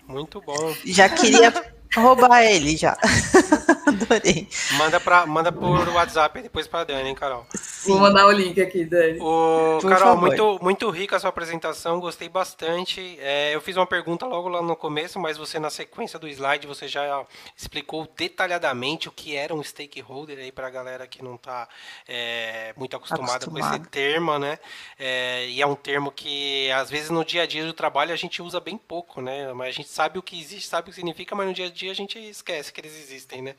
Muito 0.07 0.41
bom. 0.41 0.73
Já 0.85 1.09
queria 1.09 1.51
roubar 1.95 2.43
ele 2.43 2.75
já. 2.75 2.97
Adorei. 3.87 4.47
Manda, 4.77 4.99
pra, 4.99 5.25
manda 5.25 5.51
por 5.51 5.87
WhatsApp 5.89 6.41
depois 6.41 6.67
pra 6.67 6.83
Dani, 6.83 7.09
hein, 7.09 7.15
Carol? 7.15 7.45
Sim. 7.55 7.93
Vou 7.93 8.01
mandar 8.01 8.25
o 8.27 8.31
link 8.31 8.59
aqui, 8.59 8.83
Dani. 8.83 9.17
O, 9.21 9.79
Carol, 9.81 10.17
muito, 10.17 10.59
muito 10.61 10.89
rica 10.89 11.15
a 11.15 11.19
sua 11.19 11.29
apresentação, 11.29 11.99
gostei 11.99 12.27
bastante. 12.27 13.17
É, 13.21 13.55
eu 13.55 13.61
fiz 13.61 13.77
uma 13.77 13.87
pergunta 13.87 14.25
logo 14.25 14.49
lá 14.49 14.61
no 14.61 14.75
começo, 14.75 15.17
mas 15.19 15.37
você, 15.37 15.57
na 15.57 15.69
sequência 15.69 16.19
do 16.19 16.27
slide, 16.27 16.67
você 16.67 16.87
já 16.87 17.25
explicou 17.55 18.07
detalhadamente 18.17 19.07
o 19.07 19.11
que 19.11 19.35
era 19.35 19.53
um 19.53 19.63
stakeholder 19.63 20.37
aí 20.37 20.51
pra 20.51 20.69
galera 20.69 21.07
que 21.07 21.23
não 21.23 21.37
tá 21.37 21.67
é, 22.07 22.73
muito 22.75 22.95
acostumada 22.95 23.45
Acostumado. 23.45 23.69
com 23.69 23.75
esse 23.75 23.89
termo, 23.89 24.37
né? 24.37 24.59
É, 24.99 25.47
e 25.47 25.61
é 25.61 25.65
um 25.65 25.75
termo 25.75 26.11
que, 26.11 26.69
às 26.71 26.89
vezes, 26.89 27.09
no 27.09 27.23
dia 27.23 27.43
a 27.43 27.45
dia 27.45 27.65
do 27.65 27.73
trabalho 27.73 28.11
a 28.11 28.17
gente 28.17 28.41
usa 28.41 28.59
bem 28.59 28.77
pouco, 28.77 29.21
né? 29.21 29.53
Mas 29.53 29.69
a 29.69 29.71
gente 29.71 29.89
sabe 29.89 30.19
o 30.19 30.21
que 30.21 30.39
existe, 30.39 30.67
sabe 30.67 30.89
o 30.89 30.91
que 30.91 30.95
significa, 30.95 31.35
mas 31.35 31.47
no 31.47 31.53
dia 31.53 31.67
a 31.67 31.69
dia 31.77 31.91
a 31.91 31.95
gente 31.95 32.17
esquece 32.19 32.73
que 32.73 32.81
eles 32.81 32.93
existem, 32.93 33.41
né? 33.41 33.55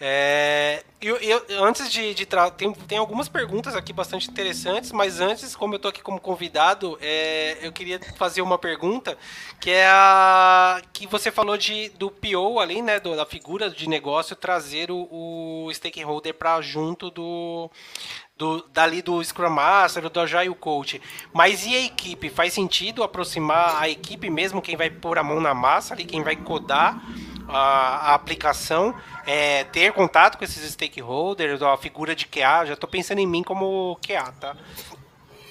É, 0.00 0.82
eu, 1.00 1.16
eu, 1.18 1.64
antes 1.64 1.90
de, 1.90 2.14
de 2.14 2.26
tem, 2.56 2.72
tem 2.72 2.98
algumas 2.98 3.28
perguntas 3.28 3.76
aqui 3.76 3.92
bastante 3.92 4.30
interessantes, 4.30 4.90
mas 4.90 5.20
antes, 5.20 5.54
como 5.54 5.74
eu 5.74 5.76
estou 5.76 5.90
aqui 5.90 6.02
como 6.02 6.20
convidado, 6.20 6.98
é, 7.00 7.58
eu 7.60 7.72
queria 7.72 8.00
fazer 8.16 8.42
uma 8.42 8.58
pergunta 8.58 9.16
que 9.60 9.70
é 9.70 9.86
a 9.86 10.82
que 10.92 11.06
você 11.06 11.30
falou 11.30 11.56
de 11.56 11.90
do 11.90 12.10
PO 12.10 12.58
ali, 12.58 12.80
né, 12.80 12.98
do, 12.98 13.14
da 13.14 13.26
figura 13.26 13.70
de 13.70 13.88
negócio 13.88 14.34
trazer 14.34 14.90
o, 14.90 15.08
o 15.10 15.70
stakeholder 15.72 16.34
para 16.34 16.60
junto 16.60 17.10
do 17.10 17.70
do, 18.42 18.66
dali 18.72 19.00
do 19.02 19.22
Scrum 19.22 19.50
Master, 19.50 20.10
do 20.10 20.20
Agile 20.20 20.52
Coach. 20.56 21.00
Mas 21.32 21.64
e 21.64 21.76
a 21.76 21.80
equipe? 21.80 22.28
Faz 22.28 22.52
sentido 22.52 23.04
aproximar 23.04 23.80
a 23.80 23.88
equipe 23.88 24.28
mesmo, 24.28 24.60
quem 24.60 24.76
vai 24.76 24.90
pôr 24.90 25.16
a 25.16 25.22
mão 25.22 25.40
na 25.40 25.54
massa 25.54 25.94
ali, 25.94 26.04
quem 26.04 26.24
vai 26.24 26.34
codar? 26.34 27.00
a, 27.48 28.10
a 28.10 28.14
aplicação, 28.14 28.94
é, 29.26 29.64
ter 29.64 29.92
contato 29.92 30.38
com 30.38 30.44
esses 30.44 30.72
stakeholders, 30.72 31.60
a 31.60 31.76
figura 31.76 32.14
de 32.14 32.26
QA, 32.26 32.64
já 32.64 32.74
estou 32.74 32.88
pensando 32.88 33.18
em 33.18 33.26
mim 33.26 33.42
como 33.42 33.98
QA, 34.00 34.32
tá? 34.40 34.56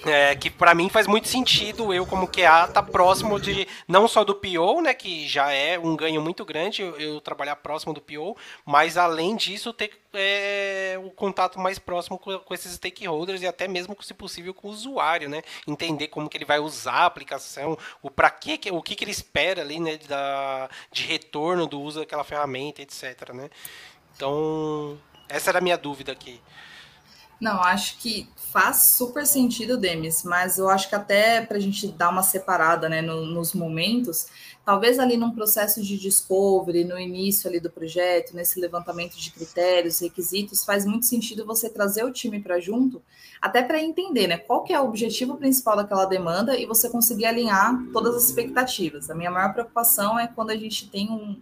É, 0.04 0.34
que 0.34 0.50
para 0.50 0.74
mim 0.74 0.88
faz 0.88 1.06
muito 1.06 1.28
sentido 1.28 1.94
eu 1.94 2.04
como 2.04 2.26
QA 2.26 2.66
tá 2.66 2.82
próximo 2.82 3.38
de 3.38 3.68
não 3.86 4.08
só 4.08 4.24
do 4.24 4.34
PO, 4.34 4.80
né, 4.82 4.94
que 4.94 5.28
já 5.28 5.52
é 5.52 5.78
um 5.78 5.94
ganho 5.94 6.20
muito 6.20 6.44
grande 6.44 6.82
eu, 6.82 6.98
eu 6.98 7.20
trabalhar 7.20 7.54
próximo 7.56 7.94
do 7.94 8.00
PO, 8.00 8.36
mas 8.66 8.96
além 8.96 9.36
disso 9.36 9.72
ter 9.72 9.92
é, 10.12 10.98
o 11.04 11.10
contato 11.10 11.58
mais 11.60 11.78
próximo 11.78 12.18
com, 12.18 12.36
com, 12.38 12.52
esses 12.52 12.72
stakeholders 12.72 13.42
e 13.42 13.46
até 13.46 13.68
mesmo, 13.68 13.96
se 14.02 14.12
possível, 14.12 14.52
com 14.52 14.68
o 14.68 14.70
usuário, 14.72 15.28
né, 15.28 15.42
entender 15.68 16.08
como 16.08 16.28
que 16.28 16.36
ele 16.36 16.44
vai 16.44 16.58
usar 16.58 16.92
a 16.92 17.06
aplicação, 17.06 17.78
o 18.02 18.10
para 18.10 18.30
que 18.30 18.58
o 18.72 18.82
que, 18.82 18.96
que 18.96 19.04
ele 19.04 19.12
espera 19.12 19.62
ali, 19.62 19.78
né, 19.78 19.98
da, 20.08 20.68
de 20.90 21.04
retorno 21.04 21.66
do 21.66 21.80
uso 21.80 22.00
daquela 22.00 22.24
ferramenta, 22.24 22.82
etc, 22.82 23.32
né. 23.32 23.48
Então 24.16 24.98
essa 25.28 25.50
era 25.50 25.58
a 25.58 25.62
minha 25.62 25.78
dúvida 25.78 26.12
aqui. 26.12 26.40
Não, 27.42 27.60
acho 27.60 27.98
que 27.98 28.28
faz 28.36 28.92
super 28.92 29.26
sentido, 29.26 29.76
Demis, 29.76 30.22
mas 30.22 30.58
eu 30.58 30.68
acho 30.68 30.88
que 30.88 30.94
até 30.94 31.44
para 31.44 31.56
a 31.56 31.60
gente 31.60 31.88
dar 31.88 32.10
uma 32.10 32.22
separada 32.22 32.88
né, 32.88 33.02
no, 33.02 33.26
nos 33.26 33.52
momentos, 33.52 34.28
talvez 34.64 34.96
ali 34.96 35.16
num 35.16 35.32
processo 35.32 35.82
de 35.82 35.98
discovery, 35.98 36.84
no 36.84 36.96
início 36.96 37.50
ali 37.50 37.58
do 37.58 37.68
projeto, 37.68 38.36
nesse 38.36 38.60
levantamento 38.60 39.16
de 39.16 39.32
critérios, 39.32 39.98
requisitos, 39.98 40.64
faz 40.64 40.86
muito 40.86 41.04
sentido 41.04 41.44
você 41.44 41.68
trazer 41.68 42.04
o 42.04 42.12
time 42.12 42.38
para 42.38 42.60
junto, 42.60 43.02
até 43.40 43.60
para 43.60 43.82
entender 43.82 44.28
né, 44.28 44.38
qual 44.38 44.62
que 44.62 44.72
é 44.72 44.80
o 44.80 44.84
objetivo 44.84 45.36
principal 45.36 45.74
daquela 45.74 46.04
demanda 46.04 46.56
e 46.56 46.64
você 46.64 46.88
conseguir 46.88 47.26
alinhar 47.26 47.76
todas 47.92 48.14
as 48.14 48.22
expectativas. 48.22 49.10
A 49.10 49.16
minha 49.16 49.32
maior 49.32 49.52
preocupação 49.52 50.16
é 50.16 50.28
quando 50.28 50.50
a 50.50 50.56
gente 50.56 50.88
tem 50.88 51.10
um, 51.10 51.36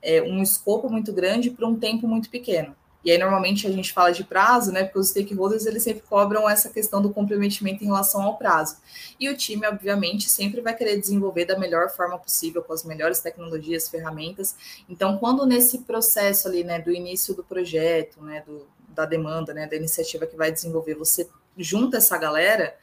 é, 0.00 0.22
um 0.22 0.42
escopo 0.42 0.88
muito 0.88 1.12
grande 1.12 1.50
para 1.50 1.66
um 1.66 1.78
tempo 1.78 2.08
muito 2.08 2.30
pequeno. 2.30 2.74
E 3.04 3.10
aí, 3.10 3.18
normalmente, 3.18 3.66
a 3.66 3.70
gente 3.70 3.92
fala 3.92 4.10
de 4.12 4.24
prazo, 4.24 4.72
né? 4.72 4.84
Porque 4.84 4.98
os 4.98 5.08
stakeholders, 5.08 5.66
eles 5.66 5.82
sempre 5.82 6.02
cobram 6.08 6.48
essa 6.48 6.70
questão 6.70 7.02
do 7.02 7.10
comprometimento 7.10 7.84
em 7.84 7.86
relação 7.86 8.22
ao 8.22 8.38
prazo. 8.38 8.78
E 9.20 9.28
o 9.28 9.36
time, 9.36 9.66
obviamente, 9.66 10.30
sempre 10.30 10.60
vai 10.60 10.74
querer 10.74 10.98
desenvolver 10.98 11.44
da 11.44 11.58
melhor 11.58 11.90
forma 11.90 12.18
possível, 12.18 12.62
com 12.62 12.72
as 12.72 12.82
melhores 12.82 13.20
tecnologias, 13.20 13.88
ferramentas. 13.88 14.56
Então, 14.88 15.18
quando 15.18 15.44
nesse 15.44 15.80
processo 15.80 16.48
ali, 16.48 16.64
né, 16.64 16.80
do 16.80 16.90
início 16.90 17.34
do 17.34 17.44
projeto, 17.44 18.22
né, 18.22 18.42
do, 18.46 18.66
da 18.88 19.04
demanda, 19.04 19.52
né, 19.52 19.66
da 19.66 19.76
iniciativa 19.76 20.26
que 20.26 20.36
vai 20.36 20.50
desenvolver, 20.50 20.94
você 20.94 21.28
junta 21.58 21.98
essa 21.98 22.16
galera, 22.16 22.74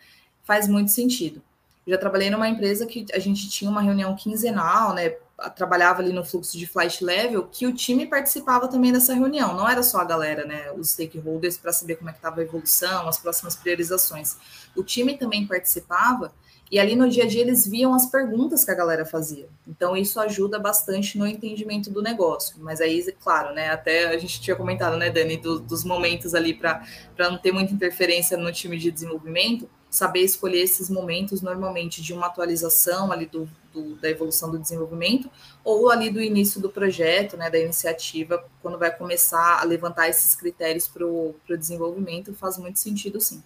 faz 0.43 0.67
muito 0.67 0.91
sentido. 0.91 1.41
Eu 1.85 1.93
já 1.93 1.97
trabalhei 1.97 2.29
numa 2.29 2.47
empresa 2.47 2.85
que 2.85 3.05
a 3.11 3.19
gente 3.19 3.49
tinha 3.49 3.69
uma 3.69 3.81
reunião 3.81 4.15
quinzenal, 4.15 4.93
né? 4.93 5.15
Trabalhava 5.49 6.01
ali 6.01 6.13
no 6.13 6.23
fluxo 6.23 6.57
de 6.57 6.67
flight 6.67 7.03
level, 7.03 7.47
que 7.51 7.65
o 7.65 7.73
time 7.73 8.05
participava 8.05 8.67
também 8.67 8.91
dessa 8.91 9.13
reunião. 9.13 9.55
Não 9.55 9.67
era 9.67 9.81
só 9.83 9.99
a 9.99 10.05
galera, 10.05 10.45
né, 10.45 10.71
os 10.71 10.91
stakeholders, 10.91 11.57
para 11.57 11.73
saber 11.73 11.95
como 11.95 12.09
é 12.09 12.13
que 12.13 12.19
estava 12.19 12.41
a 12.41 12.43
evolução, 12.43 13.07
as 13.07 13.17
próximas 13.17 13.55
priorizações. 13.55 14.37
O 14.75 14.83
time 14.83 15.17
também 15.17 15.47
participava 15.47 16.33
e 16.71 16.79
ali 16.79 16.95
no 16.95 17.09
dia 17.09 17.25
a 17.25 17.27
dia 17.27 17.41
eles 17.41 17.67
viam 17.67 17.93
as 17.93 18.05
perguntas 18.05 18.63
que 18.63 18.71
a 18.71 18.73
galera 18.73 19.05
fazia. 19.05 19.49
Então 19.67 19.95
isso 19.97 20.17
ajuda 20.21 20.57
bastante 20.57 21.17
no 21.17 21.27
entendimento 21.27 21.91
do 21.91 22.01
negócio. 22.01 22.55
Mas 22.59 22.79
aí, 22.79 23.03
claro, 23.21 23.53
né? 23.53 23.69
Até 23.69 24.07
a 24.07 24.17
gente 24.17 24.39
tinha 24.39 24.55
comentado, 24.55 24.95
né, 24.95 25.09
Dani, 25.09 25.35
do, 25.35 25.59
dos 25.59 25.83
momentos 25.83 26.33
ali 26.33 26.53
para 26.53 26.81
não 27.17 27.37
ter 27.37 27.51
muita 27.51 27.73
interferência 27.73 28.37
no 28.37 28.49
time 28.53 28.77
de 28.77 28.89
desenvolvimento, 28.89 29.69
saber 29.89 30.21
escolher 30.21 30.61
esses 30.61 30.89
momentos 30.89 31.41
normalmente 31.41 32.01
de 32.01 32.13
uma 32.13 32.27
atualização 32.27 33.11
ali 33.11 33.25
do, 33.25 33.49
do, 33.73 33.95
da 33.95 34.09
evolução 34.09 34.51
do 34.51 34.59
desenvolvimento 34.59 35.29
ou 35.63 35.89
ali 35.89 36.09
do 36.09 36.21
início 36.21 36.61
do 36.61 36.69
projeto, 36.69 37.37
né, 37.37 37.49
da 37.49 37.59
iniciativa, 37.59 38.43
quando 38.61 38.77
vai 38.77 38.91
começar 38.95 39.59
a 39.59 39.63
levantar 39.63 40.09
esses 40.09 40.35
critérios 40.35 40.87
para 40.87 41.05
o 41.05 41.35
desenvolvimento, 41.49 42.33
faz 42.33 42.57
muito 42.57 42.79
sentido 42.79 43.19
sim. 43.19 43.43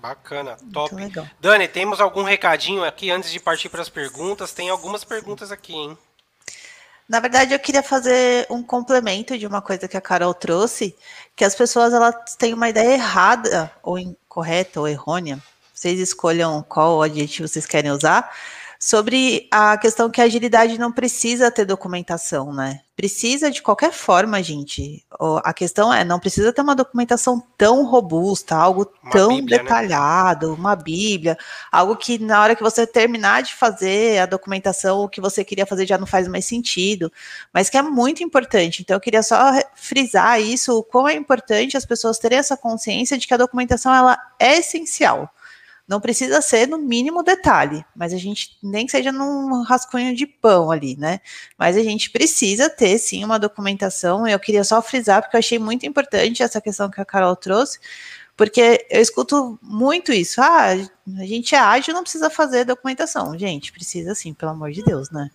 Bacana, 0.00 0.56
top. 0.72 0.94
Dani, 1.40 1.66
temos 1.66 2.00
algum 2.00 2.22
recadinho 2.22 2.84
aqui 2.84 3.10
antes 3.10 3.32
de 3.32 3.40
partir 3.40 3.68
para 3.68 3.82
as 3.82 3.88
perguntas? 3.88 4.52
Tem 4.52 4.70
algumas 4.70 5.02
perguntas 5.02 5.50
aqui, 5.50 5.74
hein? 5.74 5.98
Na 7.08 7.20
verdade, 7.20 7.54
eu 7.54 7.58
queria 7.58 7.82
fazer 7.82 8.46
um 8.50 8.62
complemento 8.62 9.36
de 9.36 9.46
uma 9.46 9.62
coisa 9.62 9.88
que 9.88 9.96
a 9.96 10.00
Carol 10.00 10.34
trouxe, 10.34 10.94
que 11.34 11.44
as 11.44 11.54
pessoas 11.54 11.92
elas 11.92 12.36
têm 12.36 12.52
uma 12.52 12.68
ideia 12.68 12.92
errada, 12.92 13.72
ou 13.82 13.98
incorreta, 13.98 14.78
ou 14.78 14.86
errônea, 14.86 15.42
vocês 15.78 15.98
escolham 16.00 16.62
qual 16.68 17.00
adjetivo 17.00 17.48
vocês 17.48 17.64
querem 17.64 17.90
usar, 17.90 18.30
sobre 18.78 19.48
a 19.50 19.76
questão 19.76 20.08
que 20.08 20.20
a 20.20 20.24
agilidade 20.24 20.78
não 20.78 20.92
precisa 20.92 21.50
ter 21.50 21.64
documentação, 21.64 22.52
né? 22.52 22.80
Precisa 22.94 23.50
de 23.50 23.62
qualquer 23.62 23.92
forma, 23.92 24.42
gente. 24.42 25.04
A 25.44 25.52
questão 25.52 25.92
é, 25.92 26.04
não 26.04 26.18
precisa 26.18 26.52
ter 26.52 26.62
uma 26.62 26.74
documentação 26.74 27.40
tão 27.56 27.84
robusta, 27.84 28.56
algo 28.56 28.90
uma 29.02 29.12
tão 29.12 29.36
bíblia, 29.36 29.58
né? 29.58 29.62
detalhado, 29.62 30.48
né? 30.48 30.54
uma 30.54 30.74
bíblia, 30.74 31.38
algo 31.70 31.96
que 31.96 32.18
na 32.18 32.42
hora 32.42 32.56
que 32.56 32.62
você 32.62 32.86
terminar 32.86 33.42
de 33.42 33.54
fazer 33.54 34.18
a 34.18 34.26
documentação, 34.26 35.00
o 35.00 35.08
que 35.08 35.20
você 35.20 35.44
queria 35.44 35.66
fazer 35.66 35.86
já 35.86 35.96
não 35.96 36.06
faz 36.06 36.26
mais 36.26 36.44
sentido, 36.44 37.12
mas 37.52 37.70
que 37.70 37.78
é 37.78 37.82
muito 37.82 38.22
importante. 38.22 38.82
Então, 38.82 38.96
eu 38.96 39.00
queria 39.00 39.22
só 39.22 39.38
frisar 39.76 40.40
isso, 40.40 40.76
o 40.76 40.82
quão 40.82 41.06
é 41.06 41.14
importante 41.14 41.76
as 41.76 41.86
pessoas 41.86 42.18
terem 42.18 42.38
essa 42.38 42.56
consciência 42.56 43.16
de 43.16 43.26
que 43.28 43.34
a 43.34 43.38
documentação 43.38 43.94
ela 43.94 44.18
é 44.40 44.58
essencial. 44.58 45.32
Não 45.88 46.00
precisa 46.00 46.42
ser 46.42 46.68
no 46.68 46.76
mínimo 46.76 47.22
detalhe, 47.22 47.82
mas 47.96 48.12
a 48.12 48.18
gente 48.18 48.58
nem 48.62 48.84
que 48.84 48.92
seja 48.92 49.10
num 49.10 49.62
rascunho 49.62 50.14
de 50.14 50.26
pão 50.26 50.70
ali, 50.70 50.94
né? 50.98 51.18
Mas 51.56 51.78
a 51.78 51.82
gente 51.82 52.10
precisa 52.10 52.68
ter 52.68 52.98
sim 52.98 53.24
uma 53.24 53.38
documentação. 53.38 54.28
Eu 54.28 54.38
queria 54.38 54.62
só 54.64 54.82
frisar 54.82 55.22
porque 55.22 55.34
eu 55.34 55.38
achei 55.38 55.58
muito 55.58 55.86
importante 55.86 56.42
essa 56.42 56.60
questão 56.60 56.90
que 56.90 57.00
a 57.00 57.06
Carol 57.06 57.34
trouxe, 57.34 57.78
porque 58.36 58.86
eu 58.90 59.00
escuto 59.00 59.58
muito 59.62 60.12
isso. 60.12 60.42
Ah, 60.42 60.72
a 61.18 61.24
gente 61.24 61.54
é 61.54 61.58
ágil, 61.58 61.94
não 61.94 62.02
precisa 62.02 62.28
fazer 62.28 62.66
documentação. 62.66 63.38
Gente, 63.38 63.72
precisa 63.72 64.14
sim, 64.14 64.34
pelo 64.34 64.52
amor 64.52 64.70
de 64.70 64.82
Deus, 64.82 65.10
né? 65.10 65.30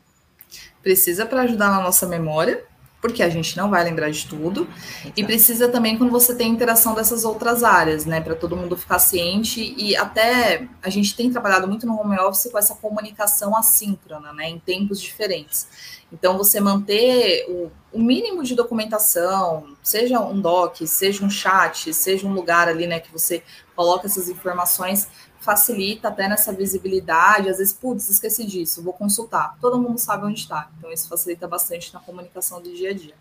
Precisa 0.83 1.25
para 1.25 1.41
ajudar 1.41 1.71
na 1.71 1.81
nossa 1.81 2.05
memória, 2.05 2.63
porque 3.03 3.21
a 3.21 3.27
gente 3.27 3.57
não 3.57 3.69
vai 3.69 3.83
lembrar 3.83 4.09
de 4.09 4.25
tudo. 4.25 4.61
Exato. 4.61 5.13
E 5.17 5.25
precisa 5.25 5.67
também 5.67 5.97
quando 5.97 6.09
você 6.09 6.33
tem 6.33 6.49
interação 6.49 6.95
dessas 6.95 7.25
outras 7.25 7.61
áreas, 7.61 8.05
né? 8.05 8.21
Para 8.21 8.33
todo 8.33 8.55
mundo 8.55 8.77
ficar 8.77 8.97
ciente. 8.97 9.75
E 9.77 9.93
até 9.93 10.69
a 10.81 10.89
gente 10.89 11.13
tem 11.13 11.29
trabalhado 11.29 11.67
muito 11.67 11.85
no 11.85 11.99
home 11.99 12.17
office 12.17 12.49
com 12.49 12.57
essa 12.57 12.75
comunicação 12.75 13.57
assíncrona, 13.57 14.31
né? 14.31 14.47
Em 14.47 14.57
tempos 14.57 15.01
diferentes. 15.01 15.67
Então, 16.13 16.37
você 16.37 16.61
manter 16.61 17.45
o, 17.49 17.69
o 17.91 17.99
mínimo 17.99 18.41
de 18.41 18.55
documentação, 18.55 19.75
seja 19.83 20.21
um 20.21 20.39
doc, 20.39 20.77
seja 20.85 21.25
um 21.25 21.29
chat, 21.29 21.93
seja 21.93 22.25
um 22.25 22.33
lugar 22.33 22.69
ali, 22.69 22.87
né, 22.87 22.99
que 22.99 23.11
você 23.11 23.43
coloca 23.75 24.05
essas 24.05 24.29
informações, 24.29 25.07
facilita 25.43 26.07
até 26.07 26.27
nessa 26.27 26.51
visibilidade. 26.53 27.49
Às 27.49 27.57
vezes, 27.57 27.73
putz, 27.73 28.09
esqueci 28.09 28.45
disso, 28.45 28.81
vou 28.81 28.93
consultar. 28.93 29.57
Todo 29.59 29.79
mundo 29.79 29.99
sabe 29.99 30.25
onde 30.25 30.39
está. 30.39 30.69
Então, 30.77 30.91
isso 30.91 31.07
facilita 31.07 31.47
bastante 31.47 31.93
na 31.93 31.99
comunicação 31.99 32.61
do 32.61 32.73
dia 32.73 32.91
a 32.91 32.93
dia. 32.93 33.15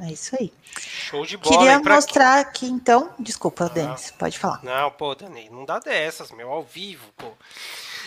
É 0.00 0.12
isso 0.12 0.36
aí. 0.38 0.52
Show 0.78 1.26
de 1.26 1.36
bola. 1.36 1.58
Queria 1.58 1.78
mostrar 1.80 2.38
aqui, 2.38 2.66
então. 2.66 3.10
Desculpa, 3.18 3.66
ah, 3.66 3.68
Denis, 3.68 4.12
pode 4.12 4.38
falar. 4.38 4.60
Não, 4.62 4.90
pô, 4.92 5.12
Dani, 5.14 5.50
não 5.50 5.64
dá 5.64 5.80
dessas, 5.80 6.30
meu, 6.30 6.52
ao 6.52 6.62
vivo, 6.62 7.04
pô. 7.16 7.32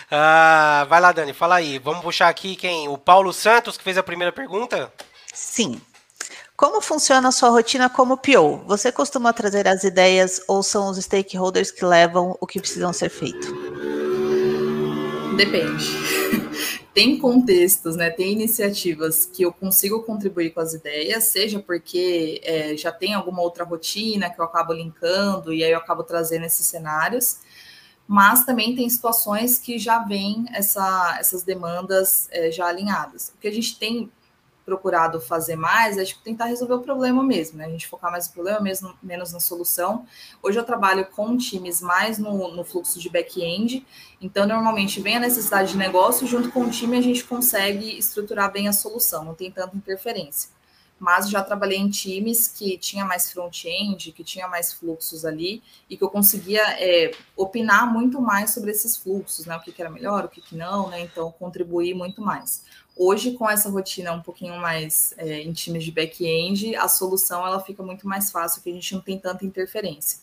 Ah, 0.10 0.86
vai 0.88 1.02
lá, 1.02 1.12
Dani, 1.12 1.34
fala 1.34 1.56
aí. 1.56 1.80
Vamos 1.80 2.02
puxar 2.02 2.30
aqui 2.30 2.56
quem? 2.56 2.88
O 2.88 2.98
Paulo 2.98 3.34
Santos, 3.34 3.78
que 3.78 3.84
fez 3.84 3.98
a 3.98 4.04
primeira 4.04 4.32
pergunta? 4.32 4.92
Sim. 5.34 5.82
Como 6.62 6.80
funciona 6.80 7.30
a 7.30 7.32
sua 7.32 7.50
rotina 7.50 7.90
como 7.90 8.16
PO? 8.16 8.62
Você 8.68 8.92
costuma 8.92 9.34
trazer 9.34 9.68
as 9.68 9.84
ideias 9.84 10.40
ou 10.48 10.62
são 10.62 10.92
os 10.92 10.98
stakeholders 11.00 11.72
que 11.72 11.84
levam 11.84 12.38
o 12.40 12.46
que 12.46 12.60
precisam 12.60 12.94
ser 12.94 13.10
feito? 13.10 13.52
Depende. 15.36 15.84
tem 16.94 17.18
contextos, 17.18 17.96
né? 17.96 18.12
Tem 18.12 18.34
iniciativas 18.34 19.26
que 19.26 19.42
eu 19.42 19.52
consigo 19.52 20.04
contribuir 20.04 20.52
com 20.52 20.60
as 20.60 20.76
ideias, 20.76 21.24
seja 21.24 21.60
porque 21.60 22.40
é, 22.44 22.78
já 22.78 22.92
tem 22.92 23.16
alguma 23.16 23.42
outra 23.42 23.64
rotina 23.64 24.30
que 24.30 24.40
eu 24.40 24.46
acabo 24.46 24.72
linkando 24.72 25.52
e 25.52 25.64
aí 25.64 25.72
eu 25.72 25.80
acabo 25.80 26.04
trazendo 26.04 26.46
esses 26.46 26.68
cenários. 26.68 27.40
Mas 28.08 28.46
também 28.46 28.76
tem 28.76 28.88
situações 28.88 29.58
que 29.58 29.80
já 29.80 29.98
vêm 30.04 30.46
essa, 30.54 31.18
essas 31.20 31.42
demandas 31.42 32.28
é, 32.30 32.52
já 32.52 32.68
alinhadas. 32.68 33.34
O 33.36 33.40
que 33.40 33.48
a 33.48 33.52
gente 33.52 33.80
tem 33.80 34.12
procurado 34.66 35.20
fazer 35.20 35.56
mais 35.56 35.98
é 35.98 36.06
tipo, 36.06 36.22
tentar 36.22 36.46
resolver 36.46 36.76
o 36.76 36.80
problema 36.80 37.24
mesmo, 37.24 37.58
né? 37.58 37.66
A 37.66 37.70
gente 37.70 37.88
focar 37.88 38.12
mais 38.12 38.28
no 38.28 38.34
problema, 38.34 38.60
mesmo, 38.60 38.94
menos 39.02 39.34
na 39.34 39.40
solução. 39.40 40.06
Hoje 40.42 40.60
eu 40.60 40.64
trabalho 40.64 41.06
com 41.06 41.36
times 41.38 41.82
mais 41.82 42.18
no, 42.18 42.54
no 42.56 42.64
fluxo 42.64 43.00
de 43.00 43.10
back-end, 43.10 43.86
então 44.22 44.48
normalmente 44.48 45.02
vem 45.02 45.18
a 45.18 45.20
necessidade 45.20 45.72
de 45.72 45.78
negócio, 45.78 46.28
junto 46.28 46.52
com 46.52 46.62
o 46.62 46.70
time 46.70 46.98
a 46.98 47.02
gente 47.02 47.24
consegue 47.24 47.98
estruturar 47.98 48.52
bem 48.52 48.68
a 48.68 48.74
solução, 48.74 49.24
não 49.24 49.34
tem 49.34 49.52
tanta 49.52 49.76
interferência. 49.76 50.50
Mas 51.02 51.32
já 51.32 51.44
trabalhei 51.44 51.80
em 51.80 51.90
times 51.90 52.48
que 52.48 52.78
tinha 52.78 53.04
mais 53.04 53.32
front-end, 53.32 54.12
que 54.12 54.24
tinha 54.24 54.48
mais 54.48 54.72
fluxos 54.72 55.26
ali, 55.26 55.64
e 55.90 55.98
que 55.98 56.04
eu 56.04 56.12
conseguia 56.12 56.62
é, 56.80 57.10
opinar 57.36 57.92
muito 57.92 58.22
mais 58.22 58.54
sobre 58.54 58.70
esses 58.70 58.96
fluxos, 58.96 59.48
né? 59.48 59.58
O 59.58 59.62
que, 59.62 59.72
que 59.72 59.82
era 59.82 59.90
melhor, 59.90 60.26
o 60.26 60.30
que, 60.30 60.40
que 60.40 60.56
não, 60.56 60.90
né? 60.92 61.02
Então, 61.02 61.32
contribuir 61.32 61.96
muito 61.96 62.22
mais. 62.22 62.64
Hoje, 62.96 63.32
com 63.32 63.50
essa 63.50 63.68
rotina 63.68 64.14
um 64.14 64.22
pouquinho 64.22 64.60
mais 64.60 65.16
é, 65.18 65.42
em 65.42 65.52
times 65.52 65.84
de 65.84 65.92
back-end, 65.92 66.76
a 66.76 66.88
solução 66.88 67.48
ela 67.48 67.60
fica 67.60 67.82
muito 67.82 68.08
mais 68.08 68.30
fácil, 68.30 68.60
porque 68.60 68.70
a 68.70 68.74
gente 68.74 68.94
não 68.94 69.02
tem 69.02 69.18
tanta 69.18 69.44
interferência. 69.44 70.20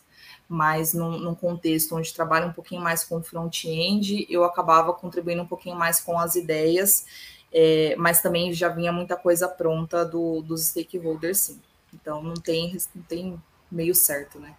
Mas 0.49 0.95
num, 0.95 1.19
num 1.19 1.35
contexto 1.35 1.97
onde 1.97 2.15
trabalha 2.15 2.47
um 2.47 2.53
pouquinho 2.53 2.81
mais 2.81 3.03
com 3.03 3.21
front-end, 3.21 4.29
eu 4.31 4.45
acabava 4.45 4.93
contribuindo 4.93 5.43
um 5.43 5.47
pouquinho 5.47 5.75
mais 5.75 5.99
com 5.99 6.17
as 6.21 6.37
ideias, 6.37 7.05
é, 7.53 7.95
mas 7.97 8.21
também 8.21 8.53
já 8.53 8.69
vinha 8.69 8.93
muita 8.93 9.17
coisa 9.17 9.49
pronta 9.49 10.05
do, 10.05 10.43
dos 10.43 10.67
stakeholders, 10.67 11.39
sim. 11.39 11.61
Então 11.93 12.23
não 12.23 12.35
tem, 12.35 12.77
não 12.95 13.03
tem 13.03 13.43
meio 13.71 13.95
certo, 13.95 14.39
né? 14.39 14.55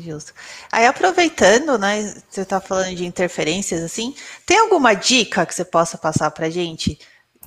Justo. 0.00 0.34
Aí 0.70 0.86
aproveitando, 0.86 1.78
né, 1.78 2.14
você 2.28 2.42
está 2.42 2.60
falando 2.60 2.94
de 2.94 3.06
interferências 3.06 3.82
assim, 3.82 4.14
tem 4.44 4.58
alguma 4.58 4.92
dica 4.92 5.46
que 5.46 5.54
você 5.54 5.64
possa 5.64 5.96
passar 5.96 6.30
para 6.30 6.50
gente 6.50 6.98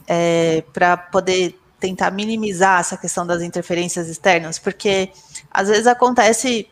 é, 0.08 0.64
para 0.74 0.98
poder 0.98 1.60
tentar 1.80 2.12
minimizar 2.12 2.80
essa 2.80 2.98
questão 2.98 3.26
das 3.26 3.42
interferências 3.42 4.08
externas? 4.08 4.58
Porque 4.58 5.12
às 5.52 5.68
vezes 5.68 5.86
acontece 5.86 6.68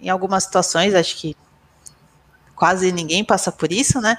em 0.00 0.10
algumas 0.10 0.44
situações, 0.44 0.94
acho 0.94 1.16
que 1.16 1.36
quase 2.58 2.90
ninguém 2.92 3.24
passa 3.24 3.52
por 3.52 3.72
isso, 3.72 4.00
né? 4.00 4.18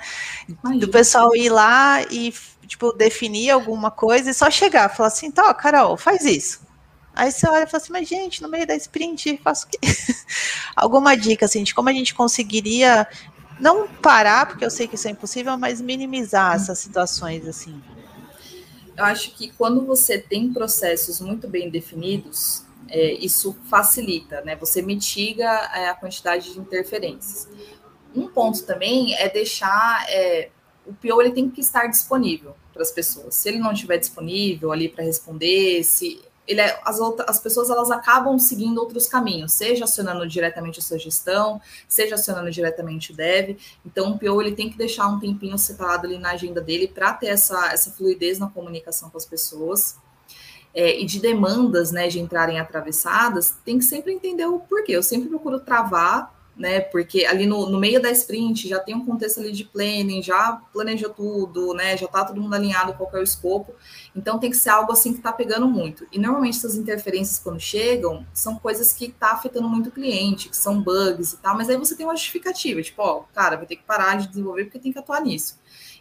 Do 0.79 0.87
pessoal 0.87 1.35
ir 1.35 1.49
lá 1.49 2.01
e 2.03 2.33
tipo 2.65 2.93
definir 2.93 3.49
alguma 3.49 3.91
coisa 3.91 4.29
e 4.29 4.33
só 4.33 4.49
chegar, 4.49 4.89
falar 4.89 5.07
assim, 5.07 5.29
tá, 5.29 5.53
Carol, 5.53 5.97
faz 5.97 6.23
isso. 6.23 6.61
Aí 7.15 7.31
você 7.31 7.47
olha 7.49 7.63
e 7.63 7.67
fala 7.67 7.83
assim, 7.83 7.91
mas 7.91 8.07
gente, 8.07 8.41
no 8.41 8.47
meio 8.47 8.65
da 8.65 8.75
sprint, 8.75 9.37
faço 9.43 9.67
o 9.67 9.69
quê? 9.69 9.79
Alguma 10.75 11.15
dica, 11.17 11.45
assim, 11.45 11.63
de 11.63 11.73
como 11.75 11.89
a 11.89 11.93
gente 11.93 12.13
conseguiria 12.13 13.05
não 13.59 13.87
parar, 13.87 14.45
porque 14.45 14.63
eu 14.63 14.69
sei 14.69 14.87
que 14.87 14.95
isso 14.95 15.07
é 15.07 15.11
impossível, 15.11 15.57
mas 15.57 15.81
minimizar 15.81 16.55
essas 16.55 16.79
situações, 16.79 17.45
assim. 17.45 17.81
Eu 18.95 19.03
acho 19.03 19.31
que 19.31 19.51
quando 19.51 19.85
você 19.85 20.17
tem 20.17 20.53
processos 20.53 21.19
muito 21.19 21.47
bem 21.47 21.69
definidos, 21.69 22.63
é, 22.87 23.13
isso 23.13 23.57
facilita, 23.69 24.41
né? 24.41 24.55
Você 24.55 24.81
mitiga 24.81 25.45
é, 25.73 25.89
a 25.89 25.93
quantidade 25.93 26.53
de 26.53 26.59
interferências. 26.59 27.47
Um 28.15 28.27
ponto 28.27 28.63
também 28.63 29.15
é 29.15 29.29
deixar 29.29 30.05
é, 30.09 30.49
o 30.85 30.93
PO 30.93 31.21
ele 31.21 31.31
tem 31.31 31.49
que 31.49 31.61
estar 31.61 31.87
disponível 31.87 32.55
para 32.73 32.81
as 32.81 32.91
pessoas. 32.91 33.35
Se 33.35 33.49
ele 33.49 33.59
não 33.59 33.71
estiver 33.71 33.97
disponível 33.97 34.71
ali 34.71 34.89
para 34.89 35.03
responder, 35.03 35.83
se 35.83 36.21
ele 36.47 36.61
é, 36.61 36.79
as, 36.83 36.99
as 37.27 37.39
pessoas 37.39 37.69
elas 37.69 37.91
acabam 37.91 38.39
seguindo 38.39 38.79
outros 38.79 39.07
caminhos, 39.07 39.53
seja 39.53 39.83
acionando 39.83 40.27
diretamente 40.27 40.79
a 40.79 40.81
sua 40.81 40.97
gestão, 40.97 41.61
seja 41.87 42.15
acionando 42.15 42.49
diretamente 42.49 43.11
o 43.11 43.15
dev. 43.15 43.57
Então, 43.85 44.11
o 44.11 44.19
PO 44.19 44.41
ele 44.41 44.55
tem 44.55 44.67
que 44.67 44.77
deixar 44.77 45.07
um 45.07 45.19
tempinho 45.19 45.57
separado 45.59 46.07
ali 46.07 46.17
na 46.17 46.31
agenda 46.31 46.59
dele 46.59 46.87
para 46.87 47.13
ter 47.13 47.27
essa, 47.27 47.71
essa 47.71 47.91
fluidez 47.91 48.39
na 48.39 48.49
comunicação 48.49 49.11
com 49.11 49.17
as 49.17 49.25
pessoas. 49.25 49.95
É, 50.73 50.99
e 50.99 51.05
de 51.05 51.19
demandas 51.19 51.91
né, 51.91 52.07
de 52.07 52.19
entrarem 52.19 52.59
atravessadas, 52.59 53.55
tem 53.63 53.77
que 53.77 53.85
sempre 53.85 54.11
entender 54.13 54.45
o 54.45 54.59
porquê. 54.59 54.93
Eu 54.93 55.03
sempre 55.03 55.29
procuro 55.29 55.59
travar 55.59 56.38
né? 56.59 56.81
Porque 56.81 57.25
ali 57.25 57.45
no, 57.45 57.69
no 57.69 57.79
meio 57.79 58.01
da 58.01 58.11
sprint 58.11 58.67
já 58.67 58.79
tem 58.79 58.93
um 58.93 59.05
contexto 59.05 59.39
ali 59.39 59.53
de 59.53 59.63
planning, 59.63 60.21
já 60.21 60.61
planejou 60.73 61.09
tudo, 61.09 61.73
né? 61.73 61.95
Já 61.95 62.05
tá 62.05 62.25
todo 62.25 62.41
mundo 62.41 62.53
alinhado 62.53 62.93
qual 62.93 63.09
é 63.13 63.19
o 63.19 63.23
escopo. 63.23 63.73
Então 64.13 64.37
tem 64.37 64.49
que 64.49 64.57
ser 64.57 64.69
algo 64.69 64.91
assim 64.91 65.13
que 65.13 65.21
tá 65.21 65.31
pegando 65.31 65.65
muito. 65.67 66.05
E 66.11 66.19
normalmente 66.19 66.57
essas 66.57 66.75
interferências 66.75 67.39
quando 67.39 67.61
chegam 67.61 68.27
são 68.33 68.57
coisas 68.57 68.91
que 68.91 69.09
tá 69.09 69.31
afetando 69.31 69.69
muito 69.69 69.87
o 69.87 69.91
cliente, 69.91 70.49
que 70.49 70.57
são 70.57 70.81
bugs 70.81 71.31
e 71.31 71.37
tal, 71.37 71.55
mas 71.55 71.69
aí 71.69 71.77
você 71.77 71.95
tem 71.95 72.05
uma 72.05 72.15
justificativa, 72.15 72.81
tipo, 72.81 73.01
ó, 73.01 73.23
cara, 73.33 73.55
vai 73.55 73.65
ter 73.65 73.77
que 73.77 73.83
parar 73.83 74.17
de 74.17 74.27
desenvolver 74.27 74.65
porque 74.65 74.79
tem 74.79 74.91
que 74.91 74.99
atuar 74.99 75.21
nisso. 75.21 75.57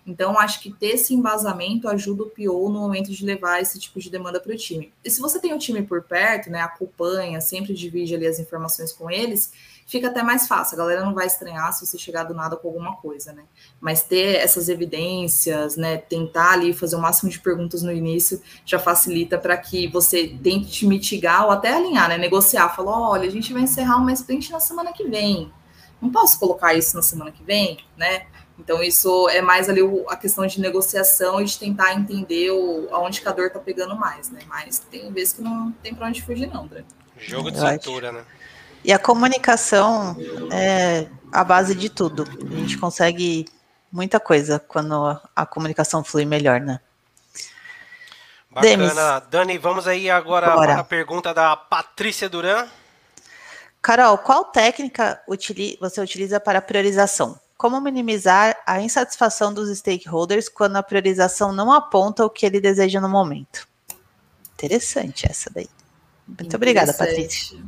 Então, 0.08 0.38
acho 0.38 0.62
que 0.62 0.72
ter 0.72 0.94
esse 0.94 1.12
embasamento 1.12 1.86
ajuda 1.86 2.22
o 2.22 2.30
PO 2.30 2.70
no 2.70 2.80
momento 2.80 3.12
de 3.12 3.26
levar 3.26 3.60
esse 3.60 3.78
tipo 3.78 4.00
de 4.00 4.08
demanda 4.08 4.40
para 4.40 4.54
o 4.54 4.56
time. 4.56 4.90
E 5.04 5.10
se 5.10 5.20
você 5.20 5.38
tem 5.38 5.52
o 5.52 5.58
time 5.58 5.82
por 5.82 6.02
perto, 6.02 6.48
né, 6.48 6.62
acompanha, 6.62 7.42
sempre 7.42 7.74
divide 7.74 8.14
ali 8.14 8.26
as 8.26 8.38
informações 8.38 8.90
com 8.90 9.10
eles, 9.10 9.52
fica 9.86 10.08
até 10.08 10.22
mais 10.22 10.48
fácil. 10.48 10.76
A 10.76 10.78
galera 10.78 11.04
não 11.04 11.12
vai 11.12 11.26
estranhar 11.26 11.70
se 11.74 11.86
você 11.86 11.98
chegar 11.98 12.24
do 12.24 12.32
nada 12.32 12.56
com 12.56 12.68
alguma 12.68 12.96
coisa, 12.96 13.34
né? 13.34 13.44
Mas 13.78 14.02
ter 14.02 14.36
essas 14.36 14.70
evidências, 14.70 15.76
né? 15.76 15.98
Tentar 15.98 16.52
ali 16.52 16.72
fazer 16.72 16.96
o 16.96 17.00
máximo 17.02 17.30
de 17.30 17.38
perguntas 17.38 17.82
no 17.82 17.92
início 17.92 18.40
já 18.64 18.78
facilita 18.78 19.36
para 19.36 19.58
que 19.58 19.88
você 19.88 20.38
tente 20.42 20.86
mitigar 20.86 21.44
ou 21.44 21.50
até 21.50 21.74
alinhar, 21.74 22.08
né? 22.08 22.16
Negociar. 22.16 22.74
Falar, 22.74 23.10
olha, 23.10 23.28
a 23.28 23.30
gente 23.30 23.52
vai 23.52 23.60
encerrar 23.60 23.98
uma 23.98 24.12
sprint 24.12 24.50
na 24.52 24.60
semana 24.60 24.90
que 24.90 25.04
vem. 25.04 25.52
não 26.00 26.10
posso 26.10 26.38
colocar 26.40 26.72
isso 26.72 26.96
na 26.96 27.02
semana 27.02 27.30
que 27.30 27.42
vem, 27.42 27.78
né? 27.94 28.26
Então, 28.58 28.82
isso 28.82 29.28
é 29.28 29.40
mais 29.40 29.68
ali 29.68 29.80
a 30.08 30.16
questão 30.16 30.46
de 30.46 30.60
negociação 30.60 31.40
e 31.40 31.44
de 31.44 31.58
tentar 31.58 31.94
entender 31.94 32.50
o, 32.50 32.88
aonde 32.92 33.20
que 33.20 33.28
a 33.28 33.32
dor 33.32 33.50
tá 33.50 33.58
pegando 33.58 33.96
mais, 33.96 34.30
né? 34.30 34.40
Mas 34.48 34.78
tem 34.78 35.10
vezes 35.12 35.34
que 35.34 35.42
não 35.42 35.70
tem 35.82 35.94
para 35.94 36.08
onde 36.08 36.22
fugir, 36.22 36.48
não, 36.48 36.64
André. 36.64 36.84
Jogo 37.16 37.50
de 37.50 37.58
cintura, 37.60 38.12
né? 38.12 38.24
E 38.84 38.92
a 38.92 38.98
comunicação 38.98 40.16
é 40.52 41.08
a 41.32 41.44
base 41.44 41.74
de 41.74 41.88
tudo. 41.88 42.24
A 42.24 42.54
gente 42.56 42.78
consegue 42.78 43.46
muita 43.90 44.20
coisa 44.20 44.58
quando 44.58 45.18
a 45.34 45.46
comunicação 45.46 46.04
flui 46.04 46.24
melhor, 46.24 46.60
né? 46.60 46.80
Bacana. 48.50 48.76
Demis. 48.76 48.94
Dani, 49.30 49.58
vamos 49.58 49.86
aí 49.86 50.10
agora 50.10 50.50
Bora. 50.50 50.72
para 50.72 50.80
a 50.80 50.84
pergunta 50.84 51.34
da 51.34 51.56
Patrícia 51.56 52.28
Duran. 52.28 52.66
Carol, 53.80 54.18
qual 54.18 54.44
técnica 54.46 55.20
você 55.80 56.00
utiliza 56.00 56.40
para 56.40 56.60
priorização? 56.60 57.38
Como 57.58 57.80
minimizar 57.80 58.56
a 58.64 58.80
insatisfação 58.80 59.52
dos 59.52 59.76
stakeholders 59.76 60.48
quando 60.48 60.76
a 60.76 60.82
priorização 60.82 61.52
não 61.52 61.72
aponta 61.72 62.24
o 62.24 62.30
que 62.30 62.46
ele 62.46 62.60
deseja 62.60 63.00
no 63.00 63.08
momento? 63.08 63.66
Interessante 64.54 65.26
essa 65.28 65.50
daí. 65.52 65.68
Muito 66.26 66.54
obrigada, 66.54 66.94
Patrícia. 66.94 67.58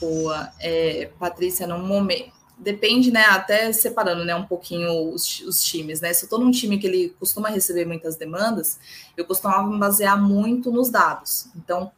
Boa. 0.00 0.52
É, 0.58 1.08
Patrícia, 1.20 1.68
no 1.68 1.78
momento. 1.78 2.32
Depende, 2.58 3.12
né? 3.12 3.24
Até 3.26 3.72
separando 3.72 4.24
né, 4.24 4.34
um 4.34 4.44
pouquinho 4.44 5.12
os, 5.12 5.40
os 5.42 5.62
times, 5.62 6.00
né? 6.00 6.12
Se 6.12 6.24
eu 6.24 6.26
estou 6.26 6.40
num 6.40 6.50
time 6.50 6.76
que 6.78 6.86
ele 6.88 7.14
costuma 7.20 7.48
receber 7.48 7.84
muitas 7.84 8.16
demandas, 8.16 8.78
eu 9.16 9.24
costumava 9.24 9.68
me 9.68 9.78
basear 9.78 10.20
muito 10.20 10.72
nos 10.72 10.90
dados. 10.90 11.46
Então, 11.54 11.92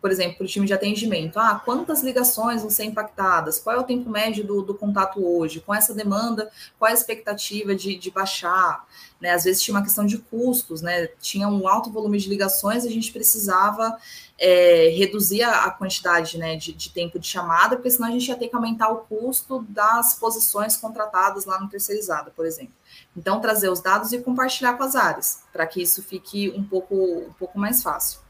por 0.00 0.10
exemplo, 0.10 0.36
para 0.36 0.44
o 0.44 0.48
time 0.48 0.66
de 0.66 0.72
atendimento, 0.72 1.38
ah, 1.38 1.60
quantas 1.64 2.02
ligações 2.02 2.60
vão 2.60 2.70
ser 2.70 2.84
impactadas? 2.84 3.58
Qual 3.58 3.74
é 3.74 3.78
o 3.78 3.84
tempo 3.84 4.10
médio 4.10 4.44
do, 4.44 4.62
do 4.62 4.74
contato 4.74 5.24
hoje? 5.24 5.60
Com 5.60 5.74
essa 5.74 5.94
demanda, 5.94 6.50
qual 6.78 6.88
é 6.88 6.92
a 6.92 6.94
expectativa 6.94 7.74
de, 7.74 7.96
de 7.96 8.10
baixar? 8.10 8.86
Né? 9.20 9.30
Às 9.30 9.44
vezes 9.44 9.62
tinha 9.62 9.74
uma 9.74 9.82
questão 9.82 10.04
de 10.04 10.18
custos, 10.18 10.82
né? 10.82 11.06
Tinha 11.20 11.48
um 11.48 11.66
alto 11.66 11.90
volume 11.90 12.18
de 12.18 12.28
ligações, 12.28 12.84
a 12.84 12.90
gente 12.90 13.10
precisava 13.12 13.96
é, 14.38 14.88
reduzir 14.96 15.42
a, 15.42 15.64
a 15.64 15.70
quantidade 15.70 16.36
né, 16.36 16.56
de, 16.56 16.72
de, 16.72 16.90
tempo 16.90 17.18
de 17.18 17.26
chamada, 17.26 17.76
porque 17.76 17.90
senão 17.90 18.08
a 18.08 18.12
gente 18.12 18.28
ia 18.28 18.36
ter 18.36 18.48
que 18.48 18.54
aumentar 18.54 18.90
o 18.90 18.98
custo 18.98 19.64
das 19.68 20.14
posições 20.14 20.76
contratadas 20.76 21.46
lá 21.46 21.58
no 21.58 21.68
terceirizado, 21.68 22.30
por 22.32 22.44
exemplo. 22.44 22.74
Então, 23.16 23.40
trazer 23.40 23.70
os 23.70 23.80
dados 23.80 24.12
e 24.12 24.18
compartilhar 24.18 24.74
com 24.74 24.84
as 24.84 24.94
áreas, 24.94 25.42
para 25.52 25.66
que 25.66 25.80
isso 25.80 26.02
fique 26.02 26.50
um 26.50 26.62
pouco, 26.62 26.94
um 26.94 27.32
pouco 27.32 27.58
mais 27.58 27.82
fácil. 27.82 28.25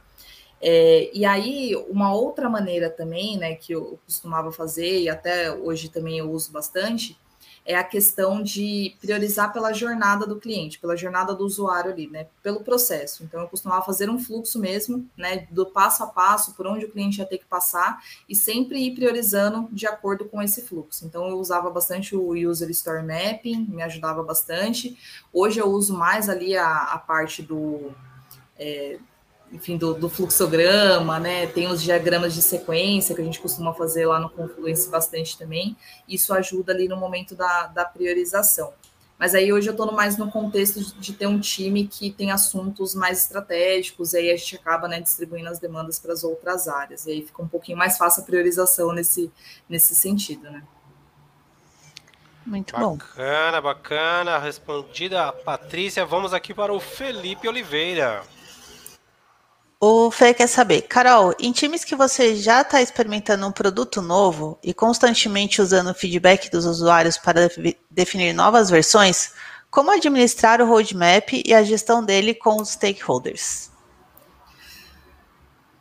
É, 0.60 1.10
e 1.12 1.24
aí, 1.24 1.76
uma 1.88 2.14
outra 2.14 2.48
maneira 2.48 2.88
também, 2.88 3.36
né, 3.36 3.54
que 3.54 3.72
eu 3.72 3.98
costumava 4.04 4.50
fazer, 4.50 5.02
e 5.02 5.08
até 5.08 5.52
hoje 5.52 5.88
também 5.88 6.18
eu 6.18 6.30
uso 6.30 6.50
bastante, 6.50 7.18
é 7.66 7.74
a 7.74 7.82
questão 7.82 8.42
de 8.42 8.94
priorizar 9.00 9.52
pela 9.52 9.72
jornada 9.72 10.24
do 10.24 10.38
cliente, 10.38 10.78
pela 10.78 10.96
jornada 10.96 11.34
do 11.34 11.44
usuário 11.44 11.90
ali, 11.90 12.06
né, 12.06 12.28
pelo 12.42 12.60
processo. 12.60 13.24
Então, 13.24 13.40
eu 13.40 13.48
costumava 13.48 13.84
fazer 13.84 14.08
um 14.08 14.18
fluxo 14.18 14.58
mesmo, 14.58 15.04
né, 15.16 15.48
do 15.50 15.66
passo 15.66 16.04
a 16.04 16.06
passo, 16.06 16.54
por 16.54 16.66
onde 16.66 16.84
o 16.84 16.90
cliente 16.90 17.18
ia 17.18 17.26
ter 17.26 17.38
que 17.38 17.44
passar, 17.44 18.00
e 18.28 18.36
sempre 18.36 18.78
ir 18.78 18.94
priorizando 18.94 19.68
de 19.72 19.86
acordo 19.86 20.26
com 20.26 20.40
esse 20.40 20.62
fluxo. 20.62 21.04
Então, 21.04 21.28
eu 21.28 21.38
usava 21.38 21.68
bastante 21.68 22.14
o 22.14 22.30
User 22.48 22.70
Story 22.70 23.04
Mapping, 23.04 23.66
me 23.68 23.82
ajudava 23.82 24.22
bastante. 24.22 24.96
Hoje 25.32 25.58
eu 25.60 25.66
uso 25.66 25.92
mais 25.92 26.28
ali 26.28 26.56
a, 26.56 26.84
a 26.84 26.98
parte 26.98 27.42
do. 27.42 27.92
É, 28.58 28.98
enfim, 29.52 29.76
do, 29.76 29.94
do, 29.94 30.08
fluxograma, 30.08 31.18
né? 31.18 31.46
Tem 31.46 31.68
os 31.68 31.82
diagramas 31.82 32.34
de 32.34 32.42
sequência 32.42 33.14
que 33.14 33.20
a 33.20 33.24
gente 33.24 33.40
costuma 33.40 33.72
fazer 33.72 34.06
lá 34.06 34.18
no 34.18 34.28
Confluence 34.28 34.88
bastante 34.90 35.38
também. 35.38 35.76
Isso 36.08 36.34
ajuda 36.34 36.72
ali 36.72 36.88
no 36.88 36.96
momento 36.96 37.34
da, 37.34 37.66
da 37.68 37.84
priorização. 37.84 38.72
Mas 39.18 39.34
aí 39.34 39.52
hoje 39.52 39.68
eu 39.68 39.70
estou 39.70 39.90
mais 39.92 40.18
no 40.18 40.30
contexto 40.30 40.78
de, 40.78 40.92
de, 40.94 41.12
ter 41.14 41.26
um 41.26 41.40
time 41.40 41.86
que 41.86 42.10
tem 42.10 42.30
assuntos 42.30 42.94
mais 42.94 43.22
estratégicos, 43.22 44.12
e 44.12 44.18
aí 44.18 44.30
a 44.30 44.36
gente 44.36 44.56
acaba 44.56 44.86
né, 44.88 45.00
distribuindo 45.00 45.48
as 45.48 45.58
demandas 45.58 45.98
para 45.98 46.12
as 46.12 46.22
outras 46.22 46.68
áreas. 46.68 47.06
E 47.06 47.12
aí 47.12 47.22
fica 47.22 47.42
um 47.42 47.48
pouquinho 47.48 47.78
mais 47.78 47.96
fácil 47.96 48.22
a 48.22 48.26
priorização 48.26 48.92
nesse, 48.92 49.32
nesse 49.68 49.94
sentido, 49.94 50.50
né? 50.50 50.62
Muito 52.44 52.72
bacana, 52.72 52.86
bom. 52.86 52.96
Bacana, 52.96 53.60
bacana. 53.60 54.38
Respondida 54.38 55.28
a 55.28 55.32
Patrícia. 55.32 56.04
Vamos 56.04 56.34
aqui 56.34 56.52
para 56.52 56.72
o 56.72 56.78
Felipe 56.78 57.48
Oliveira. 57.48 58.22
O 59.78 60.10
Fê 60.10 60.32
quer 60.32 60.46
saber, 60.46 60.82
Carol, 60.82 61.34
em 61.38 61.52
times 61.52 61.84
que 61.84 61.94
você 61.94 62.34
já 62.34 62.62
está 62.62 62.80
experimentando 62.80 63.46
um 63.46 63.52
produto 63.52 64.00
novo 64.00 64.58
e 64.64 64.72
constantemente 64.72 65.60
usando 65.60 65.90
o 65.90 65.94
feedback 65.94 66.50
dos 66.50 66.64
usuários 66.64 67.18
para 67.18 67.50
definir 67.90 68.32
novas 68.32 68.70
versões, 68.70 69.32
como 69.70 69.90
administrar 69.90 70.62
o 70.62 70.66
roadmap 70.66 71.42
e 71.44 71.52
a 71.52 71.62
gestão 71.62 72.02
dele 72.02 72.32
com 72.32 72.56
os 72.56 72.70
stakeholders? 72.70 73.70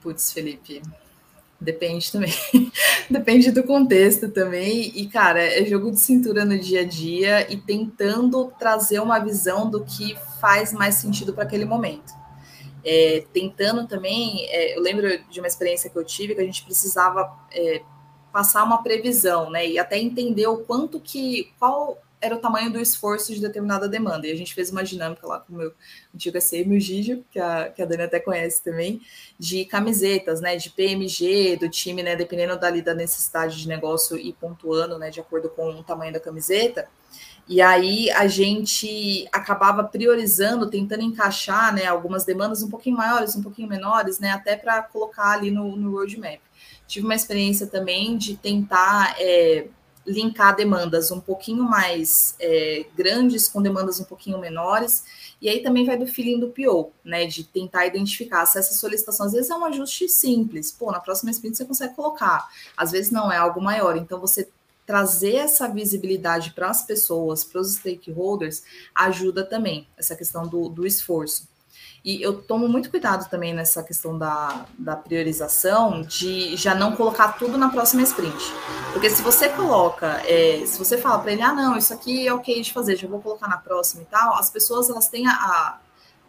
Putz, 0.02 0.34
Felipe, 0.34 0.82
depende 1.60 2.12
também. 2.12 2.34
depende 3.10 3.50
do 3.50 3.64
contexto 3.64 4.28
também. 4.30 4.92
E, 4.94 5.08
cara, 5.08 5.42
é 5.42 5.64
jogo 5.64 5.90
de 5.90 6.02
cintura 6.02 6.44
no 6.44 6.60
dia 6.60 6.82
a 6.82 6.86
dia 6.86 7.50
e 7.50 7.56
tentando 7.56 8.52
trazer 8.60 9.00
uma 9.00 9.20
visão 9.20 9.70
do 9.70 9.86
que 9.86 10.18
faz 10.42 10.74
mais 10.74 10.96
sentido 10.96 11.34
para 11.34 11.46
aquele 11.46 11.64
momento 11.64 12.25
é, 12.86 13.26
tentando 13.34 13.88
também, 13.88 14.46
é, 14.50 14.78
eu 14.78 14.82
lembro 14.82 15.08
de 15.30 15.40
uma 15.40 15.48
experiência 15.48 15.90
que 15.90 15.98
eu 15.98 16.06
tive 16.06 16.36
que 16.36 16.42
a 16.42 16.46
gente 16.46 16.64
precisava 16.64 17.36
é, 17.52 17.82
passar 18.32 18.64
uma 18.64 18.84
previsão, 18.84 19.50
né, 19.50 19.68
e 19.68 19.80
até 19.80 19.98
entender 19.98 20.46
o 20.46 20.58
quanto 20.58 21.00
que, 21.00 21.52
qual 21.58 21.98
era 22.22 22.36
o 22.36 22.40
tamanho 22.40 22.72
do 22.72 22.80
esforço 22.80 23.34
de 23.34 23.40
determinada 23.40 23.88
demanda. 23.88 24.28
E 24.28 24.32
a 24.32 24.36
gente 24.36 24.54
fez 24.54 24.72
uma 24.72 24.84
dinâmica 24.84 25.28
lá 25.28 25.40
com 25.40 25.54
o 25.54 25.58
meu 25.58 25.74
antigo 26.14 26.40
SM, 26.40 26.76
o 26.76 26.80
Gigio, 26.80 27.26
que 27.30 27.40
a, 27.40 27.70
que 27.70 27.82
a 27.82 27.86
Dani 27.86 28.04
até 28.04 28.20
conhece 28.20 28.64
também, 28.64 29.02
de 29.38 29.66
camisetas, 29.66 30.42
né, 30.42 30.56
de 30.56 30.70
PMG 30.70 31.58
do 31.58 31.70
time, 31.70 32.04
né, 32.04 32.16
dependendo 32.16 32.58
dali 32.58 32.82
da 32.82 32.94
necessidade 32.94 33.58
de 33.58 33.68
negócio 33.68 34.18
e 34.18 34.34
pontuando, 34.34 34.98
né, 34.98 35.10
de 35.10 35.20
acordo 35.20 35.50
com 35.50 35.70
o 35.70 35.84
tamanho 35.84 36.14
da 36.14 36.20
camiseta. 36.20 36.88
E 37.48 37.62
aí 37.62 38.10
a 38.12 38.28
gente 38.28 39.28
acabava 39.32 39.84
priorizando, 39.84 40.70
tentando 40.70 41.04
encaixar 41.04 41.74
né, 41.74 41.86
algumas 41.86 42.26
demandas 42.26 42.64
um 42.64 42.70
pouquinho 42.70 42.98
maiores, 42.98 43.36
um 43.36 43.44
pouquinho 43.44 43.68
menores, 43.68 44.20
né, 44.20 44.32
até 44.32 44.56
para 44.56 44.82
colocar 44.82 45.32
ali 45.32 45.52
no, 45.52 45.76
no 45.76 45.92
roadmap. 45.92 46.40
Tive 46.88 47.06
uma 47.06 47.16
experiência 47.16 47.68
também 47.68 48.18
de 48.18 48.36
tentar 48.36 49.16
é, 49.20 49.68
linkar 50.06 50.56
demandas 50.56 51.10
um 51.12 51.20
pouquinho 51.20 51.64
mais 51.64 52.36
é, 52.40 52.86
grandes 52.96 53.48
com 53.48 53.62
demandas 53.62 54.00
um 54.00 54.04
pouquinho 54.04 54.40
menores. 54.40 55.04
E 55.42 55.50
aí 55.50 55.62
também 55.62 55.86
vai 55.86 55.98
do 55.98 56.08
feeling 56.08 56.40
do 56.40 56.50
PO, 56.50 56.92
né? 57.04 57.26
De 57.26 57.44
tentar 57.44 57.86
identificar 57.86 58.46
se 58.46 58.58
essa 58.58 58.74
solicitação 58.74 59.26
às 59.26 59.34
vezes 59.34 59.50
é 59.50 59.56
um 59.56 59.66
ajuste 59.66 60.08
simples. 60.08 60.72
Pô, 60.72 60.92
na 60.92 61.00
próxima 61.00 61.32
sprint 61.32 61.58
você 61.58 61.66
consegue 61.66 61.96
colocar. 61.96 62.48
Às 62.78 62.92
vezes 62.92 63.12
não 63.12 63.32
é 63.32 63.38
algo 63.38 63.62
maior. 63.62 63.98
Então 63.98 64.20
você 64.20 64.48
trazer 64.86 65.36
essa 65.36 65.68
visibilidade 65.68 66.52
para 66.52 66.70
as 66.70 66.84
pessoas, 66.86 67.44
para 67.44 67.60
os 67.60 67.74
stakeholders, 67.74 68.64
ajuda 68.94 69.44
também 69.44 69.88
essa 69.98 70.16
questão 70.16 70.48
do, 70.48 70.70
do 70.70 70.86
esforço. 70.86 71.48
E 72.06 72.22
eu 72.22 72.40
tomo 72.40 72.68
muito 72.68 72.92
cuidado 72.92 73.28
também 73.32 73.52
nessa 73.52 73.82
questão 73.82 74.16
da, 74.16 74.68
da 74.78 74.96
priorização, 74.96 76.04
de 76.04 76.56
já 76.56 76.76
não 76.76 76.96
colocar 76.96 77.30
tudo 77.30 77.58
na 77.58 77.70
próxima 77.70 78.04
sprint. 78.04 78.38
Porque 78.94 79.10
se 79.10 79.24
você 79.24 79.50
coloca, 79.50 80.22
é, 80.28 80.64
se 80.68 80.78
você 80.78 81.00
fala 81.00 81.18
para 81.18 81.32
ele, 81.32 81.42
ah, 81.42 81.52
não, 81.52 81.76
isso 81.76 81.92
aqui 81.92 82.28
é 82.28 82.32
ok 82.32 82.62
de 82.62 82.72
fazer, 82.72 82.96
já 82.96 83.08
vou 83.08 83.20
colocar 83.20 83.48
na 83.48 83.58
próxima 83.58 84.04
e 84.04 84.06
tal, 84.06 84.36
as 84.36 84.52
pessoas 84.52 84.88
elas 84.88 85.08
têm 85.08 85.26
a, 85.28 85.80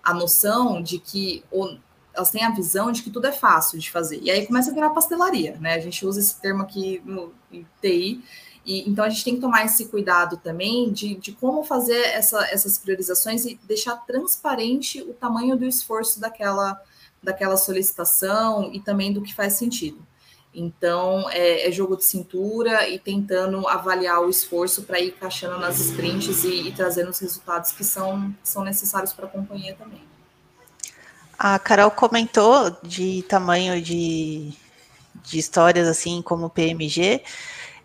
a 0.03 0.15
noção 0.15 0.83
de 0.83 0.99
que, 0.99 1.45
ou, 1.51 1.79
elas 2.15 2.31
têm 2.31 2.43
a 2.43 2.51
visão 2.51 2.91
de 2.91 3.03
que 3.03 3.11
tudo 3.11 3.27
é 3.27 3.33
fácil 3.33 3.79
de 3.79 3.91
fazer. 3.91 4.19
E 4.23 4.31
aí 4.31 4.47
começa 4.47 4.71
a 4.71 4.75
virar 4.75 4.91
pastelaria, 4.91 5.59
né? 5.61 5.75
A 5.75 5.81
gente 5.81 6.07
usa 6.07 6.19
esse 6.19 6.41
termo 6.41 6.63
aqui 6.63 7.03
no 7.05 7.35
em 7.53 7.67
TI, 7.83 8.25
e, 8.67 8.89
então 8.91 9.05
a 9.05 9.09
gente 9.09 9.23
tem 9.25 9.37
que 9.37 9.41
tomar 9.41 9.65
esse 9.65 9.87
cuidado 9.87 10.37
também 10.39 10.91
de, 10.91 11.15
de 11.15 11.31
como 11.31 11.63
fazer 11.63 12.01
essa, 12.07 12.45
essas 12.51 12.77
priorizações 12.77 13.45
e 13.45 13.59
deixar 13.63 13.95
transparente 14.05 15.01
o 15.03 15.15
tamanho 15.15 15.57
do 15.57 15.65
esforço 15.65 16.19
daquela, 16.19 16.83
daquela 17.23 17.57
solicitação 17.57 18.71
e 18.73 18.81
também 18.81 19.13
do 19.13 19.23
que 19.23 19.33
faz 19.33 19.53
sentido. 19.53 20.05
Então 20.53 21.31
é, 21.31 21.69
é 21.69 21.71
jogo 21.71 21.97
de 21.97 22.05
cintura 22.05 22.89
e 22.89 22.99
tentando 22.99 23.69
avaliar 23.69 24.21
o 24.21 24.29
esforço 24.29 24.83
para 24.83 24.99
ir 24.99 25.09
encaixando 25.09 25.59
nas 25.61 25.79
sprints 25.79 26.43
e, 26.43 26.69
e 26.69 26.73
trazendo 26.73 27.11
os 27.11 27.21
resultados 27.21 27.71
que 27.71 27.85
são, 27.85 28.35
são 28.43 28.65
necessários 28.65 29.13
para 29.13 29.27
a 29.27 29.29
companhia 29.29 29.77
também. 29.79 30.03
A 31.39 31.59
Carol 31.59 31.91
comentou 31.91 32.75
de 32.83 33.23
tamanho 33.29 33.81
de, 33.81 34.53
de 35.23 35.39
histórias 35.39 35.87
assim 35.87 36.21
como 36.21 36.51
PMG. 36.51 37.23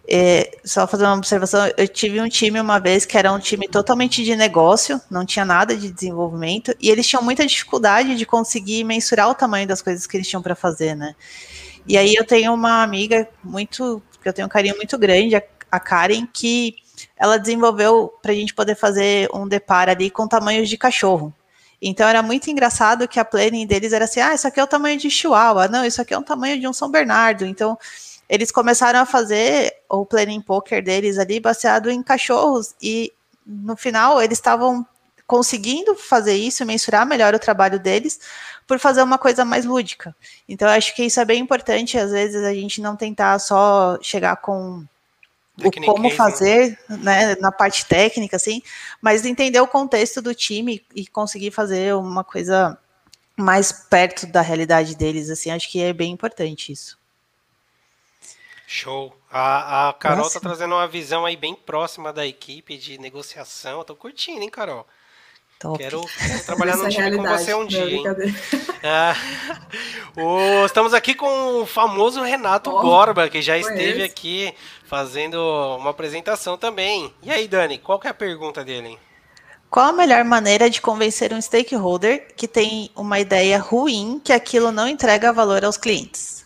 É, 0.08 0.58
só 0.66 0.88
fazer 0.88 1.06
uma 1.06 1.16
observação, 1.16 1.72
eu 1.78 1.88
tive 1.88 2.20
um 2.20 2.28
time 2.28 2.60
uma 2.60 2.80
vez 2.80 3.06
que 3.06 3.18
era 3.18 3.32
um 3.32 3.40
time 3.40 3.68
totalmente 3.68 4.24
de 4.24 4.36
negócio, 4.36 5.00
não 5.10 5.26
tinha 5.26 5.46
nada 5.46 5.76
de 5.78 5.92
desenvolvimento, 5.92 6.76
e 6.80 6.90
eles 6.90 7.08
tinham 7.08 7.24
muita 7.24 7.46
dificuldade 7.46 8.16
de 8.16 8.26
conseguir 8.26 8.84
mensurar 8.84 9.30
o 9.30 9.36
tamanho 9.36 9.68
das 9.68 9.82
coisas 9.82 10.08
que 10.08 10.18
eles 10.18 10.28
tinham 10.28 10.42
para 10.42 10.56
fazer, 10.56 10.96
né? 10.96 11.16
E 11.88 11.98
aí 11.98 12.14
eu 12.16 12.26
tenho 12.26 12.54
uma 12.54 12.84
amiga 12.84 13.28
muito, 13.44 14.02
que 14.22 14.28
eu 14.28 14.34
tenho 14.34 14.48
um 14.48 14.50
carinho 14.50 14.76
muito 14.76 14.98
grande, 14.98 15.36
a, 15.36 15.44
a 15.72 15.80
Karen, 15.80 16.28
que 16.32 16.76
ela 17.18 17.38
desenvolveu 17.38 18.14
para 18.22 18.32
a 18.32 18.36
gente 18.36 18.54
poder 18.54 18.76
fazer 18.76 19.30
um 19.34 19.48
deparo 19.48 19.92
ali 19.92 20.10
com 20.10 20.28
tamanhos 20.28 20.70
de 20.70 20.78
cachorro. 20.78 21.34
Então 21.82 22.08
era 22.08 22.22
muito 22.22 22.50
engraçado 22.50 23.08
que 23.08 23.20
a 23.20 23.26
planning 23.26 23.66
deles 23.66 23.92
era 23.92 24.06
assim: 24.06 24.20
ah, 24.20 24.36
isso 24.36 24.48
aqui 24.48 24.60
é 24.60 24.64
o 24.64 24.68
tamanho 24.68 25.00
de 25.00 25.10
Chihuahua, 25.10 25.68
não, 25.68 25.84
isso 25.84 26.02
aqui 26.02 26.14
é 26.14 26.18
o 26.18 26.22
tamanho 26.22 26.60
de 26.60 26.68
um 26.68 26.74
São 26.74 26.92
Bernardo. 26.92 27.46
Então 27.46 27.78
eles 28.32 28.50
começaram 28.50 29.02
a 29.02 29.06
fazer 29.06 29.76
o 29.90 30.06
planning 30.06 30.40
poker 30.40 30.82
deles 30.82 31.20
ali 31.20 31.38
baseado 31.38 31.92
em 31.92 32.02
cachorros 32.02 32.74
e 32.82 33.12
no 33.46 33.76
final 33.76 34.22
eles 34.22 34.38
estavam 34.38 34.88
conseguindo 35.28 35.96
fazer 35.96 36.36
isso, 36.36 36.66
mensurar 36.66 37.06
melhor 37.06 37.36
o 37.36 37.40
trabalho 37.40 37.78
deles, 37.78 38.22
por 38.66 38.80
fazer 38.80 39.02
uma 39.02 39.18
coisa 39.18 39.44
mais 39.44 39.66
lúdica. 39.66 40.16
Então, 40.48 40.68
eu 40.68 40.74
acho 40.74 40.96
que 40.96 41.04
isso 41.04 41.20
é 41.20 41.26
bem 41.26 41.42
importante, 41.42 41.98
às 41.98 42.12
vezes, 42.12 42.42
a 42.44 42.54
gente 42.54 42.82
não 42.82 42.96
tentar 42.96 43.38
só 43.40 43.98
chegar 44.02 44.38
com 44.38 44.86
o 45.62 45.86
como 45.86 46.04
né? 46.04 46.10
fazer, 46.12 46.80
né, 46.90 47.36
na 47.36 47.52
parte 47.52 47.86
técnica, 47.86 48.38
assim, 48.38 48.62
mas 49.02 49.26
entender 49.26 49.60
o 49.60 49.68
contexto 49.68 50.22
do 50.22 50.34
time 50.34 50.86
e 50.96 51.06
conseguir 51.06 51.52
fazer 51.52 51.96
uma 51.96 52.24
coisa 52.24 52.78
mais 53.38 53.72
perto 53.72 54.26
da 54.28 54.42
realidade 54.42 54.96
deles, 54.96 55.30
assim, 55.30 55.52
acho 55.52 55.70
que 55.70 55.82
é 55.82 55.94
bem 55.94 56.12
importante 56.12 56.72
isso. 56.72 57.01
Show. 58.74 59.14
A, 59.30 59.90
a 59.90 59.94
Carol 59.94 60.24
Nossa. 60.24 60.40
tá 60.40 60.48
trazendo 60.48 60.76
uma 60.76 60.88
visão 60.88 61.26
aí 61.26 61.36
bem 61.36 61.54
próxima 61.54 62.14
da 62.14 62.26
equipe 62.26 62.78
de 62.78 62.98
negociação. 62.98 63.80
Eu 63.80 63.84
tô 63.84 63.98
curtindo, 63.98 64.42
hein, 64.42 64.50
Carol? 64.50 64.88
Top. 65.60 65.78
Quero, 65.78 66.02
quero 66.18 66.44
trabalhar 66.48 66.78
no 66.78 66.88
time 66.88 67.18
com 67.18 67.24
você 67.24 67.54
um 67.54 67.66
dia, 67.66 67.84
hein? 67.84 68.04
Ah, 68.82 69.14
o, 70.16 70.66
estamos 70.66 70.94
aqui 70.94 71.14
com 71.14 71.62
o 71.62 71.66
famoso 71.66 72.22
Renato 72.22 72.70
oh, 72.70 72.82
Borba, 72.82 73.28
que 73.28 73.42
já 73.42 73.58
esteve 73.58 74.04
aqui 74.04 74.56
fazendo 74.86 75.36
uma 75.78 75.90
apresentação 75.90 76.58
também. 76.58 77.14
E 77.22 77.30
aí, 77.30 77.50
Dani, 77.50 77.78
qual 77.78 78.00
que 78.00 78.08
é 78.08 78.12
a 78.12 78.14
pergunta 78.14 78.64
dele? 78.64 78.98
Qual 79.70 79.88
a 79.88 79.92
melhor 79.92 80.24
maneira 80.24 80.70
de 80.70 80.80
convencer 80.80 81.34
um 81.34 81.42
stakeholder 81.42 82.34
que 82.38 82.48
tem 82.48 82.90
uma 82.96 83.20
ideia 83.20 83.60
ruim 83.60 84.22
que 84.24 84.32
aquilo 84.32 84.72
não 84.72 84.88
entrega 84.88 85.34
valor 85.34 85.66
aos 85.66 85.76
clientes? 85.76 86.41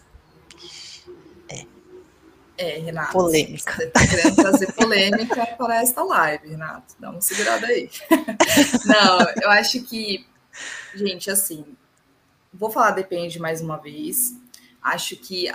É, 2.57 2.77
Renato. 2.79 3.11
Polêmica. 3.11 3.73
Você 3.73 3.83
está 3.83 4.07
querendo 4.07 4.35
trazer 4.35 4.71
polêmica 4.73 5.45
para 5.57 5.81
esta 5.81 6.03
live, 6.03 6.49
Renato. 6.49 6.95
Dá 6.99 7.09
uma 7.09 7.21
segurada 7.21 7.67
aí. 7.67 7.89
Não, 8.85 9.19
eu 9.41 9.49
acho 9.51 9.83
que, 9.83 10.25
gente, 10.93 11.29
assim, 11.29 11.65
vou 12.53 12.71
falar 12.71 12.91
depende 12.91 13.39
mais 13.39 13.61
uma 13.61 13.77
vez. 13.77 14.35
Acho 14.81 15.17
que 15.17 15.51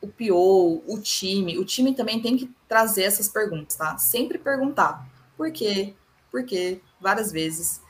o 0.00 0.08
PO, 0.08 0.82
o 0.86 1.00
time, 1.00 1.58
o 1.58 1.64
time 1.64 1.94
também 1.94 2.20
tem 2.20 2.36
que 2.36 2.50
trazer 2.68 3.04
essas 3.04 3.28
perguntas, 3.28 3.76
tá? 3.76 3.96
Sempre 3.96 4.36
perguntar 4.36 5.06
por 5.38 5.50
quê, 5.50 5.94
por 6.30 6.44
quê, 6.44 6.82
várias 7.00 7.32
vezes. 7.32 7.80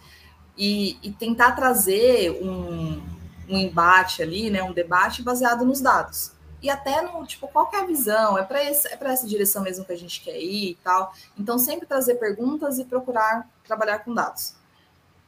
E, 0.57 0.99
e 1.03 1.11
tentar 1.11 1.53
trazer 1.53 2.31
um, 2.43 3.03
um 3.49 3.59
embate 3.59 4.23
ali, 4.23 4.51
né, 4.51 4.63
um 4.63 4.73
debate 4.73 5.21
baseado 5.21 5.65
nos 5.65 5.81
dados 5.81 6.36
e 6.63 6.71
até 6.71 7.03
no 7.03 7.27
tipo 7.27 7.49
qual 7.49 7.71
é 7.73 7.79
a 7.79 7.87
visão? 7.87 8.39
É 8.39 8.43
para 8.43 8.63
é 8.63 8.97
para 8.97 9.13
essa 9.13 9.27
direção 9.27 9.63
mesmo 9.63 9.85
que 9.85 9.93
a 9.93 9.99
gente 9.99 10.21
quer 10.21 10.39
ir 10.41 10.71
e 10.71 10.75
tal. 10.83 11.13
Então 11.39 11.59
sempre 11.59 11.87
trazer 11.87 12.17
perguntas 12.17 12.79
e 12.79 12.85
procurar 12.85 13.49
trabalhar 13.65 14.01
com 14.01 14.15
dados. 14.15 14.55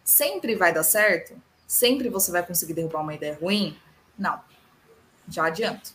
Sempre 0.04 0.54
vai 0.56 0.72
dar 0.72 0.82
certo? 0.82 1.34
Sempre 1.66 2.08
você 2.08 2.30
vai 2.30 2.44
conseguir 2.44 2.74
derrubar 2.74 3.02
uma 3.02 3.14
ideia 3.14 3.36
ruim? 3.40 3.76
Não. 4.18 4.40
Já 5.28 5.46
adianto. 5.46 5.92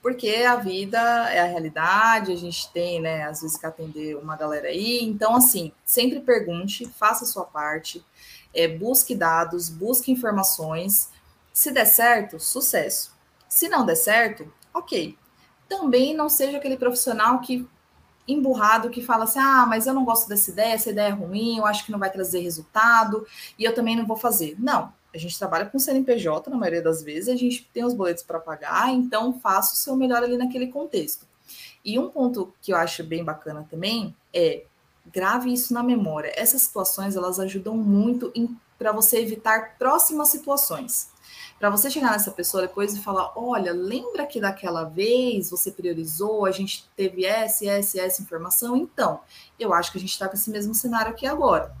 Porque 0.00 0.28
a 0.28 0.56
vida 0.56 0.98
é 1.30 1.40
a 1.40 1.46
realidade 1.46 2.30
a 2.30 2.36
gente 2.36 2.70
tem 2.70 3.00
né 3.00 3.24
às 3.24 3.40
vezes 3.40 3.56
que 3.56 3.66
atender 3.66 4.16
uma 4.16 4.36
galera 4.36 4.68
aí. 4.68 5.02
Então 5.02 5.34
assim 5.34 5.72
sempre 5.84 6.20
pergunte 6.20 6.86
faça 6.86 7.24
a 7.24 7.28
sua 7.28 7.44
parte 7.44 8.04
é, 8.54 8.68
busque 8.68 9.16
dados 9.16 9.68
busque 9.68 10.12
informações. 10.12 11.10
Se 11.52 11.72
der 11.72 11.86
certo 11.86 12.38
sucesso 12.38 13.13
se 13.48 13.68
não 13.68 13.86
der 13.86 13.96
certo, 13.96 14.52
ok. 14.72 15.16
Também 15.68 16.14
não 16.14 16.28
seja 16.28 16.58
aquele 16.58 16.76
profissional 16.76 17.40
que 17.40 17.66
emburrado 18.26 18.90
que 18.90 19.02
fala 19.02 19.24
assim: 19.24 19.38
ah, 19.38 19.66
mas 19.66 19.86
eu 19.86 19.94
não 19.94 20.04
gosto 20.04 20.28
dessa 20.28 20.50
ideia, 20.50 20.74
essa 20.74 20.90
ideia 20.90 21.08
é 21.08 21.12
ruim, 21.12 21.58
eu 21.58 21.66
acho 21.66 21.84
que 21.84 21.92
não 21.92 21.98
vai 21.98 22.10
trazer 22.10 22.40
resultado 22.40 23.26
e 23.58 23.64
eu 23.64 23.74
também 23.74 23.96
não 23.96 24.06
vou 24.06 24.16
fazer. 24.16 24.56
Não, 24.58 24.92
a 25.14 25.18
gente 25.18 25.38
trabalha 25.38 25.66
com 25.66 25.78
CNPJ 25.78 26.50
na 26.50 26.56
maioria 26.56 26.82
das 26.82 27.02
vezes, 27.02 27.28
a 27.28 27.36
gente 27.36 27.68
tem 27.72 27.84
os 27.84 27.94
boletos 27.94 28.22
para 28.22 28.40
pagar, 28.40 28.90
então 28.90 29.38
faça 29.40 29.74
o 29.74 29.76
seu 29.76 29.96
melhor 29.96 30.22
ali 30.22 30.36
naquele 30.36 30.68
contexto. 30.68 31.26
E 31.84 31.98
um 31.98 32.08
ponto 32.08 32.52
que 32.60 32.72
eu 32.72 32.76
acho 32.76 33.04
bem 33.04 33.22
bacana 33.22 33.66
também 33.70 34.16
é 34.32 34.64
grave 35.06 35.52
isso 35.52 35.74
na 35.74 35.82
memória. 35.82 36.32
Essas 36.34 36.62
situações 36.62 37.14
elas 37.14 37.38
ajudam 37.38 37.76
muito 37.76 38.32
para 38.78 38.90
você 38.90 39.18
evitar 39.18 39.76
próximas 39.78 40.28
situações 40.28 41.13
para 41.58 41.70
você 41.70 41.90
chegar 41.90 42.10
nessa 42.10 42.30
pessoa 42.30 42.66
depois 42.66 42.94
e 42.94 43.02
falar: 43.02 43.32
olha, 43.36 43.72
lembra 43.72 44.26
que 44.26 44.40
daquela 44.40 44.84
vez 44.84 45.50
você 45.50 45.70
priorizou, 45.70 46.44
a 46.44 46.50
gente 46.50 46.88
teve 46.96 47.24
essa, 47.24 47.66
essa, 47.66 48.00
essa 48.00 48.22
informação? 48.22 48.76
Então, 48.76 49.20
eu 49.58 49.72
acho 49.72 49.90
que 49.92 49.98
a 49.98 50.00
gente 50.00 50.10
está 50.10 50.28
com 50.28 50.34
esse 50.34 50.50
mesmo 50.50 50.74
cenário 50.74 51.10
aqui 51.10 51.26
agora. 51.26 51.74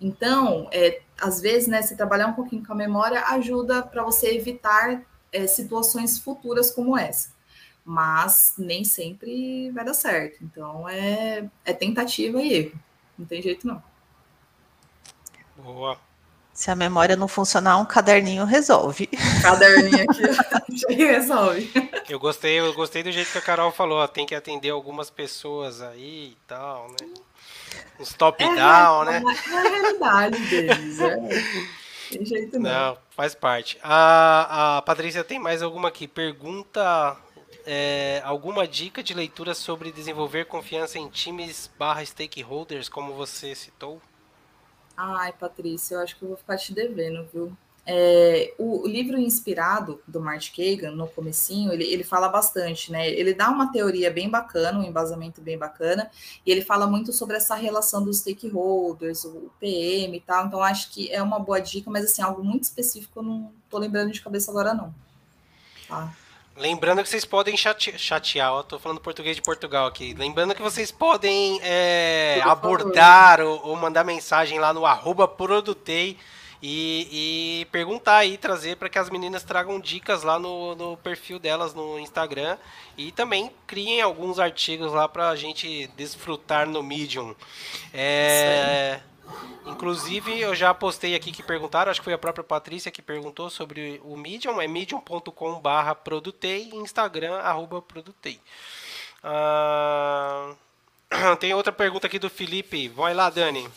Então, 0.00 0.68
é, 0.72 1.02
às 1.20 1.40
vezes, 1.40 1.68
né, 1.68 1.82
se 1.82 1.96
trabalhar 1.96 2.26
um 2.26 2.32
pouquinho 2.32 2.64
com 2.64 2.72
a 2.72 2.76
memória 2.76 3.22
ajuda 3.26 3.82
para 3.82 4.02
você 4.02 4.34
evitar 4.34 5.02
é, 5.32 5.46
situações 5.46 6.18
futuras 6.18 6.70
como 6.70 6.96
essa. 6.96 7.30
Mas 7.84 8.54
nem 8.58 8.84
sempre 8.84 9.70
vai 9.70 9.84
dar 9.84 9.94
certo. 9.94 10.42
Então, 10.42 10.88
é, 10.88 11.48
é 11.64 11.72
tentativa 11.72 12.40
e 12.40 12.52
erro. 12.52 12.80
Não 13.18 13.26
tem 13.26 13.42
jeito, 13.42 13.66
não. 13.66 13.82
Boa. 15.56 15.98
Se 16.60 16.70
a 16.70 16.76
memória 16.76 17.16
não 17.16 17.26
funcionar, 17.26 17.78
um 17.78 17.86
caderninho 17.86 18.44
resolve. 18.44 19.06
Caderninho 19.40 20.04
aqui 20.04 20.92
resolve. 20.94 21.72
Eu 22.06 22.20
gostei, 22.20 22.60
eu 22.60 22.74
gostei 22.74 23.02
do 23.02 23.10
jeito 23.10 23.32
que 23.32 23.38
a 23.38 23.40
Carol 23.40 23.72
falou, 23.72 23.96
ó, 23.96 24.06
tem 24.06 24.26
que 24.26 24.34
atender 24.34 24.68
algumas 24.68 25.08
pessoas 25.08 25.80
aí 25.80 26.32
e 26.32 26.36
tal, 26.46 26.90
né? 26.90 27.08
Uns 27.98 28.12
top-down, 28.12 29.08
é, 29.08 29.20
né? 29.20 29.34
É 29.50 29.56
a 29.56 29.62
realidade 29.62 30.38
deles, 30.50 31.00
é. 31.00 31.16
Tem 32.10 32.26
jeito 32.26 32.58
não. 32.58 32.70
Não, 32.70 32.98
faz 33.12 33.34
parte. 33.34 33.78
A, 33.82 34.76
a 34.76 34.82
Patrícia 34.82 35.24
tem 35.24 35.38
mais 35.38 35.62
alguma 35.62 35.88
aqui? 35.88 36.06
Pergunta 36.06 37.16
é, 37.64 38.20
alguma 38.22 38.68
dica 38.68 39.02
de 39.02 39.14
leitura 39.14 39.54
sobre 39.54 39.90
desenvolver 39.90 40.44
confiança 40.44 40.98
em 40.98 41.08
times 41.08 41.70
barra 41.78 42.04
stakeholders, 42.04 42.86
como 42.86 43.14
você 43.14 43.54
citou? 43.54 43.98
Ai, 45.02 45.32
Patrícia, 45.32 45.94
eu 45.94 46.00
acho 46.00 46.14
que 46.14 46.22
eu 46.22 46.28
vou 46.28 46.36
ficar 46.36 46.58
te 46.58 46.74
devendo, 46.74 47.26
viu? 47.32 47.56
É, 47.86 48.52
o, 48.58 48.82
o, 48.82 48.86
livro 48.86 49.18
inspirado 49.18 49.98
do 50.06 50.20
Martin 50.20 50.76
Kagan, 50.76 50.90
no 50.90 51.08
comecinho, 51.08 51.72
ele, 51.72 51.84
ele 51.84 52.04
fala 52.04 52.28
bastante, 52.28 52.92
né? 52.92 53.08
Ele 53.08 53.32
dá 53.32 53.48
uma 53.48 53.72
teoria 53.72 54.10
bem 54.10 54.28
bacana, 54.28 54.78
um 54.78 54.84
embasamento 54.84 55.40
bem 55.40 55.56
bacana, 55.56 56.10
e 56.44 56.52
ele 56.52 56.60
fala 56.60 56.86
muito 56.86 57.14
sobre 57.14 57.38
essa 57.38 57.54
relação 57.54 58.04
dos 58.04 58.18
stakeholders, 58.18 59.24
o 59.24 59.50
PM 59.58 60.18
e 60.18 60.20
tal, 60.20 60.46
então 60.46 60.62
acho 60.62 60.90
que 60.90 61.10
é 61.10 61.22
uma 61.22 61.40
boa 61.40 61.60
dica, 61.60 61.90
mas 61.90 62.04
assim, 62.04 62.20
algo 62.20 62.44
muito 62.44 62.64
específico 62.64 63.20
eu 63.20 63.22
não 63.22 63.52
tô 63.70 63.78
lembrando 63.78 64.12
de 64.12 64.20
cabeça 64.20 64.50
agora 64.50 64.74
não. 64.74 64.94
Tá? 65.88 66.14
Lembrando 66.60 67.02
que 67.02 67.08
vocês 67.08 67.24
podem 67.24 67.56
chate 67.56 67.98
chatear, 67.98 68.52
eu 68.52 68.62
tô 68.62 68.78
falando 68.78 69.00
português 69.00 69.34
de 69.34 69.40
Portugal 69.40 69.86
aqui. 69.86 70.12
Lembrando 70.12 70.54
que 70.54 70.60
vocês 70.60 70.92
podem 70.92 71.58
é, 71.62 72.38
abordar 72.44 73.40
ou, 73.40 73.68
ou, 73.68 73.76
mandar 73.76 74.04
mensagem 74.04 74.58
lá 74.58 74.70
no 74.70 74.84
arroba 74.84 75.26
produtei 75.26 76.18
e, 76.62 77.62
e 77.62 77.64
perguntar 77.72 78.18
aí, 78.18 78.36
trazer 78.36 78.76
para 78.76 78.90
que 78.90 78.98
as 78.98 79.08
meninas 79.08 79.42
tragam 79.42 79.80
dicas 79.80 80.22
lá 80.22 80.38
no, 80.38 80.74
no 80.74 80.96
perfil 80.98 81.38
delas 81.38 81.72
no 81.72 81.98
Instagram 81.98 82.58
e 82.94 83.10
também 83.10 83.50
criem 83.66 84.02
alguns 84.02 84.38
artigos 84.38 84.92
lá 84.92 85.08
para 85.08 85.30
a 85.30 85.36
gente 85.36 85.86
desfrutar 85.96 86.68
no 86.68 86.82
Medium. 86.82 87.34
É, 87.94 89.00
Inclusive, 89.66 90.40
eu 90.40 90.54
já 90.54 90.72
postei 90.74 91.14
aqui 91.14 91.32
que 91.32 91.42
perguntaram, 91.42 91.90
acho 91.90 92.00
que 92.00 92.04
foi 92.04 92.12
a 92.12 92.18
própria 92.18 92.44
Patrícia 92.44 92.90
que 92.90 93.02
perguntou 93.02 93.50
sobre 93.50 94.00
o 94.04 94.16
Medium, 94.16 94.60
é 94.60 94.66
medium.com 94.66 95.60
barra 95.60 95.94
produtei, 95.94 96.70
Instagram, 96.72 97.36
arroba 97.36 97.80
produtei. 97.80 98.40
Ah, 99.22 100.54
tem 101.38 101.54
outra 101.54 101.72
pergunta 101.72 102.06
aqui 102.06 102.18
do 102.18 102.30
Felipe, 102.30 102.88
vai 102.88 103.14
lá, 103.14 103.30
Dani. 103.30 103.68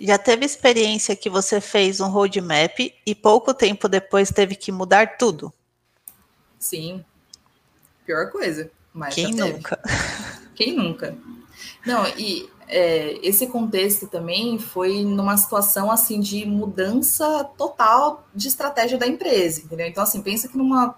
Já 0.00 0.18
teve 0.18 0.46
experiência 0.46 1.14
que 1.14 1.28
você 1.28 1.60
fez 1.60 2.00
um 2.00 2.08
roadmap 2.08 2.78
e 3.04 3.14
pouco 3.14 3.52
tempo 3.52 3.88
depois 3.88 4.30
teve 4.30 4.56
que 4.56 4.72
mudar 4.72 5.18
tudo? 5.18 5.52
Sim, 6.58 7.04
pior 8.06 8.30
coisa. 8.30 8.70
Mas 8.92 9.14
Quem 9.14 9.34
nunca? 9.34 9.78
Quem 10.56 10.74
nunca? 10.74 11.16
Não, 11.86 12.06
e 12.18 12.50
é, 12.70 13.18
esse 13.26 13.48
contexto 13.48 14.06
também 14.06 14.58
foi 14.58 15.04
numa 15.04 15.36
situação 15.36 15.90
assim 15.90 16.20
de 16.20 16.46
mudança 16.46 17.44
total 17.58 18.24
de 18.34 18.46
estratégia 18.48 18.96
da 18.96 19.06
empresa, 19.06 19.60
entendeu? 19.60 19.86
Então, 19.86 20.02
assim, 20.02 20.22
pensa 20.22 20.48
que 20.48 20.56
numa 20.56 20.94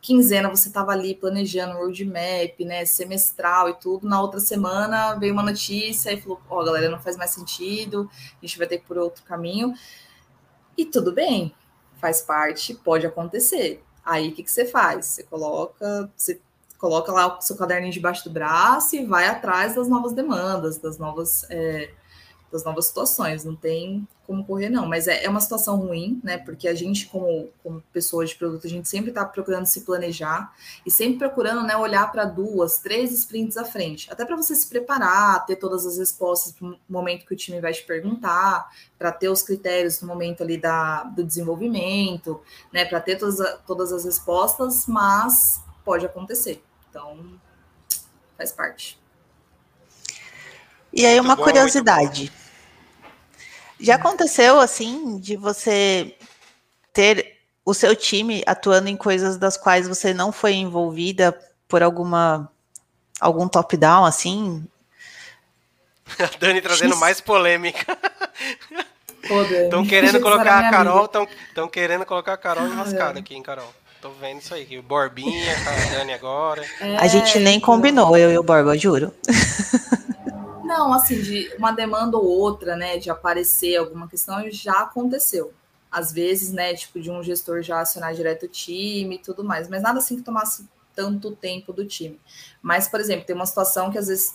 quinzena 0.00 0.48
você 0.48 0.68
estava 0.68 0.92
ali 0.92 1.16
planejando 1.16 1.78
roadmap, 1.78 2.60
né, 2.60 2.84
semestral 2.84 3.68
e 3.68 3.74
tudo, 3.74 4.08
na 4.08 4.22
outra 4.22 4.38
semana 4.38 5.16
veio 5.16 5.32
uma 5.32 5.42
notícia 5.42 6.12
e 6.12 6.20
falou, 6.20 6.40
ó, 6.48 6.60
oh, 6.60 6.64
galera, 6.64 6.88
não 6.88 7.00
faz 7.00 7.16
mais 7.16 7.32
sentido, 7.32 8.08
a 8.40 8.46
gente 8.46 8.56
vai 8.56 8.68
ter 8.68 8.78
que 8.78 8.84
ir 8.84 8.86
por 8.86 8.96
outro 8.96 9.24
caminho. 9.24 9.74
E 10.78 10.84
tudo 10.84 11.12
bem, 11.12 11.52
faz 12.00 12.22
parte, 12.22 12.72
pode 12.72 13.04
acontecer. 13.04 13.82
Aí 14.04 14.28
o 14.28 14.32
que, 14.32 14.44
que 14.44 14.50
você 14.50 14.64
faz? 14.64 15.06
Você 15.06 15.24
coloca, 15.24 16.08
você 16.16 16.40
coloca 16.78 17.12
lá 17.12 17.38
o 17.38 17.40
seu 17.40 17.56
caderninho 17.56 17.92
debaixo 17.92 18.24
do 18.24 18.30
braço 18.30 18.96
e 18.96 19.04
vai 19.04 19.26
atrás 19.26 19.74
das 19.74 19.88
novas 19.88 20.12
demandas, 20.12 20.78
das 20.78 20.98
novas, 20.98 21.46
é, 21.50 21.90
das 22.50 22.64
novas 22.64 22.86
situações. 22.86 23.44
Não 23.44 23.56
tem 23.56 24.06
como 24.26 24.44
correr, 24.44 24.68
não. 24.68 24.86
Mas 24.86 25.06
é, 25.06 25.24
é 25.24 25.28
uma 25.28 25.40
situação 25.40 25.76
ruim, 25.76 26.20
né? 26.22 26.36
Porque 26.36 26.66
a 26.66 26.74
gente, 26.74 27.06
como, 27.06 27.48
como 27.62 27.82
pessoa 27.92 28.26
de 28.26 28.34
produto, 28.34 28.66
a 28.66 28.70
gente 28.70 28.88
sempre 28.88 29.10
está 29.10 29.24
procurando 29.24 29.66
se 29.66 29.82
planejar 29.82 30.52
e 30.84 30.90
sempre 30.90 31.18
procurando 31.18 31.62
né, 31.62 31.76
olhar 31.76 32.10
para 32.10 32.24
duas, 32.24 32.78
três 32.78 33.12
sprints 33.12 33.56
à 33.56 33.64
frente. 33.64 34.10
Até 34.10 34.24
para 34.24 34.36
você 34.36 34.54
se 34.54 34.66
preparar, 34.66 35.46
ter 35.46 35.56
todas 35.56 35.86
as 35.86 35.96
respostas 35.96 36.54
no 36.60 36.76
momento 36.88 37.24
que 37.24 37.32
o 37.32 37.36
time 37.36 37.60
vai 37.60 37.72
te 37.72 37.84
perguntar, 37.84 38.68
para 38.98 39.12
ter 39.12 39.28
os 39.28 39.42
critérios 39.42 40.00
no 40.00 40.08
momento 40.08 40.42
ali 40.42 40.58
da, 40.58 41.04
do 41.04 41.22
desenvolvimento, 41.22 42.40
né? 42.72 42.84
Para 42.84 43.00
ter 43.00 43.16
todas, 43.16 43.60
todas 43.66 43.92
as 43.92 44.04
respostas, 44.04 44.86
mas 44.86 45.60
pode 45.84 46.04
acontecer. 46.04 46.65
Então, 46.96 47.38
faz 48.38 48.52
parte. 48.52 48.98
E 50.90 51.04
aí, 51.04 51.20
uma 51.20 51.36
bom, 51.36 51.44
curiosidade. 51.44 52.32
Já 53.78 53.96
aconteceu 53.96 54.58
assim 54.58 55.18
de 55.18 55.36
você 55.36 56.16
ter 56.94 57.36
o 57.66 57.74
seu 57.74 57.94
time 57.94 58.42
atuando 58.46 58.88
em 58.88 58.96
coisas 58.96 59.36
das 59.36 59.58
quais 59.58 59.86
você 59.86 60.14
não 60.14 60.32
foi 60.32 60.54
envolvida 60.54 61.38
por 61.68 61.82
alguma 61.82 62.50
algum 63.20 63.46
top-down 63.46 64.06
assim? 64.06 64.66
A 66.18 66.38
Dani 66.38 66.62
trazendo 66.62 66.92
X... 66.92 67.00
mais 67.00 67.20
polêmica. 67.20 67.98
Estão 69.64 69.86
querendo 69.86 70.18
colocar 70.20 70.66
a 70.66 70.70
Carol, 70.70 71.04
estão 71.04 71.68
querendo 71.68 72.06
colocar 72.06 72.34
a 72.34 72.38
Carol 72.38 72.66
enrascada 72.68 73.18
aqui, 73.18 73.34
hein, 73.34 73.42
Carol? 73.42 73.74
Tô 74.00 74.10
vendo 74.10 74.40
isso 74.40 74.54
aí, 74.54 74.78
o 74.78 74.82
Borbinha, 74.82 75.52
a 75.52 75.90
Dani 75.96 76.12
agora. 76.12 76.64
É, 76.80 76.96
a 76.96 77.06
gente 77.06 77.38
nem 77.38 77.58
combinou, 77.58 78.16
eu 78.16 78.30
e 78.30 78.38
o 78.38 78.42
Borba, 78.42 78.76
juro. 78.76 79.12
Não, 80.64 80.92
assim, 80.92 81.20
de 81.20 81.48
uma 81.56 81.72
demanda 81.72 82.16
ou 82.16 82.24
outra, 82.24 82.76
né, 82.76 82.98
de 82.98 83.08
aparecer 83.08 83.76
alguma 83.76 84.08
questão, 84.08 84.50
já 84.50 84.80
aconteceu. 84.80 85.52
Às 85.90 86.12
vezes, 86.12 86.52
né, 86.52 86.74
tipo, 86.74 87.00
de 87.00 87.10
um 87.10 87.22
gestor 87.22 87.62
já 87.62 87.80
acionar 87.80 88.14
direto 88.14 88.46
o 88.46 88.48
time 88.48 89.14
e 89.14 89.18
tudo 89.18 89.44
mais, 89.44 89.68
mas 89.68 89.82
nada 89.82 89.98
assim 89.98 90.16
que 90.16 90.22
tomasse 90.22 90.68
tanto 90.94 91.36
tempo 91.36 91.72
do 91.72 91.86
time. 91.86 92.20
Mas, 92.60 92.88
por 92.88 92.98
exemplo, 92.98 93.24
tem 93.24 93.36
uma 93.36 93.46
situação 93.46 93.90
que 93.90 93.98
às 93.98 94.08
vezes 94.08 94.34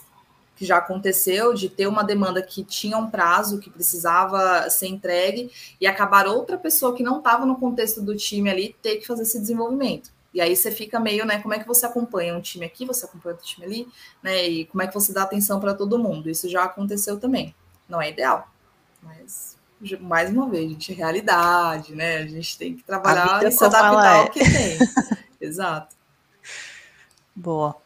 que 0.61 0.65
já 0.67 0.77
aconteceu 0.77 1.55
de 1.55 1.67
ter 1.67 1.87
uma 1.87 2.03
demanda 2.03 2.39
que 2.39 2.63
tinha 2.63 2.95
um 2.95 3.09
prazo 3.09 3.57
que 3.57 3.67
precisava 3.67 4.69
ser 4.69 4.85
entregue 4.85 5.51
e 5.81 5.87
acabar 5.87 6.27
outra 6.27 6.55
pessoa 6.55 6.95
que 6.95 7.01
não 7.01 7.17
estava 7.17 7.47
no 7.47 7.55
contexto 7.55 7.99
do 7.99 8.15
time 8.15 8.47
ali 8.47 8.75
ter 8.79 8.97
que 8.97 9.07
fazer 9.07 9.23
esse 9.23 9.39
desenvolvimento. 9.39 10.11
E 10.31 10.39
aí 10.39 10.55
você 10.55 10.69
fica 10.69 10.99
meio, 10.99 11.25
né? 11.25 11.41
Como 11.41 11.55
é 11.55 11.57
que 11.57 11.67
você 11.67 11.83
acompanha 11.83 12.37
um 12.37 12.41
time 12.41 12.63
aqui, 12.63 12.85
você 12.85 13.05
acompanha 13.05 13.33
outro 13.33 13.47
time 13.47 13.65
ali, 13.65 13.87
né? 14.21 14.47
E 14.47 14.65
como 14.65 14.83
é 14.83 14.87
que 14.87 14.93
você 14.93 15.11
dá 15.11 15.23
atenção 15.23 15.59
para 15.59 15.73
todo 15.73 15.97
mundo? 15.97 16.29
Isso 16.29 16.47
já 16.47 16.65
aconteceu 16.65 17.19
também. 17.19 17.55
Não 17.89 17.99
é 17.99 18.11
ideal, 18.11 18.47
mas 19.01 19.57
mais 19.99 20.29
uma 20.29 20.47
vez, 20.47 20.69
gente, 20.69 20.91
é 20.91 20.95
realidade, 20.95 21.95
né? 21.95 22.17
A 22.17 22.27
gente 22.27 22.55
tem 22.55 22.75
que 22.75 22.83
trabalhar 22.83 23.43
e 23.43 23.51
se 23.51 23.65
adaptar 23.65 24.15
ao 24.15 24.25
é. 24.25 24.29
que 24.29 24.39
tem. 24.39 24.77
Exato. 25.41 25.95
Boa. 27.35 27.81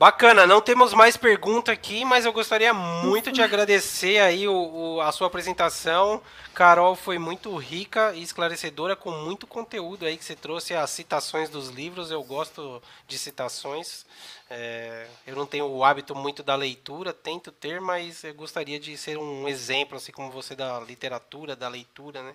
Bacana, 0.00 0.46
não 0.46 0.62
temos 0.62 0.94
mais 0.94 1.14
pergunta 1.14 1.70
aqui, 1.70 2.06
mas 2.06 2.24
eu 2.24 2.32
gostaria 2.32 2.72
muito 2.72 3.30
de 3.30 3.42
agradecer 3.42 4.18
aí 4.18 4.48
o, 4.48 4.54
o, 4.54 5.00
a 5.02 5.12
sua 5.12 5.26
apresentação. 5.26 6.22
Carol 6.54 6.96
foi 6.96 7.18
muito 7.18 7.54
rica 7.58 8.14
e 8.14 8.22
esclarecedora, 8.22 8.96
com 8.96 9.10
muito 9.10 9.46
conteúdo 9.46 10.06
aí 10.06 10.16
que 10.16 10.24
você 10.24 10.34
trouxe 10.34 10.72
as 10.72 10.88
citações 10.88 11.50
dos 11.50 11.68
livros. 11.68 12.10
Eu 12.10 12.24
gosto 12.24 12.82
de 13.06 13.18
citações. 13.18 14.06
É, 14.48 15.06
eu 15.26 15.36
não 15.36 15.44
tenho 15.44 15.66
o 15.66 15.84
hábito 15.84 16.14
muito 16.14 16.42
da 16.42 16.56
leitura, 16.56 17.12
tento 17.12 17.52
ter, 17.52 17.78
mas 17.78 18.24
eu 18.24 18.32
gostaria 18.32 18.80
de 18.80 18.96
ser 18.96 19.18
um 19.18 19.46
exemplo, 19.46 19.98
assim 19.98 20.12
como 20.12 20.30
você 20.30 20.56
da 20.56 20.80
literatura, 20.80 21.54
da 21.54 21.68
leitura, 21.68 22.22
né? 22.22 22.34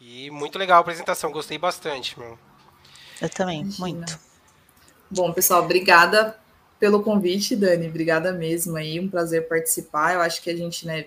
E 0.00 0.32
muito 0.32 0.58
legal 0.58 0.78
a 0.78 0.80
apresentação, 0.80 1.30
gostei 1.30 1.58
bastante, 1.58 2.18
meu. 2.18 2.36
Eu 3.22 3.30
também, 3.30 3.60
Imagina. 3.60 3.86
muito. 3.86 4.33
Bom, 5.10 5.32
pessoal, 5.32 5.62
obrigada 5.62 6.38
pelo 6.78 7.02
convite, 7.02 7.54
Dani. 7.56 7.88
Obrigada 7.88 8.32
mesmo 8.32 8.76
aí, 8.76 8.98
um 8.98 9.08
prazer 9.08 9.48
participar. 9.48 10.14
Eu 10.14 10.20
acho 10.20 10.42
que 10.42 10.50
a 10.50 10.56
gente, 10.56 10.86
né, 10.86 11.06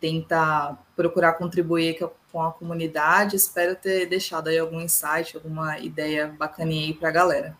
tenta 0.00 0.76
procurar 0.94 1.34
contribuir 1.34 1.98
com 2.30 2.42
a 2.42 2.52
comunidade. 2.52 3.36
Espero 3.36 3.74
ter 3.74 4.06
deixado 4.06 4.48
aí 4.48 4.58
algum 4.58 4.80
insight, 4.80 5.36
alguma 5.36 5.78
ideia 5.78 6.26
bacaninha 6.26 6.86
aí 6.86 6.94
para 6.94 7.08
a 7.08 7.12
galera. 7.12 7.56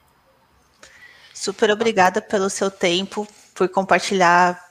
Super 1.32 1.70
obrigada 1.70 2.22
pelo 2.22 2.48
seu 2.48 2.70
tempo, 2.70 3.26
por 3.54 3.68
compartilhar 3.68 4.62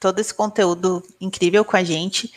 todo 0.00 0.18
esse 0.20 0.32
conteúdo 0.32 1.02
incrível 1.20 1.64
com 1.64 1.76
a 1.76 1.82
gente, 1.82 2.32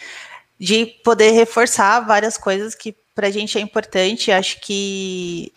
de 0.59 0.85
poder 0.85 1.31
reforçar 1.31 2.01
várias 2.01 2.37
coisas 2.37 2.75
que 2.75 2.95
para 3.13 3.27
a 3.27 3.31
gente 3.31 3.57
é 3.57 3.61
importante. 3.61 4.31
Acho 4.31 4.59
que 4.61 5.53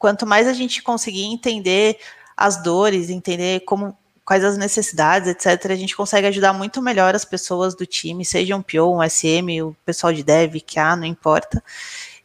quanto 0.00 0.26
mais 0.26 0.48
a 0.48 0.54
gente 0.54 0.82
conseguir 0.82 1.26
entender 1.26 1.98
as 2.34 2.62
dores, 2.62 3.10
entender 3.10 3.60
como 3.60 3.94
quais 4.24 4.42
as 4.42 4.56
necessidades, 4.56 5.28
etc., 5.28 5.72
a 5.72 5.76
gente 5.76 5.94
consegue 5.94 6.26
ajudar 6.26 6.54
muito 6.54 6.80
melhor 6.80 7.14
as 7.14 7.24
pessoas 7.24 7.74
do 7.74 7.84
time, 7.84 8.24
seja 8.24 8.56
um 8.56 8.62
PO, 8.62 8.96
um 8.96 9.02
SM, 9.06 9.60
o 9.62 9.76
pessoal 9.84 10.12
de 10.12 10.22
dev, 10.22 10.54
QA, 10.62 10.96
não 10.96 11.04
importa. 11.04 11.62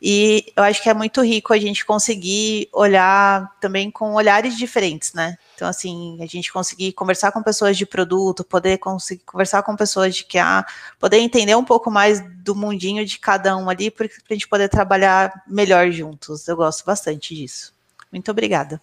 E 0.07 0.53
eu 0.55 0.61
acho 0.61 0.83
que 0.83 0.89
é 0.89 0.93
muito 0.93 1.19
rico 1.23 1.51
a 1.51 1.57
gente 1.57 1.83
conseguir 1.83 2.69
olhar 2.71 3.51
também 3.59 3.89
com 3.89 4.13
olhares 4.13 4.55
diferentes, 4.55 5.13
né? 5.13 5.35
Então, 5.55 5.67
assim, 5.67 6.19
a 6.21 6.27
gente 6.27 6.53
conseguir 6.53 6.93
conversar 6.93 7.31
com 7.31 7.41
pessoas 7.41 7.75
de 7.75 7.87
produto, 7.87 8.43
poder 8.43 8.77
conseguir 8.77 9.23
conversar 9.23 9.63
com 9.63 9.75
pessoas 9.75 10.15
de 10.15 10.23
QA, 10.23 10.63
poder 10.99 11.17
entender 11.17 11.55
um 11.55 11.65
pouco 11.65 11.89
mais 11.89 12.21
do 12.43 12.53
mundinho 12.53 13.03
de 13.03 13.17
cada 13.17 13.57
um 13.57 13.67
ali, 13.67 13.89
para 13.89 14.05
a 14.05 14.33
gente 14.35 14.47
poder 14.47 14.69
trabalhar 14.69 15.41
melhor 15.47 15.89
juntos. 15.89 16.47
Eu 16.47 16.55
gosto 16.55 16.85
bastante 16.85 17.33
disso. 17.33 17.73
Muito 18.11 18.29
obrigada. 18.29 18.79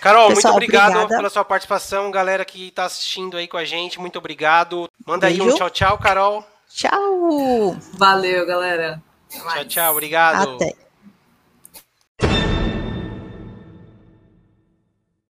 Carol, 0.00 0.30
Pessoal, 0.30 0.54
muito 0.54 0.64
obrigado 0.64 0.90
obrigada. 0.96 1.16
pela 1.16 1.30
sua 1.30 1.44
participação. 1.44 2.10
Galera 2.10 2.44
que 2.44 2.66
está 2.66 2.86
assistindo 2.86 3.36
aí 3.36 3.46
com 3.46 3.56
a 3.56 3.64
gente, 3.64 4.00
muito 4.00 4.18
obrigado. 4.18 4.90
Manda 5.06 5.28
Beijo. 5.28 5.44
aí 5.44 5.48
um 5.48 5.54
tchau, 5.54 5.70
tchau, 5.70 5.96
Carol. 5.96 6.44
Tchau. 6.68 7.76
Valeu, 7.92 8.44
galera. 8.44 9.00
Tchau, 9.40 9.64
tchau. 9.64 9.92
Obrigado. 9.92 10.54
Até. 10.56 10.85